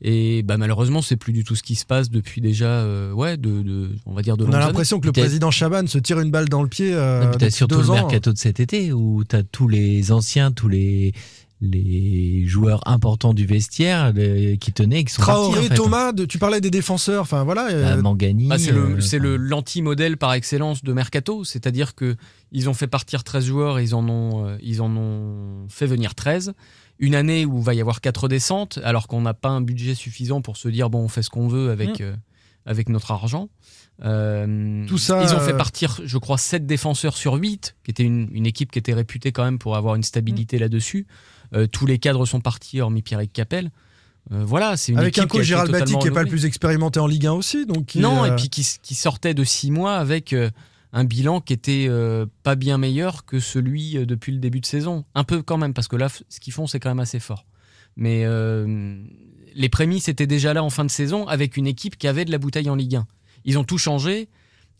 [0.00, 3.36] Et bah, malheureusement, c'est plus du tout ce qui se passe depuis déjà, euh, ouais,
[3.36, 6.20] de, de- on va dire de On a l'impression que le président Chaban se tire
[6.20, 6.92] une balle dans le pied.
[6.94, 7.94] euh, Et puis t'as depuis surtout deux le ans.
[7.94, 11.12] mercato de cet été où t'as tous les anciens, tous les
[11.60, 15.74] les joueurs importants du vestiaire les- qui tenaient qui sont Traoré, partis, en fait.
[15.76, 17.72] Thomas, de- tu parlais des défenseurs, enfin voilà.
[17.72, 18.48] Bah, Mangani.
[18.50, 22.16] Ah, c'est le, euh, c'est le l'anti-modèle par excellence de mercato, c'est-à-dire que
[22.52, 26.14] ils ont fait partir 13 joueurs, ils en ont euh, ils en ont fait venir
[26.14, 26.52] 13.
[26.98, 29.94] Une année où il va y avoir quatre descentes, alors qu'on n'a pas un budget
[29.94, 32.14] suffisant pour se dire bon on fait ce qu'on veut avec euh,
[32.66, 33.48] avec notre argent.
[34.04, 37.90] Euh, Tout ça, ils ont fait euh, partir, je crois, 7 défenseurs sur 8, qui
[37.90, 41.06] était une, une équipe qui était réputée quand même pour avoir une stabilité là-dessus.
[41.54, 43.70] Euh, tous les cadres sont partis, hormis Pierrick Capel.
[44.32, 46.46] Euh, voilà, c'est une avec équipe un coach Gérald Batti qui est pas le plus
[46.46, 47.66] expérimenté en Ligue 1 aussi.
[47.66, 50.50] Donc qui, Non, euh, et puis qui, qui sortait de six mois avec euh,
[50.94, 54.66] un bilan qui était euh, pas bien meilleur que celui euh, depuis le début de
[54.66, 55.04] saison.
[55.16, 57.44] Un peu quand même, parce que là, ce qu'ils font, c'est quand même assez fort.
[57.96, 59.02] Mais euh,
[59.54, 62.30] les prémices étaient déjà là en fin de saison avec une équipe qui avait de
[62.30, 63.06] la bouteille en Ligue 1.
[63.44, 64.28] Ils ont tout changé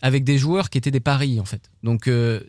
[0.02, 1.70] avec des joueurs qui étaient des paris, en fait.
[1.82, 2.42] Donc, il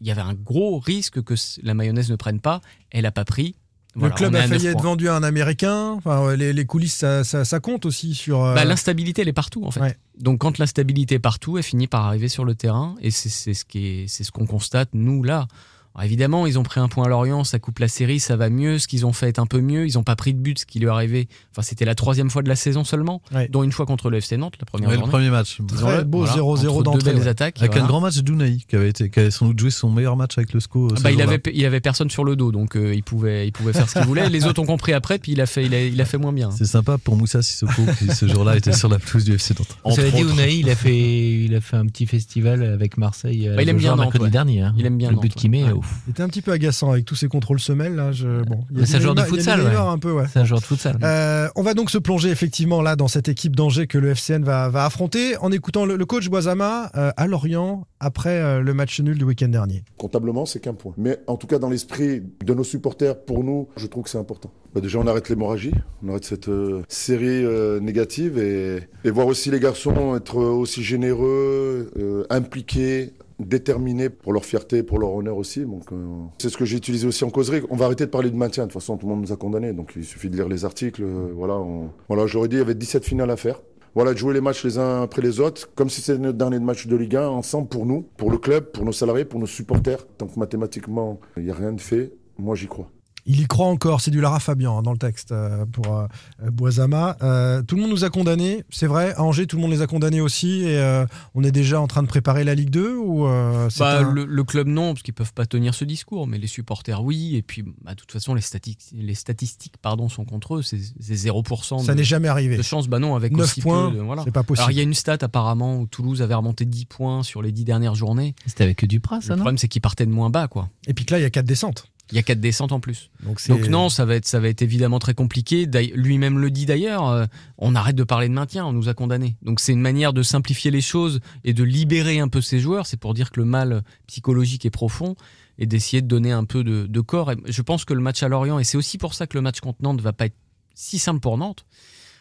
[0.00, 2.60] y avait un gros risque que la mayonnaise ne prenne pas.
[2.90, 3.56] Elle n'a pas pris.
[3.96, 5.92] Le club a failli être vendu à un Américain.
[5.92, 8.44] Enfin, les, les coulisses, ça, ça- ça compte aussi sur.
[8.44, 9.80] euh, Bah, l'instabilité, elle est partout, en fait.
[9.80, 9.96] Ouais.
[10.20, 12.94] Donc, quand l'instabilité est partout, elle finit par arriver sur le terrain.
[13.00, 15.46] Et c'est ce c'est ce qu'on constate, nous, là.
[15.94, 18.50] Alors, évidemment, ils ont pris un point à Lorient, ça coupe la série, ça va
[18.50, 18.78] mieux.
[18.78, 19.86] Ce qu'ils ont fait est un peu mieux.
[19.86, 21.28] Ils n'ont pas pris de but, ce qui lui est arrivé.
[21.52, 23.48] Enfin, c'était la troisième fois de la saison seulement, Ouais.
[23.48, 25.58] dont une fois contre le FC Nantes, la première Ouais, le premier match.
[25.66, 27.26] Très beau 0-0 entre d'entrée, ouais.
[27.28, 27.58] attaques.
[27.58, 27.84] Avec voilà.
[27.84, 30.38] un grand match d'Unai, qui avait, été, qui avait sans doute joué son meilleur match
[30.38, 30.88] avec le SCO.
[30.96, 33.52] Ah bah, il, avait, il avait personne sur le dos, donc euh, il, pouvait, il
[33.52, 34.28] pouvait faire ce qu'il voulait.
[34.30, 36.32] Les autres ont compris après, puis il a fait, il a, il a fait moins
[36.32, 36.50] bien.
[36.52, 39.76] C'est sympa pour Moussa Sissoko, qui ce jour-là était sur la pelouse du FC Nantes.
[39.96, 40.22] Ça Entre dit.
[40.22, 40.96] Unai, il a fait,
[41.44, 43.48] il a fait un petit festival avec Marseille.
[43.48, 44.62] euh, Bah, il aime bien Nantes, mercredi dernier.
[44.62, 44.74] hein.
[44.78, 45.64] Il aime bien le but qu'il met.
[45.88, 46.02] Ouf.
[46.06, 47.94] C'était un petit peu agaçant avec tous ces contrôles semelles.
[47.94, 48.42] Là, je...
[48.44, 49.92] bon, il c'est un joueur de il futsal, Neymar ouais.
[49.92, 50.24] un peu, ouais.
[50.32, 50.98] C'est un joueur de futsal.
[51.02, 54.42] Euh, on va donc se plonger effectivement là dans cette équipe d'Angers que le FCN
[54.42, 58.74] va, va affronter en écoutant le, le coach Boisama euh, à Lorient après euh, le
[58.74, 59.84] match nul du week-end dernier.
[59.96, 60.92] Comptablement, c'est qu'un point.
[60.96, 64.18] Mais en tout cas, dans l'esprit de nos supporters, pour nous, je trouve que c'est
[64.18, 64.52] important.
[64.74, 65.72] Bah, déjà, on arrête l'hémorragie,
[66.04, 70.82] on arrête cette euh, série euh, négative et, et voir aussi les garçons être aussi
[70.82, 75.64] généreux, euh, impliqués, déterminés pour leur fierté, pour leur honneur aussi.
[75.64, 75.96] Donc, euh,
[76.38, 77.62] c'est ce que j'ai utilisé aussi en causerie.
[77.70, 78.64] On va arrêter de parler de maintien.
[78.64, 79.72] De toute façon, tout le monde nous a condamnés.
[79.72, 81.02] Donc, il suffit de lire les articles.
[81.02, 81.60] euh, voilà,
[82.08, 83.60] voilà, je leur ai dit, il y avait 17 finales à faire.
[83.94, 86.58] Voilà, de jouer les matchs les uns après les autres, comme si c'était notre dernier
[86.60, 89.46] match de Ligue 1, ensemble pour nous, pour le club, pour nos salariés, pour nos
[89.46, 90.06] supporters.
[90.18, 92.90] Tant que mathématiquement, il n'y a rien de fait, moi j'y crois.
[93.30, 96.06] Il y croit encore, c'est du Lara Fabian hein, dans le texte euh, pour euh,
[96.42, 97.16] euh, Boisama.
[97.22, 99.12] Euh, tout le monde nous a condamnés, c'est vrai.
[99.16, 100.62] À Angers, tout le monde les a condamnés aussi.
[100.62, 101.04] Et euh,
[101.34, 104.12] on est déjà en train de préparer la Ligue 2 ou euh, c'est Bah, un-
[104.12, 107.36] le, le club non, parce qu'ils peuvent pas tenir ce discours, mais les supporters oui.
[107.36, 110.62] Et puis, bah, de toute façon, les statistiques, les statistiques pardon, sont contre eux.
[110.62, 111.84] C'est c'est 0%.
[111.84, 112.56] Ça de- n'est jamais arrivé.
[112.56, 114.22] De chance, bah non, avec 9 aussi points, voilà.
[114.24, 114.62] c'est pas possible.
[114.62, 117.52] Alors, il y a une stat apparemment où Toulouse avait remonté 10 points sur les
[117.52, 118.34] 10 dernières journées.
[118.46, 119.42] C'était avec Duprat, ça, Le non?
[119.42, 120.70] problème, c'est qu'ils partaient de moins bas, quoi.
[120.86, 121.88] Et puis que là, il y a quatre descentes.
[122.10, 123.10] Il y a quatre descentes en plus.
[123.48, 125.66] Donc, non, ça va être, ça va être évidemment très compliqué.
[125.94, 127.06] Lui-même le dit d'ailleurs.
[127.08, 127.26] euh,
[127.58, 129.36] on arrête de parler de maintien, on nous a condamnés.
[129.42, 132.86] Donc c'est une manière de simplifier les choses et de libérer un peu ces joueurs.
[132.86, 135.16] C'est pour dire que le mal psychologique est profond
[135.58, 137.32] et d'essayer de donner un peu de, de corps.
[137.32, 139.42] Et je pense que le match à Lorient et c'est aussi pour ça que le
[139.42, 140.36] match contre Nantes va pas être
[140.74, 141.66] si simple pour Nantes,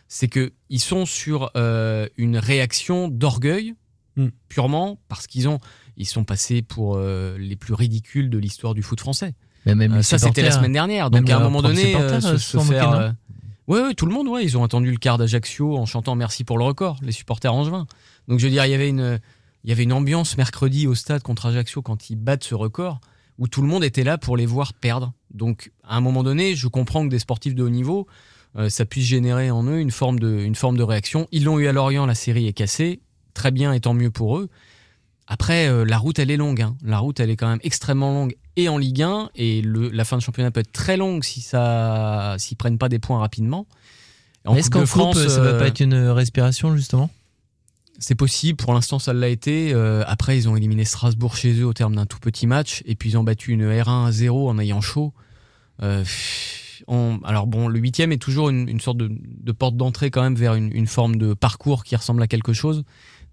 [0.08, 3.76] c'est que ils sont sur euh, une réaction d'orgueil
[4.18, 4.30] Mm.
[4.50, 5.60] purement parce qu'ils ont
[5.96, 9.34] ils sont passés pour euh, les plus ridicules de l'histoire du foot français.
[9.76, 11.10] Même Euh, ça, c'était la semaine dernière.
[11.10, 12.92] Donc, à un leurs moment donné, euh, se, euh, se faire.
[12.92, 13.12] euh,
[13.68, 16.46] Ouais, ouais, tout le monde, ouais, ils ont entendu le quart d'Ajaccio en chantant merci
[16.46, 17.86] pour le record, les supporters angevins.
[18.30, 19.20] Donc, je veux dire, il y avait une,
[19.66, 23.02] il y avait une ambiance mercredi au stade contre Ajaccio quand ils battent ce record
[23.38, 25.12] où tout le monde était là pour les voir perdre.
[25.34, 28.08] Donc, à un moment donné, je comprends que des sportifs de haut niveau,
[28.58, 31.28] euh, ça puisse générer en eux une forme de, une forme de réaction.
[31.34, 33.02] Ils l'ont eu à Lorient, la série est cassée.
[33.34, 34.50] Très bien, et tant mieux pour eux.
[35.28, 36.62] Après, euh, la route, elle est longue.
[36.62, 36.78] hein.
[36.84, 39.30] La route, elle est quand même extrêmement longue et en Ligue 1.
[39.36, 42.90] Et le, la fin de championnat peut être très longue si ça, s'ils prennent pas
[42.90, 43.66] des points rapidement.
[44.46, 47.10] En Est-ce Coupe qu'en France, France, ça va euh, pas être une respiration, justement?
[48.00, 49.72] C'est possible, pour l'instant ça l'a été.
[49.74, 52.96] Euh, après, ils ont éliminé Strasbourg chez eux au terme d'un tout petit match, et
[52.96, 55.14] puis ils ont battu une R1 à 0 en ayant chaud.
[55.82, 56.04] Euh,
[56.88, 60.22] on- alors bon, le huitième est toujours une, une sorte de, de porte d'entrée quand
[60.22, 62.84] même vers une, une forme de parcours qui ressemble à quelque chose.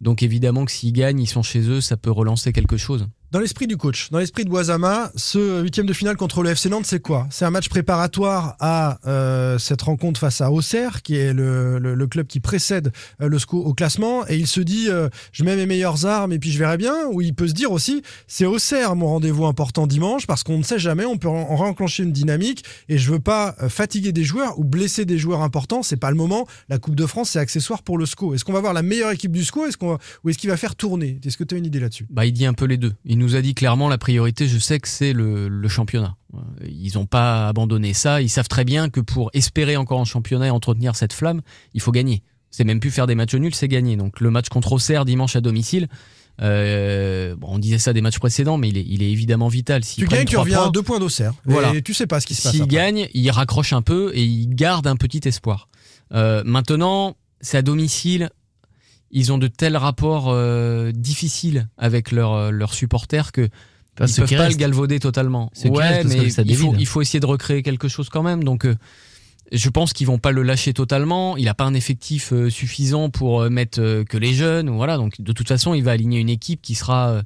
[0.00, 3.06] Donc évidemment que s'ils gagnent, ils sont chez eux, ça peut relancer quelque chose.
[3.34, 6.68] Dans l'esprit du coach, dans l'esprit de Boisama, ce huitième de finale contre le FC
[6.68, 7.26] Nantes, c'est quoi?
[7.32, 12.28] C'est un match préparatoire à euh, cette rencontre face à Auxerre, qui est le, club
[12.28, 15.66] qui précède euh, le SCO au classement, et il se dit euh, je mets mes
[15.66, 16.94] meilleures armes et puis je verrai bien.
[17.10, 20.62] Ou il peut se dire aussi c'est Auxerre mon rendez-vous important dimanche parce qu'on ne
[20.62, 24.22] sait jamais, on peut en, en renclencher une dynamique et je veux pas fatiguer des
[24.22, 25.82] joueurs ou blesser des joueurs importants.
[25.82, 26.46] C'est pas le moment.
[26.68, 28.32] La Coupe de France c'est accessoire pour le SCO.
[28.32, 29.66] Est-ce qu'on va voir la meilleure équipe du SCO?
[29.66, 29.76] Est-ce
[30.22, 31.18] ou est-ce qu'il va faire tourner?
[31.24, 32.06] Est-ce que tu as une idée là-dessus?
[32.10, 32.92] Bah, il dit un peu les deux.
[33.04, 36.16] Il nous a dit clairement la priorité, je sais que c'est le, le championnat.
[36.34, 38.20] Euh, Ils n'ont pas abandonné ça.
[38.22, 41.40] Ils savent très bien que pour espérer encore en championnat et entretenir cette flamme,
[41.74, 42.22] il faut gagner.
[42.50, 43.96] C'est même plus faire des matchs nuls, c'est gagner.
[43.96, 45.88] Donc le match contre Auxerre dimanche à domicile,
[46.42, 49.84] euh, bon, on disait ça des matchs précédents, mais il est, il est évidemment vital.
[49.84, 51.32] S'ils Tu gagnes, tu reviens points, à deux points d'Auxerre.
[51.44, 51.74] Voilà.
[51.74, 52.52] Et tu sais pas ce qui se passe.
[52.52, 55.68] S'il gagne, il raccroche un peu et il garde un petit espoir.
[56.12, 58.30] Euh, maintenant, c'est à domicile.
[59.14, 63.48] Ils ont de tels rapports euh, difficiles avec leurs euh, leurs supporters que
[63.96, 65.52] Enfin, ils peuvent pas le galvauder totalement.
[65.64, 68.42] Ouais, mais stade il faut, il faut essayer de recréer quelque chose quand même.
[68.42, 68.74] Donc, euh,
[69.52, 71.36] je pense qu'ils vont pas le lâcher totalement.
[71.36, 74.68] Il a pas un effectif euh, suffisant pour euh, mettre euh, que les jeunes.
[74.68, 74.96] ou Voilà.
[74.96, 77.22] Donc, de toute façon, il va aligner une équipe qui sera euh,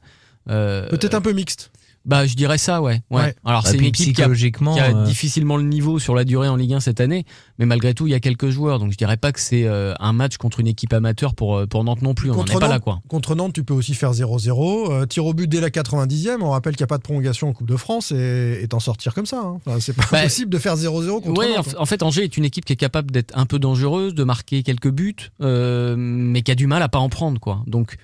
[0.50, 1.70] euh, Peut-être un peu mixte.
[2.04, 3.02] Bah, je dirais ça, ouais.
[3.10, 3.20] ouais.
[3.22, 3.34] Ouais.
[3.44, 6.24] Alors, Bah, c'est une équipe qui a, qui a euh, difficilement le niveau sur la
[6.24, 7.26] durée en Ligue 1 cette année,
[7.58, 8.78] mais malgré tout, il y a quelques joueurs.
[8.78, 11.66] Donc, je dirais pas que c'est euh, un match contre une équipe amateur pour, euh,
[11.66, 12.30] pour Nantes non plus.
[12.30, 13.00] On n'en est pas Nantes, là, quoi.
[13.08, 14.90] contre Nantes, tu peux aussi faire 0-0.
[14.92, 16.38] euh, tir au but dès la 90e.
[16.42, 19.12] On rappelle qu'il n'y a pas de prolongation en Coupe de France et t'en sortir
[19.14, 19.40] comme ça.
[19.40, 19.58] hein.
[19.66, 21.68] Enfin, c'est pas Bah, possible de faire 0-0 contre Ouais, en, Nantes.
[21.68, 24.24] f- en fait, Angers est une équipe qui est capable d'être un peu dangereuse, de
[24.24, 27.62] marquer quelques buts, euh, mais qui a du mal à pas en prendre, quoi.
[27.66, 27.96] Donc,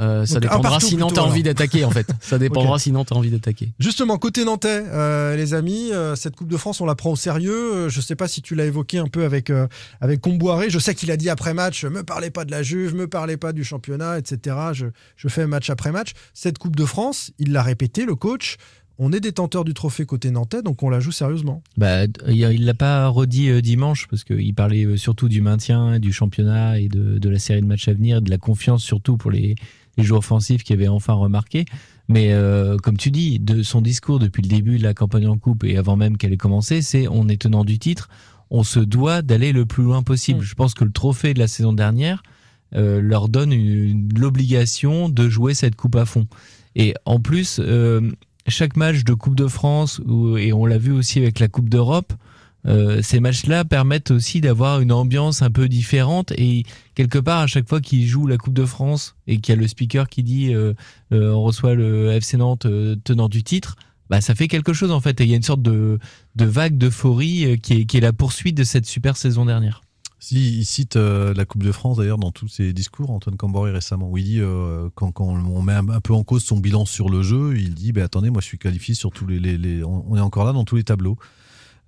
[0.00, 2.08] euh, ça Donc, dépendra partout si Nantes plutôt, a envie d'attaquer, en fait.
[2.20, 2.80] Ça dépendra Ok.
[2.80, 3.72] si Nantes a envie d'attaquer.
[3.78, 7.16] Justement, côté nantais, euh, les amis, euh, cette Coupe de France, on la prend au
[7.16, 7.88] sérieux.
[7.88, 9.68] Je sais pas si tu l'as évoqué un peu avec, euh,
[10.00, 10.68] avec Comboiré.
[10.68, 13.36] Je sais qu'il a dit après match, me parlez pas de la Juve, me parlez
[13.36, 14.56] pas du championnat, etc.
[14.72, 14.86] Je,
[15.16, 16.12] je fais match après match.
[16.32, 18.56] Cette Coupe de France, il l'a répété, le coach.
[18.96, 21.64] On est détenteur du trophée côté nantais, donc on la joue sérieusement.
[21.76, 26.86] Bah, il l'a pas redit dimanche parce qu'il parlait surtout du maintien, du championnat et
[26.86, 29.56] de, de la série de matchs à venir, de la confiance surtout pour les,
[29.96, 31.64] les joueurs offensifs qui avaient enfin remarqué.
[32.08, 35.38] Mais euh, comme tu dis, de son discours depuis le début de la campagne en
[35.38, 38.08] coupe et avant même qu'elle ait commencé, c'est on est tenant du titre,
[38.50, 40.42] on se doit d'aller le plus loin possible.
[40.42, 42.22] Je pense que le trophée de la saison dernière
[42.74, 43.54] euh, leur donne
[44.16, 46.26] l'obligation de jouer cette coupe à fond.
[46.76, 48.10] Et en plus, euh,
[48.48, 50.00] chaque match de Coupe de France,
[50.38, 52.12] et on l'a vu aussi avec la Coupe d'Europe,
[52.66, 57.46] euh, ces matchs-là permettent aussi d'avoir une ambiance un peu différente et quelque part à
[57.46, 60.22] chaque fois qu'ils jouent la Coupe de France et qu'il y a le speaker qui
[60.22, 60.72] dit euh,
[61.12, 62.66] euh, on reçoit le FC Nantes
[63.04, 63.76] tenant du titre,
[64.08, 65.98] bah ça fait quelque chose en fait et il y a une sorte de,
[66.36, 69.82] vague d'euphorie qui est, la poursuite de cette super saison dernière.
[70.18, 74.08] Si, il cite la Coupe de France d'ailleurs dans tous ses discours, Antoine Camboré récemment,
[74.08, 74.40] où il dit
[74.94, 78.04] quand, on met un, peu en cause son bilan sur le jeu, il dit bah,
[78.04, 80.84] attendez, moi je suis qualifié sur tous les, on est encore là dans tous les
[80.84, 81.18] tableaux.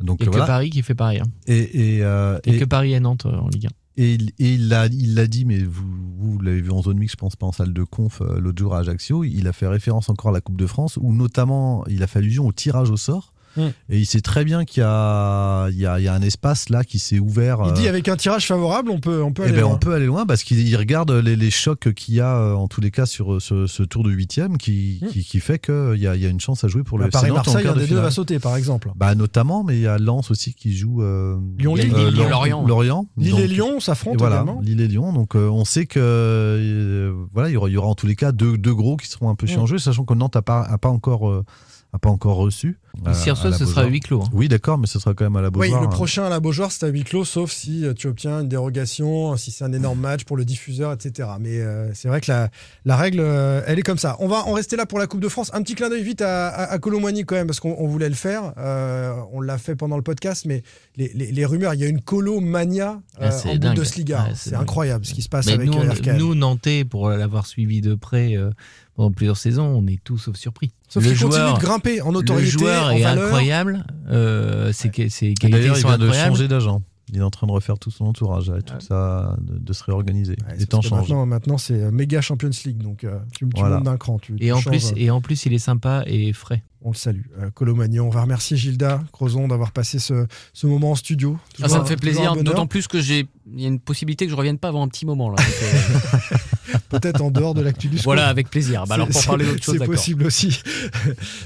[0.01, 0.45] Donc Il y a voilà.
[0.45, 1.21] que Paris qui fait pareil.
[1.21, 1.27] hein.
[1.47, 3.71] Et, et, euh, et- que Paris et Nantes euh, en Ligue 1.
[3.99, 5.87] Et, il- et il l'a il dit, mais vous,
[6.19, 8.59] vous l'avez vu en zone mixte, je pense pas en salle de conf euh, l'autre
[8.59, 9.25] jour à Ajaccio.
[9.25, 12.19] Il a fait référence encore à la Coupe de France, où notamment il a fait
[12.19, 13.33] allusion au tirage au sort.
[13.57, 13.61] Mm.
[13.91, 16.23] Et il sait très bien qu'il y a, il y, a, il y a un
[16.23, 17.59] espace là qui s'est ouvert.
[17.65, 19.75] Il euh, dit avec un tirage favorable, on peut, on peut eh aller ben, loin.
[19.75, 22.55] on peut aller loin parce qu'il il regarde les, les chocs qu'il y a euh,
[22.55, 25.97] en tous les cas sur ce, ce tour de huitième qui, qui, qui fait qu'il
[25.99, 27.73] y a, il y a une chance à jouer pour le Bah, Nantes Paris-Marseille, quart
[27.73, 28.05] un de des deux finale.
[28.05, 28.93] va sauter, par exemple.
[28.97, 31.03] Bah, notamment, mais il y a Lens aussi qui joue.
[31.03, 31.93] euh, Lyon-Lille.
[31.95, 32.67] euh, Lille, Lor- Lorient.
[32.67, 33.07] Lorient.
[33.17, 34.61] Lille Donc, et Lyon s'affrontent voilà, également.
[34.61, 35.13] Lille et Lyon.
[35.13, 38.07] Donc euh, on sait que euh, voilà, il y aura, il y aura en tous
[38.07, 39.49] les cas deux, deux gros qui seront un peu Mm.
[39.49, 41.29] chiants en jeu, sachant que Nantes n'a pas, a pas encore.
[41.31, 41.45] euh,
[41.93, 42.79] a pas encore reçu.
[43.05, 44.29] Mais si la ce sera à huis clos, hein.
[44.33, 45.81] Oui, d'accord, mais ce sera quand même à la Oui, Beaujoire.
[45.83, 45.91] le hein.
[45.91, 49.37] prochain à la Beaujoire, c'est à huis clos, sauf si euh, tu obtiens une dérogation,
[49.37, 51.29] si c'est un énorme match pour le diffuseur, etc.
[51.41, 52.49] Mais euh, c'est vrai que la,
[52.85, 54.17] la règle, euh, elle est comme ça.
[54.21, 55.51] On va en rester là pour la Coupe de France.
[55.55, 58.09] Un petit clin d'œil vite à, à, à Colomboigny quand même, parce qu'on on voulait
[58.09, 58.53] le faire.
[58.59, 60.63] Euh, on l'a fait pendant le podcast, mais
[60.97, 63.75] les, les- les rumeurs, il y a une colomania euh, Ah, c'est en dingue.
[63.77, 64.25] Bundesliga.
[64.25, 66.17] Ouais, c'est incroyable ce qui se passe Mais avec nous, on- RKL.
[66.17, 68.51] nous, Nantais, pour l'avoir suivi de près euh,
[68.95, 70.71] pendant plusieurs saisons, on est tous sauf surpris.
[70.89, 73.25] Sauf qu'il continue de grimper en notoriété, Le joueur est valeur.
[73.25, 73.85] incroyable.
[74.11, 76.83] Euh, qualités D'ailleurs, il vient de changer d'agent.
[77.13, 80.35] Il est en train de refaire tout son entourage, tout ça, de, de se réorganiser.
[80.59, 81.03] Les temps changent.
[81.09, 83.77] Maintenant, maintenant c'est euh, méga Champions League, donc euh, tu, tu Voilà.
[83.77, 84.19] montes d'un cran.
[84.19, 86.65] Tu, Et tu en, changes, plus, euh, et en plus, il est sympa et frais.
[86.83, 87.23] On le salue.
[87.41, 91.39] Euh, Colomagnon, on va remercier Gilda Crozon d'avoir passé ce, ce moment en studio.
[91.63, 94.31] Ah, ça me fait plaisir, d'autant plus que j'ai il y a une possibilité que
[94.33, 95.37] je revienne pas avant un petit moment là.
[95.37, 96.37] donc, euh,
[96.89, 97.97] Peut-être en dehors de l'actu du.
[97.99, 98.85] Voilà, avec plaisir.
[98.87, 100.61] Bah, alors, pour C'est- parler d'autre chose, C'est possible aussi.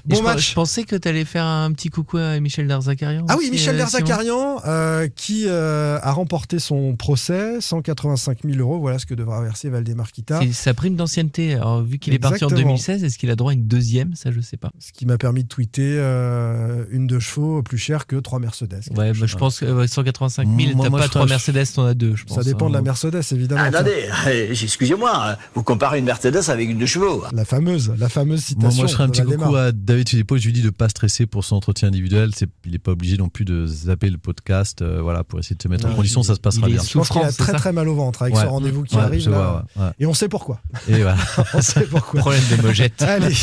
[0.07, 0.51] Bon je, match.
[0.51, 3.27] je pensais que tu allais faire un petit coucou à Michel Darzakarian.
[3.29, 4.01] Ah oui, Michel euh, Simon.
[4.01, 8.81] Derzakarian, euh, qui euh, a remporté son procès, 185 000 euros.
[8.81, 10.41] Voilà ce que devra verser Valdemar Kita.
[10.41, 11.55] C'est sa prime d'ancienneté.
[11.55, 12.71] Alors, vu qu'il est parti en Exactement.
[12.71, 14.15] 2016, est-ce qu'il a droit à une deuxième?
[14.15, 14.71] Ça, je sais pas.
[14.79, 18.81] Ce qui m'a permis de tweeter euh, une de chevaux plus chère que trois Mercedes.
[18.97, 21.85] Ouais, bah, je pense que ouais, 185 000, Moi, t'as moi, pas trois Mercedes, t'en
[21.85, 22.37] as deux, je pense.
[22.39, 22.83] Ça dépend de la hein.
[22.83, 23.63] Mercedes, évidemment.
[23.63, 27.23] Attendez, euh, excusez-moi, vous comparez une Mercedes avec une de chevaux.
[27.33, 28.77] La fameuse, la fameuse Moi, citation.
[28.79, 30.37] moi, je ferais un petit coucou à David Philippot.
[30.39, 32.31] Je lui dis de pas stresser pour son entretien individuel.
[32.35, 35.57] C'est, il n'est pas obligé non plus de zapper le podcast, euh, voilà, pour essayer
[35.57, 36.23] de se mettre en condition.
[36.23, 36.85] il- Ça se passera il est bien.
[36.87, 38.43] Je pense qu'il a très très mal au ventre avec Ouais.
[38.43, 39.21] ce rendez-vous qui Ouais, arrive.
[39.21, 39.37] je là.
[39.37, 39.91] vois, ouais, ouais.
[40.01, 40.61] Et on sait pourquoi.
[40.89, 41.17] Et voilà.
[41.55, 42.21] on sait pourquoi.
[42.21, 43.03] Problème de mojette.
[43.03, 43.35] Allez,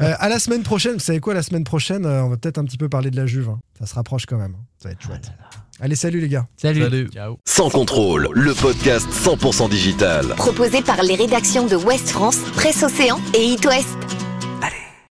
[0.00, 0.94] euh, à la semaine prochaine.
[0.94, 3.16] Vous savez quoi, la semaine prochaine, euh, on va peut-être un petit peu parler de
[3.16, 3.48] la Juve.
[3.48, 3.58] hein.
[3.78, 4.54] Ça se rapproche quand même.
[4.56, 4.64] hein.
[4.78, 5.32] Ça va être chouette.
[5.80, 6.46] Allez, salut les gars.
[6.56, 6.82] Salut.
[6.82, 7.08] Salut.
[7.12, 7.38] Ciao.
[7.46, 10.26] Sans contrôle, le podcast 100% digital.
[10.36, 13.96] Proposé par les rédactions de Ouest France, Presse Océan et It West.